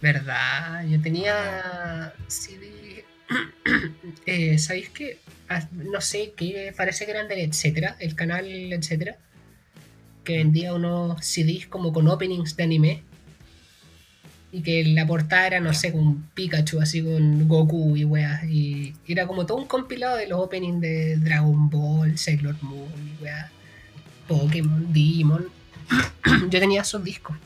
[0.00, 0.84] verdad.
[0.86, 3.04] Yo tenía CD
[4.26, 5.18] eh, ¿sabéis qué?
[5.48, 9.16] Ah, No sé, que parece que eran del etcétera, el canal etcétera,
[10.24, 13.02] que vendía unos CDs como con openings de anime.
[14.52, 18.42] Y que la portada era, no sé, con Pikachu, así con Goku y weas.
[18.44, 22.88] Y era como todo un compilado de los openings de Dragon Ball, Sailor Moon
[23.20, 23.48] y weas.
[24.26, 25.46] Pokémon, Digimon.
[26.50, 27.36] Yo tenía esos discos.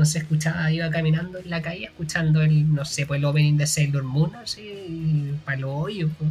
[0.00, 3.66] Entonces escuchaba, iba caminando en la calle escuchando el, no sé, pues el opening de
[3.66, 6.08] Sailor Moon, así, palo hoyo.
[6.08, 6.24] po.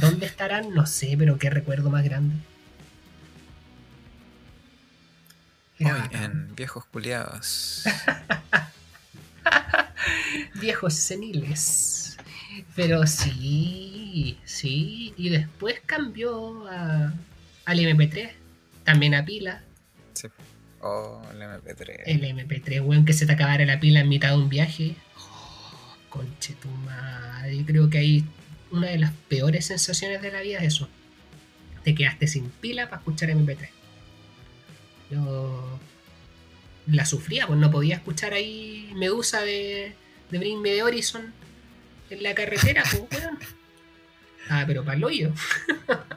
[0.00, 0.72] ¿Dónde estarán?
[0.72, 2.36] No sé, pero qué recuerdo más grande.
[5.80, 7.82] Hoy en Viejos Culiados.
[10.60, 12.16] Viejos seniles.
[12.76, 15.14] Pero sí, sí.
[15.16, 17.12] Y después cambió a,
[17.64, 18.30] al MP3,
[18.84, 19.64] también a pila.
[20.14, 20.28] Sí.
[20.88, 22.02] Oh, el MP3.
[22.06, 24.94] El MP3, weón, que se te acabara la pila en mitad de un viaje.
[25.18, 27.64] Oh, conche tu madre.
[27.66, 28.24] Creo que hay
[28.70, 30.88] una de las peores sensaciones de la vida es eso.
[31.82, 33.68] Te quedaste sin pila para escuchar MP3.
[35.10, 35.80] Yo
[36.86, 39.92] la sufría, pues no podía escuchar ahí Medusa de,
[40.30, 41.32] de Bring Me the Horizon
[42.10, 43.38] en la carretera, pues weón.
[44.48, 45.32] Ah, pero para el hoyo.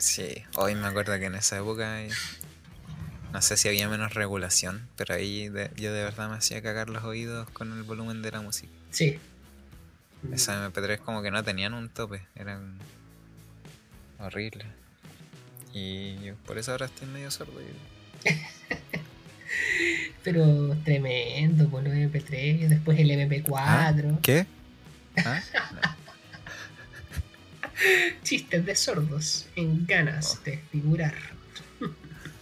[0.00, 2.08] Sí, hoy me acuerdo que en esa época eh,
[3.32, 6.88] no sé si había menos regulación, pero ahí de- yo de verdad me hacía cagar
[6.90, 8.72] los oídos con el volumen de la música.
[8.90, 9.18] Sí.
[10.32, 12.76] Esos MP3 como que no tenían un tope, eran
[14.18, 14.66] horribles.
[15.72, 17.52] Y por eso ahora estoy medio sordo.
[20.22, 24.20] Pero tremendo, por los MP3, después el MP4.
[24.20, 24.46] ¿Qué?
[25.24, 25.40] ¿Ah?
[28.22, 30.44] Chistes de sordos en ganas Oh.
[30.44, 31.14] de figurar.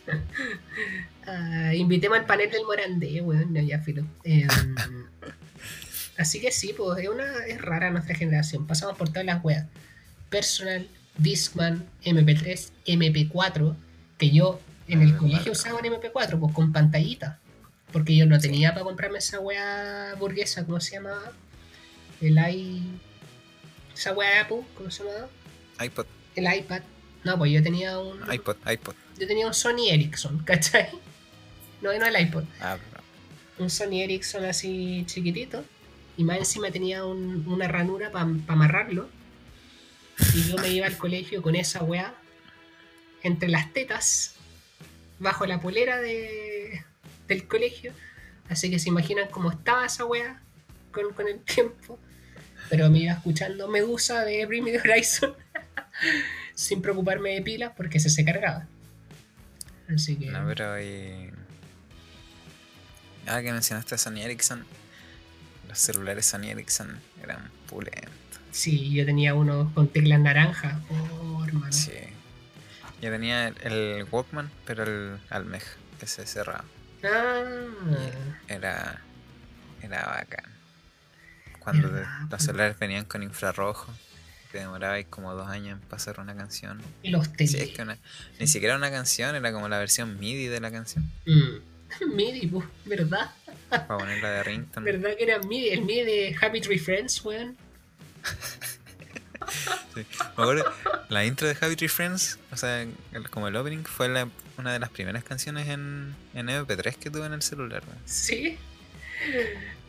[1.30, 4.02] Ah, invitemos al panel del Morandé, weón, no, ya filo.
[4.24, 4.48] Em,
[6.16, 8.66] así que sí, pues es, una, es rara nuestra generación.
[8.66, 9.66] Pasamos por todas las weas.
[10.30, 13.76] Personal, Discman, MP3, MP4,
[14.16, 17.38] que yo en el Ah, colegio usaba un MP4, pues con pantallita.
[17.92, 21.32] Porque yo no tenía para comprarme esa wea burguesa, ¿cómo se llamaba?
[22.22, 22.82] El i...
[23.94, 25.28] Esa de Apple, ¿cómo se llamaba?
[25.84, 26.06] iPod,
[26.36, 26.80] El iPad.
[27.28, 28.20] No, pues yo tenía un.
[28.32, 28.94] iPod, iPod.
[29.18, 30.88] Yo tenía un Sony Ericsson, ¿cachai?
[31.82, 32.44] No, no el iPod.
[32.60, 32.78] Ah,
[33.58, 35.62] Un Sony Ericsson así chiquitito.
[36.16, 39.10] Y más encima tenía un- una ranura para amarrarlo.
[40.34, 42.14] Y yo me iba al colegio con esa weá
[43.22, 44.34] entre las tetas,
[45.18, 46.82] bajo la polera de,
[47.28, 47.92] del colegio.
[48.48, 50.40] Así que se imaginan cómo estaba esa weá
[50.92, 51.98] con, con el tiempo.
[52.70, 55.34] Pero me iba escuchando Medusa de Bring Me the Horizon
[56.58, 58.66] sin preocuparme de pilas porque se se cargaba.
[59.94, 60.26] Así que.
[60.26, 61.30] No, pero hoy.
[63.28, 64.64] Ah, que mencionaste a Sony Ericsson.
[65.68, 68.10] Los celulares Sony Ericsson eran pulentos.
[68.50, 70.80] Sí, yo tenía uno con teclas naranja.
[70.90, 71.72] Oh, hermano.
[71.72, 71.92] Sí.
[73.00, 75.62] Yo tenía el, el Walkman, pero el Almej,
[76.00, 76.64] que se cerraba.
[77.04, 77.44] Ah,
[78.48, 79.00] Era.
[79.80, 80.46] Era bacán.
[81.60, 81.88] Cuando
[82.30, 83.92] los celulares venían con infrarrojo,
[84.52, 86.80] te demorabais como dos años en pasar una canción.
[87.02, 87.64] y los Sí, tele.
[87.64, 87.98] es que una-
[88.40, 91.04] ni siquiera una canción, era como la versión MIDI de la canción.
[91.26, 91.60] Mm.
[92.14, 93.30] MIDI, pues, ¿verdad?
[93.70, 94.92] Para ponerla de ringtone.
[94.92, 95.68] ¿Verdad que era MIDI?
[95.70, 97.56] El MIDI de Happy Tree Friends, weón.
[99.94, 100.04] Sí.
[100.36, 100.64] Me acuerdo,
[101.08, 104.72] la intro de Happy Tree Friends, o sea, el- como el opening, fue la- una
[104.72, 107.82] de las primeras canciones en, en MP3 que tuve en el celular.
[107.86, 107.98] weón.
[108.04, 108.58] Sí.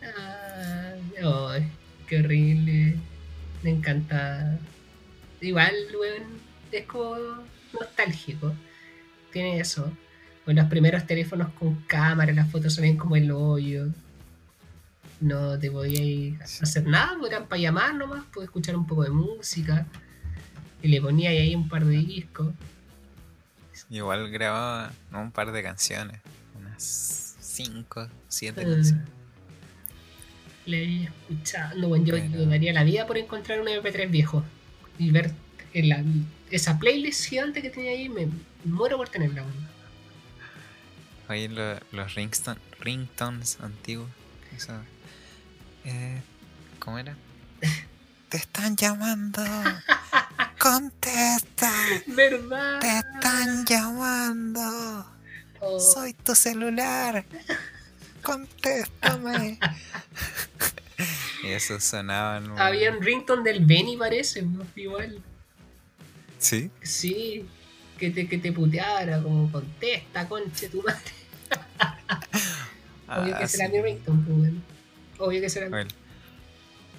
[0.02, 0.92] Ah,
[1.50, 1.68] ay,
[2.08, 2.96] qué horrible.
[3.62, 4.58] Me encanta.
[5.40, 6.22] Igual, weón,
[6.72, 7.16] es como
[7.72, 8.54] nostálgico.
[9.32, 9.92] Tiene eso.
[10.44, 13.88] Con los primeros teléfonos con cámara, las fotos se ven como el hoyo.
[15.20, 19.10] No te podías hacer nada, pues eran para llamar nomás, puedes escuchar un poco de
[19.10, 19.86] música.
[20.82, 22.54] Y le ponía ahí un par de discos.
[23.90, 26.20] Igual grababa no, un par de canciones,
[26.58, 29.08] unas 5, 7 Eh, canciones.
[30.66, 31.76] Le había escuchado.
[31.78, 34.44] No, bueno, yo, daría la vida por encontrar un MP3 viejo
[34.98, 35.32] y ver
[35.72, 36.04] en la-
[36.50, 38.08] esa playlist gigante que tenía ahí.
[38.08, 38.28] Me
[38.64, 39.44] muero por tenerla.
[41.28, 44.08] Oye, lo- los rington- ringtones antiguos.
[44.56, 44.72] Eso,
[45.84, 46.20] eh,
[46.80, 47.14] ¿Cómo era?
[48.28, 49.42] Te están llamando.
[50.58, 51.72] Contesta.
[52.06, 52.80] ¿Verdad?
[52.80, 55.06] Te están llamando.
[55.60, 57.24] Oh, Soy tu celular.
[58.22, 59.58] Contéstame.
[61.42, 62.58] y eso sonaban.
[62.58, 64.42] Había un ringtone del Benny, parece.
[64.42, 64.66] ¿no?
[64.76, 65.22] Igual.
[66.38, 66.70] Sí.
[66.82, 67.46] Sí.
[67.98, 71.00] Que te, que te puteara, como contesta, conche tu madre.
[73.08, 73.72] Obvio Ah, que será sí.
[73.72, 74.52] mi ringtone, pues.
[75.18, 75.68] Obvio que será.
[75.68, 75.90] Bueno,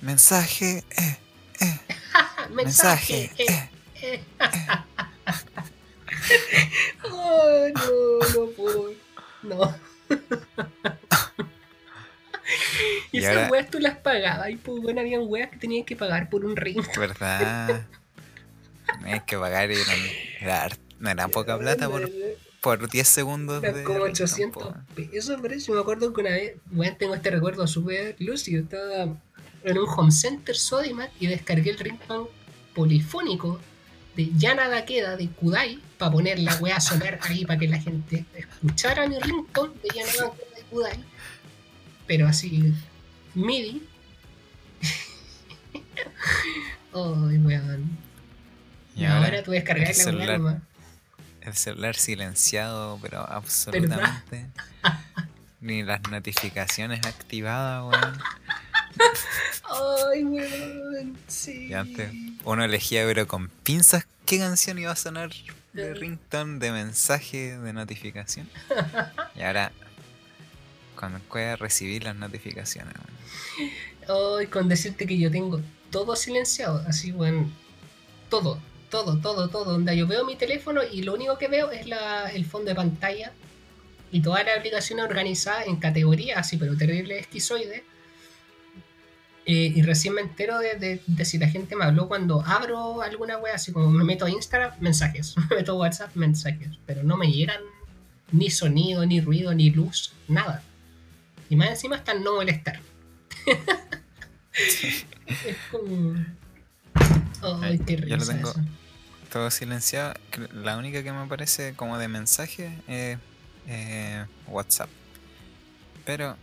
[0.02, 1.18] Mensaje, eh,
[1.60, 1.80] eh.
[2.52, 3.30] mensaje.
[3.30, 3.70] Mensaje, eh,
[4.02, 4.24] eh.
[7.12, 8.94] oh, no, no puedo.
[9.44, 9.76] No.
[13.12, 14.50] Y Y esas ahora- weas tú las pagabas.
[14.50, 16.82] Y pues bueno, habían weas que tenías que pagar por un ring.
[16.98, 17.86] ¿Verdad?
[19.00, 19.76] Tenías que pagar y
[20.42, 20.70] era,
[21.00, 22.10] no era poca plata por,
[22.62, 24.76] por 10 segundos Eran de como ringtone, 800 po.
[24.96, 28.64] pesos, pero yo me acuerdo que una vez, bueno, tengo este recuerdo súper lúcido.
[28.64, 29.16] Estaba
[29.64, 32.28] en un home center Sodimac y descargué el ringtone
[32.76, 33.60] polifónico
[34.26, 37.68] de Ya Nada Queda de Kudai para poner la weá a sonar ahí para que
[37.68, 41.04] la gente escuchara mi ringtone de Ya Nada Queda de Kudai.
[42.08, 42.74] Pero así,
[43.34, 43.88] MIDI.
[46.94, 47.98] Ay, weón.
[48.96, 50.40] Y ahora ahora tú descargas el la weá celular.
[50.40, 50.62] nomás.
[51.42, 54.48] el celular silenciado, pero absolutamente.
[55.62, 58.18] Ni las notificaciones activadas, weón.
[60.12, 61.68] Ay, weón, sí.
[61.70, 62.12] Y antes
[62.44, 65.30] uno elegía, pero con pinzas, qué canción iba a sonar
[65.74, 68.50] de ringtone, de mensaje, de notificación.
[69.36, 69.72] Y ahora,
[70.96, 72.94] cuando pueda recibir las notificaciones.
[74.08, 77.54] Ay, con decirte que yo tengo todo silenciado, así, weón.
[78.30, 78.60] Todo,
[78.90, 79.76] todo, todo, todo.
[79.76, 82.76] Onda, yo veo mi teléfono y lo único que veo es la, el fondo de
[82.76, 83.34] pantalla
[84.12, 87.84] y toda la aplicación organizada en categorías, así, pero terrible esquizoide.
[89.46, 93.02] Eh, y recién me entero de, de- de si la gente me habló cuando abro
[93.02, 97.02] alguna wea, así como me meto a Instagram, mensajes, me meto a WhatsApp, mensajes, pero
[97.04, 97.60] no me llegan
[98.32, 100.64] ni sonido, ni ruido, ni luz, nada.
[101.50, 102.80] Y más encima el no molestar.
[104.54, 105.06] es
[105.72, 106.14] como...
[107.62, 108.62] Ay, qué Yo lo risa tengo- eso.
[109.32, 110.14] Todo silenciado.
[110.54, 113.18] La única que me aparece como de mensaje es
[113.68, 114.90] eh, WhatsApp.
[116.06, 116.36] Pero,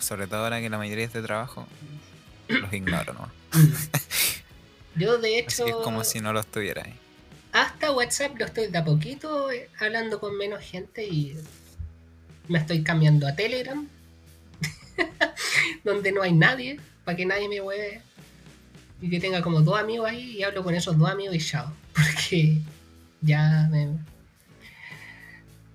[0.00, 1.66] sobre todo ahora que la mayoría es de trabajo,
[2.48, 3.30] los ignoro, ¿no?
[4.96, 5.64] Yo de Así hecho...
[5.64, 6.94] que es como si no los tuviera ahí.
[7.52, 11.36] hasta WhatsApp lo estoy de a poquito eh, hablando con menos gente y
[12.48, 13.86] me estoy cambiando a Telegram,
[15.84, 18.02] donde no hay nadie, para que nadie me hueve.
[19.00, 21.72] Y que tenga como dos amigos ahí y hablo con esos dos amigos y chao.
[21.94, 22.58] Porque
[23.22, 23.88] ya me...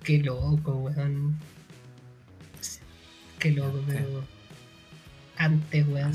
[0.04, 1.36] Qué loco, weón.
[3.46, 4.24] Qué loco, pero...
[5.36, 6.12] Antes, weón.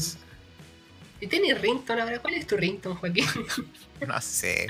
[1.19, 2.19] ¿Y tienes ringtone ahora?
[2.19, 3.25] ¿Cuál es tu ringtone, Joaquín?
[4.07, 4.67] No sé.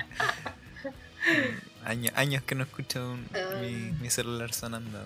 [1.86, 3.60] Años, años que no escucho un- Ah.
[3.62, 3.72] mi,
[4.02, 5.00] mi celular sonando.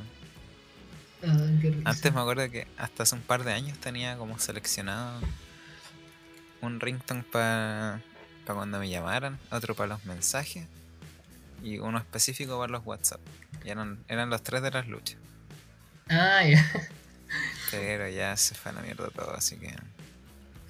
[1.23, 1.37] Ah.
[1.85, 5.21] Antes me acuerdo que hasta hace un par de años tenía como seleccionado
[6.61, 8.01] un ringtone para
[8.45, 10.65] cuando me llamaran, otro para los mensajes
[11.63, 13.21] y uno específico para los WhatsApp.
[13.63, 15.17] Y eran, eran los tres de las luchas.
[16.09, 16.65] Ah, ya.
[17.71, 19.73] Pero ya se fue a la mierda todo, así que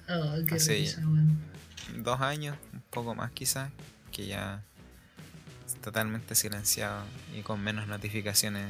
[0.08, 0.70] Oh, qué Así.
[0.72, 1.02] risa,
[1.96, 3.70] dos años, un poco más quizás,
[4.12, 4.62] que ya
[5.82, 7.02] totalmente silenciado
[7.36, 8.64] y con menos notificaciones,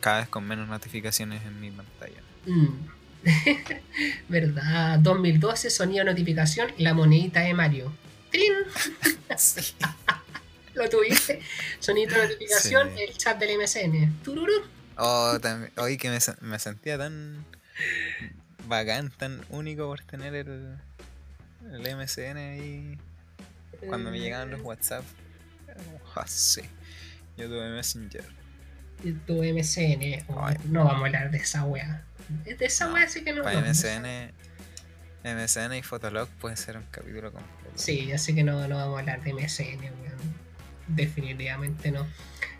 [0.00, 2.20] cada vez con menos notificaciones en mi pantalla.
[2.46, 2.68] Mm.
[4.28, 4.98] ¿Verdad?
[5.00, 7.92] 2012, sonido notificación, la monedita de Mario.
[8.30, 8.52] ¡Trin!
[9.36, 9.74] Sí.
[10.74, 11.40] ¿Lo tuviste?
[11.80, 13.02] Sonido de notificación, Sí.
[13.02, 14.22] el chat del MSN.
[14.22, 14.52] Tururú.
[14.96, 17.44] Oh, también, hoy que me, me sentía tan
[18.66, 20.76] bacán, tan único por tener el,
[21.72, 22.98] el MSN ahí
[23.86, 25.04] cuando me llegaban los WhatsApp.
[26.16, 26.62] Oh, sí.
[27.36, 28.24] Yo tuve Messenger.
[29.04, 30.24] Y Tu MSN.
[30.28, 30.56] oh, Ay.
[30.64, 32.02] no vamos a hablar de esa wea.
[32.44, 33.42] De esa No, wea sí que no.
[33.42, 33.66] Para no.
[33.68, 34.32] MSN,
[35.24, 37.72] MSN y Fotolog puede ser un capítulo completo.
[37.74, 40.16] Sí, ya sé que no, no vamos a hablar de MSN, weón.
[40.88, 42.06] Definitivamente no.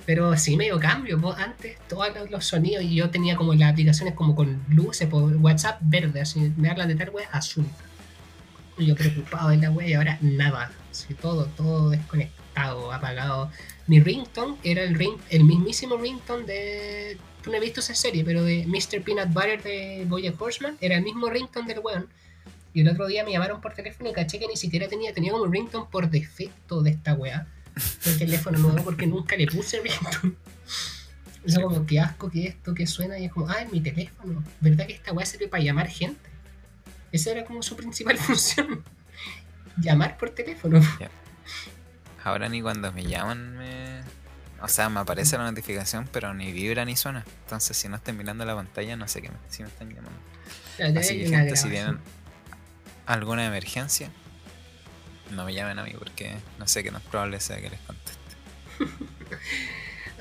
[0.06, 4.14] Pero sí medio cambio, vos antes todos los, sonidos y yo tenía como las aplicaciones
[4.14, 7.66] como con luces, por WhatsApp verde, así me hablan de tal wea azul.
[8.78, 10.70] Yo preocupado de la wea y ahora nada.
[10.92, 13.50] Así todo, todo desconectado, apagado.
[13.88, 17.18] Mi ringtone era el ring, el mismísimo ringtone de.
[17.42, 19.02] Tú no has visto esa serie, pero de Mr.
[19.02, 22.08] Peanut Butter de Bojack Horseman, era el mismo ringtone del weón.
[22.74, 25.32] Y el otro día me llamaron por teléfono y caché que ni siquiera tenía, tenía
[25.32, 27.46] como ringtone por defecto de esta weá.
[28.06, 30.34] El teléfono nuevo porque nunca le puse ringtone.
[31.44, 31.60] Es Sí.
[31.62, 33.18] como, qué asco que esto que suena.
[33.18, 34.42] Y es como, ah, en mi teléfono.
[34.60, 36.28] ¿Verdad que esta weá sirve para llamar gente?
[37.12, 38.82] Esa era como su principal función.
[39.76, 40.80] Llamar por teléfono.
[42.24, 44.00] Ahora ni cuando me llaman me...
[44.62, 47.24] O sea, me aparece la notificación, pero ni vibra ni suena.
[47.44, 50.18] Entonces, si no estoy mirando la pantalla, no sé qué me, si me están llamando.
[50.98, 51.98] Así que, gente, si tienen
[53.04, 54.10] alguna emergencia,
[55.30, 57.80] no me llamen a mí porque no sé qué no es probable sea que les
[57.80, 58.20] conteste.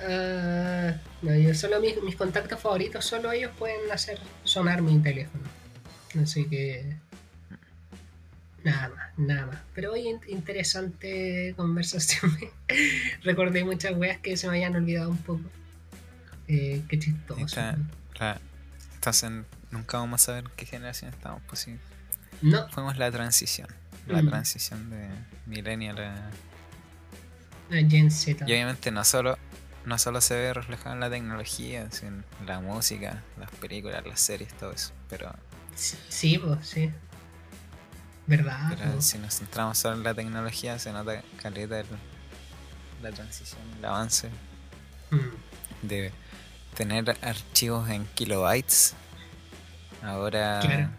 [0.01, 5.43] Ah, no, yo solo mis, mis contactos favoritos, solo ellos pueden hacer sonar mi teléfono.
[6.21, 6.97] Así que
[8.63, 9.57] Nada más, nada más.
[9.75, 12.35] Pero hoy in- interesante conversación.
[13.23, 15.43] Recordé muchas weas que se me habían olvidado un poco.
[16.47, 17.45] Eh, qué chistoso.
[17.45, 17.77] Está-.
[18.19, 18.41] La-
[18.95, 19.29] entonces
[19.69, 21.75] nunca vamos a saber qué generación estamos, pues sí.
[22.41, 23.67] No, Fuimos la transición.
[24.07, 24.29] La Mm.
[24.29, 25.09] transición de
[25.47, 26.29] millennial a...
[27.69, 28.45] la Gen Z.
[28.47, 29.37] Y obviamente no solo,
[29.85, 34.19] no solo se ve reflejado en la tecnología, sino en la música, las películas, las
[34.19, 34.91] series, todo eso.
[35.09, 35.33] Pero,
[35.75, 36.91] Sí, Sí, pues, sí.
[38.27, 38.75] ¿Verdad?
[38.77, 41.85] pero si nos centramos solo en la tecnología, se nota caleta el-
[43.03, 44.29] la transición, el avance
[45.11, 46.11] Mm, de
[46.75, 48.95] tener archivos en kilobytes.
[50.01, 50.89] Ahora Claro.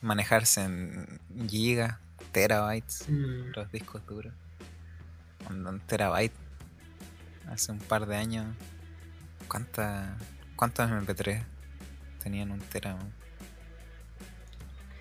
[0.00, 1.96] manejarse en gigas,
[2.32, 3.52] terabytes, mm.
[3.54, 4.32] los discos duros.
[5.50, 6.34] Un, un terabyte.
[7.48, 8.46] Hace un par de años.
[9.48, 10.16] ¿Cuánta,
[10.56, 11.44] ¿Cuántos MP3
[12.22, 12.94] tenían un tera?
[12.94, 13.12] weón?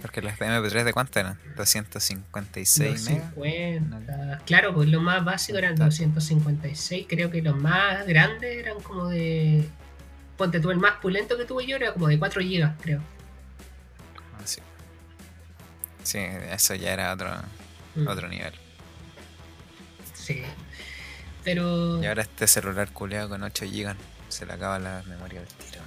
[0.05, 1.39] Porque las de MP3 de cuánto eran?
[1.55, 3.35] 256 megas.
[3.35, 4.41] 250.
[4.45, 7.07] Claro, pues lo más básico eran 256.
[7.09, 9.67] Creo que los más grandes eran como de.
[10.37, 13.01] Ponte tú, el más pulento que tuve yo era como de 4 GB, creo.
[16.05, 16.19] Sí.
[16.19, 17.29] Eso ya era otro,
[17.95, 18.53] Mm, otro nivel.
[20.13, 20.41] Sí.
[21.43, 22.01] Pero.
[22.03, 23.95] Y ahora este celular culeado con 8 GB
[24.27, 25.81] se le acaba la memoria del tiro.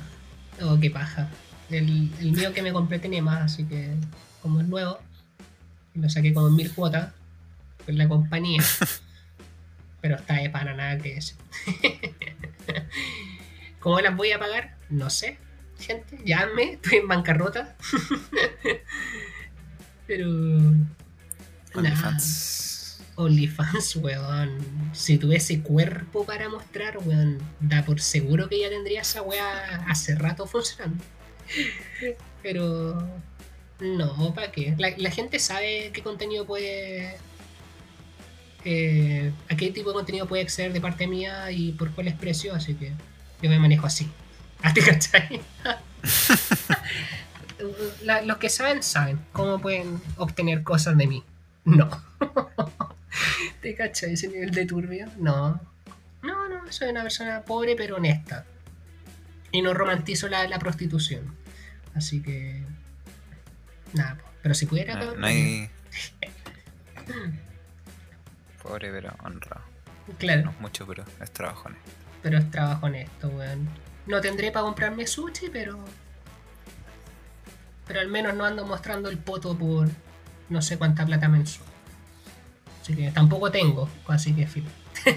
[0.62, 1.28] Oh, qué paja.
[1.70, 3.94] El, el mío que me compré tenía más, así que.
[4.42, 4.98] Como es nuevo.
[5.94, 7.12] Lo saqué como en mil cuotas.
[7.84, 8.62] Con la compañía.
[10.00, 11.36] pero está de pana nada que decir.
[13.80, 14.76] ¿Cómo las voy a pagar?
[14.88, 15.38] No sé.
[15.78, 17.76] Gente, llámame, estoy en bancarrota.
[20.09, 20.28] pero.
[21.74, 23.01] OnlyFans.
[23.16, 24.59] OnlyFans, weón.
[24.93, 30.14] Si tuviese cuerpo para mostrar, weón, da por seguro que ya tendría esa weá hace
[30.16, 31.05] rato funcionando.
[32.43, 33.22] Pero.
[33.80, 34.74] No, ¿para qué?
[34.78, 37.22] La, la gente sabe qué contenido puede.
[38.64, 42.56] eh, a qué tipo de contenido puede acceder de parte mía y por cuáles precios,
[42.56, 42.98] así que
[43.43, 44.16] yo me manejo así.
[44.62, 45.47] ¿A ti cachai?
[48.05, 51.24] La- los que saben, saben cómo pueden obtener cosas de mí.
[51.64, 51.89] No.
[53.62, 55.06] ¿Te cachai ese nivel de turbio?
[55.18, 55.60] No.
[56.22, 58.44] No, no, soy una persona pobre pero honesta.
[59.52, 61.35] Y no romantizo la, la prostitución.
[61.94, 62.62] Así que.
[63.94, 64.94] Nada, pero si pudiera.
[64.94, 65.70] No, no hay.
[68.62, 69.62] Pobre pero honrado.
[70.18, 71.90] Claro, No es mucho, pero es trabajo honesto.
[72.22, 73.68] pero es trabajo honesto, weón.
[74.06, 75.78] No tendré para comprarme sushi, pero.
[77.89, 79.89] Pero al menos no ando mostrando el poto por
[80.48, 81.66] no sé cuánta plata mensual.
[82.82, 84.65] Así que tampoco tengo, así que fin.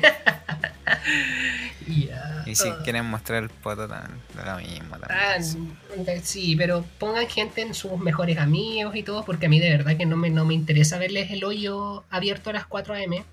[1.87, 2.43] Ya.
[2.45, 2.79] Y si Ah.
[2.83, 4.97] quieren mostrar el poto, también lo mismo.
[4.97, 5.77] También.
[6.07, 9.69] Ah, sí, pero pongan gente en sus mejores amigos y todo, porque a mí de
[9.71, 13.23] verdad que no me, no me interesa verles el hoyo abierto a las 4 am.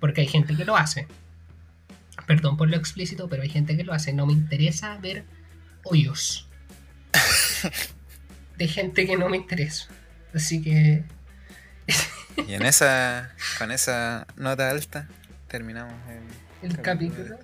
[0.00, 1.06] Porque hay gente que lo hace.
[2.26, 4.12] Perdón por lo explícito, pero hay gente que lo hace.
[4.12, 5.24] No me interesa ver
[5.82, 6.46] hoyos.
[8.56, 9.88] De gente que no me interesa.
[10.34, 11.04] Así que...
[12.46, 15.08] Y en esa, con esa nota alta,
[15.48, 15.94] terminamos
[16.62, 17.38] el, El capítulo.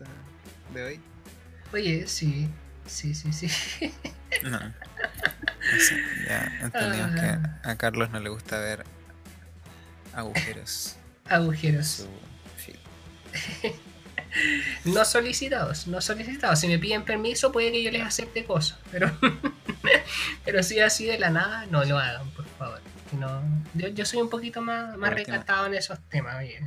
[0.75, 1.01] de, hoy.
[1.73, 2.49] Oye, sí.
[2.87, 3.93] Sí, sí, sí.
[4.43, 4.59] No.
[6.27, 7.61] Ya entendimos Ah.
[7.63, 8.85] que a Carlos no le gusta ver
[10.15, 10.97] agujeros
[11.29, 11.87] Agujeros.
[11.87, 12.09] su
[12.57, 12.77] feed.
[14.85, 16.61] No solicitados, no solicitados.
[16.61, 18.79] Si me piden permiso, puede que yo les acepte cosas.
[18.93, 19.11] Pero,
[20.45, 22.81] pero si así de la nada, no lo hagan, por favor.
[23.19, 23.43] No,
[23.75, 26.61] yo, yo soy un poquito más, más recatado en esos temas, oye.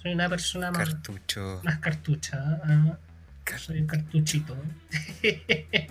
[0.00, 1.60] Soy una persona más, Cartucho.
[1.64, 2.60] más cartucha.
[3.44, 4.56] Car- Soy un cartuchito.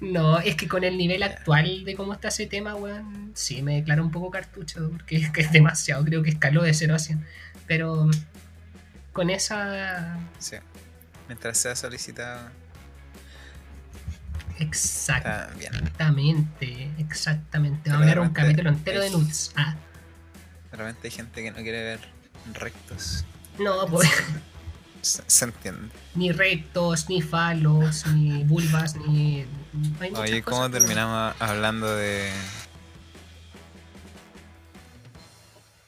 [0.00, 3.74] No, es que con el nivel actual de cómo está ese tema, weón, sí me
[3.76, 6.98] declaro un poco cartucho, porque es que es demasiado, creo que escaló de 0 a
[7.00, 7.26] 100.
[7.66, 8.08] Pero
[9.12, 10.56] con esa sí.
[11.28, 12.50] Mientras sea solicitado,
[14.58, 17.90] Exactamente, exactamente.
[17.90, 19.52] Vamos a ver un Realmente capítulo entero de es- nudes.
[19.56, 19.74] Ah,
[20.70, 22.00] De repente hay gente que no quiere ver
[22.54, 23.24] rectos.
[23.58, 24.08] no, pues
[25.02, 25.88] Se, se entiende.
[26.14, 29.46] ni rectos, ni falos, ni vulvas, ni.
[30.00, 32.30] hay Oye, ¿cómo no- terminamos hablando de.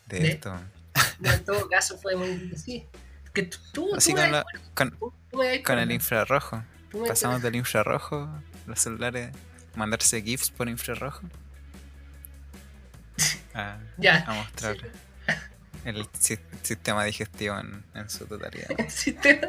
[0.06, 0.28] de, ¿De?
[0.32, 0.55] esto?
[1.20, 2.52] No, en todo caso fue muy.
[2.56, 2.86] Sí.
[3.35, 4.44] Que tú, tú, Así tú con, la-
[4.74, 5.12] con, tú-
[5.43, 6.62] el infrarrojo.
[7.06, 8.31] Pasamos del infrarrojo,
[8.66, 9.31] los celulares,
[9.74, 11.23] mandarse GIFs por infrarrojo.
[13.55, 14.24] A, Ya.
[14.27, 14.77] a mostrar
[15.85, 18.69] el si- sistema digestivo en, en su totalidad.
[18.78, 19.47] El sistema,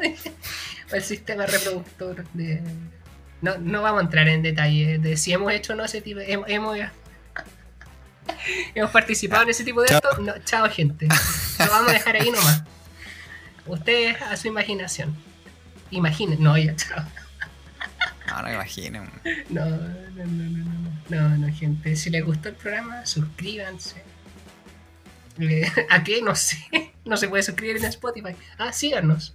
[0.92, 2.62] el sistema reproductor de.
[3.42, 6.20] No, no vamos a entrar en detalle de si hemos hecho o no ese tipo.
[6.20, 6.76] Hemos, hemos-
[8.74, 10.18] hemos participado en ese tipo de actos.
[10.20, 11.06] No, chao, gente.
[11.58, 12.62] Lo vamos a dejar ahí nomás.
[13.66, 15.14] Ustedes a su imaginación.
[15.90, 17.04] Imaginen, no, ya, chao.
[18.28, 19.08] No, no imaginen.
[19.50, 20.64] No, no, no, no,
[21.08, 21.94] no, no, no, gente.
[21.96, 24.02] Si les gustó el programa, suscríbanse.
[25.38, 26.22] Eh, ¿A qué?
[26.22, 26.58] No sé.
[27.04, 28.34] No se puede suscribir en Spotify.
[28.58, 29.34] Ah, síganos.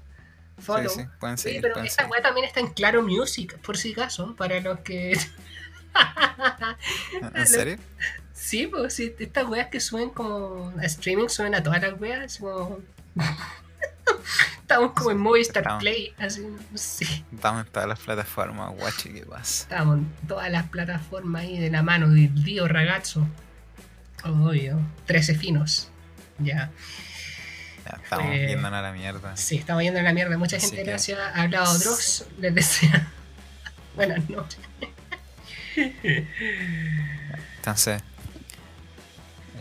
[0.59, 0.89] Follow.
[0.89, 1.61] Sí, sí, pueden Sí, seguir.
[1.61, 5.17] pero pueden esta weá también está en Claro Music, por si acaso, para los que.
[7.35, 7.77] ¿En serio?
[8.33, 12.37] Sí, pues sí, estas weas que suben como a streaming suben a todas las weas,
[12.39, 12.79] como.
[14.61, 15.81] Estamos como en Movistar Estamos.
[15.81, 17.05] Play, así, no sé.
[17.33, 19.63] Estamos en todas las plataformas, guachi, ¿qué pasa?
[19.63, 23.27] Estamos en todas las plataformas ahí de la mano del Dio Ragazzo.
[24.23, 24.79] Obvio.
[25.07, 25.89] 13 finos.
[26.39, 26.71] Ya.
[27.85, 29.35] Ya, estamos Eh, yéndonos a la mierda.
[29.35, 30.37] Sí, estamos yendo a la mierda.
[30.37, 31.19] Mucha Así gente, que- gracias.
[31.19, 32.25] Ha hablado Dross.
[32.39, 33.11] Les desea.
[33.95, 34.59] Buenas noches.
[37.57, 38.01] Entonces,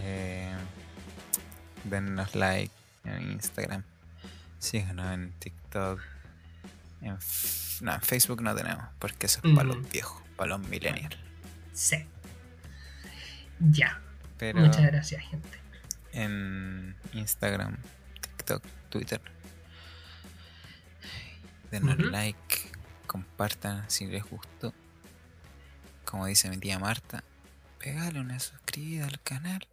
[0.03, 0.53] eh,
[1.85, 2.73] dennos like
[3.05, 3.83] en Instagram,
[4.61, 6.01] síganos en TikTok,
[7.01, 7.19] en,
[7.81, 9.73] no, en Facebook no tenemos, porque eso es para Mm.
[9.73, 11.17] los viejos, para los millennials.
[11.73, 12.07] Sí.
[13.59, 14.01] Ya.
[14.39, 15.59] Pero Muchas gracias, gente.
[16.13, 17.77] en Instagram,
[18.21, 19.21] TikTok, Twitter,
[21.71, 22.73] denos like,
[23.07, 24.73] compartan si les gustó.
[26.05, 27.23] Como dice mi tía Marta,
[27.79, 29.67] pégale una suscribida al canal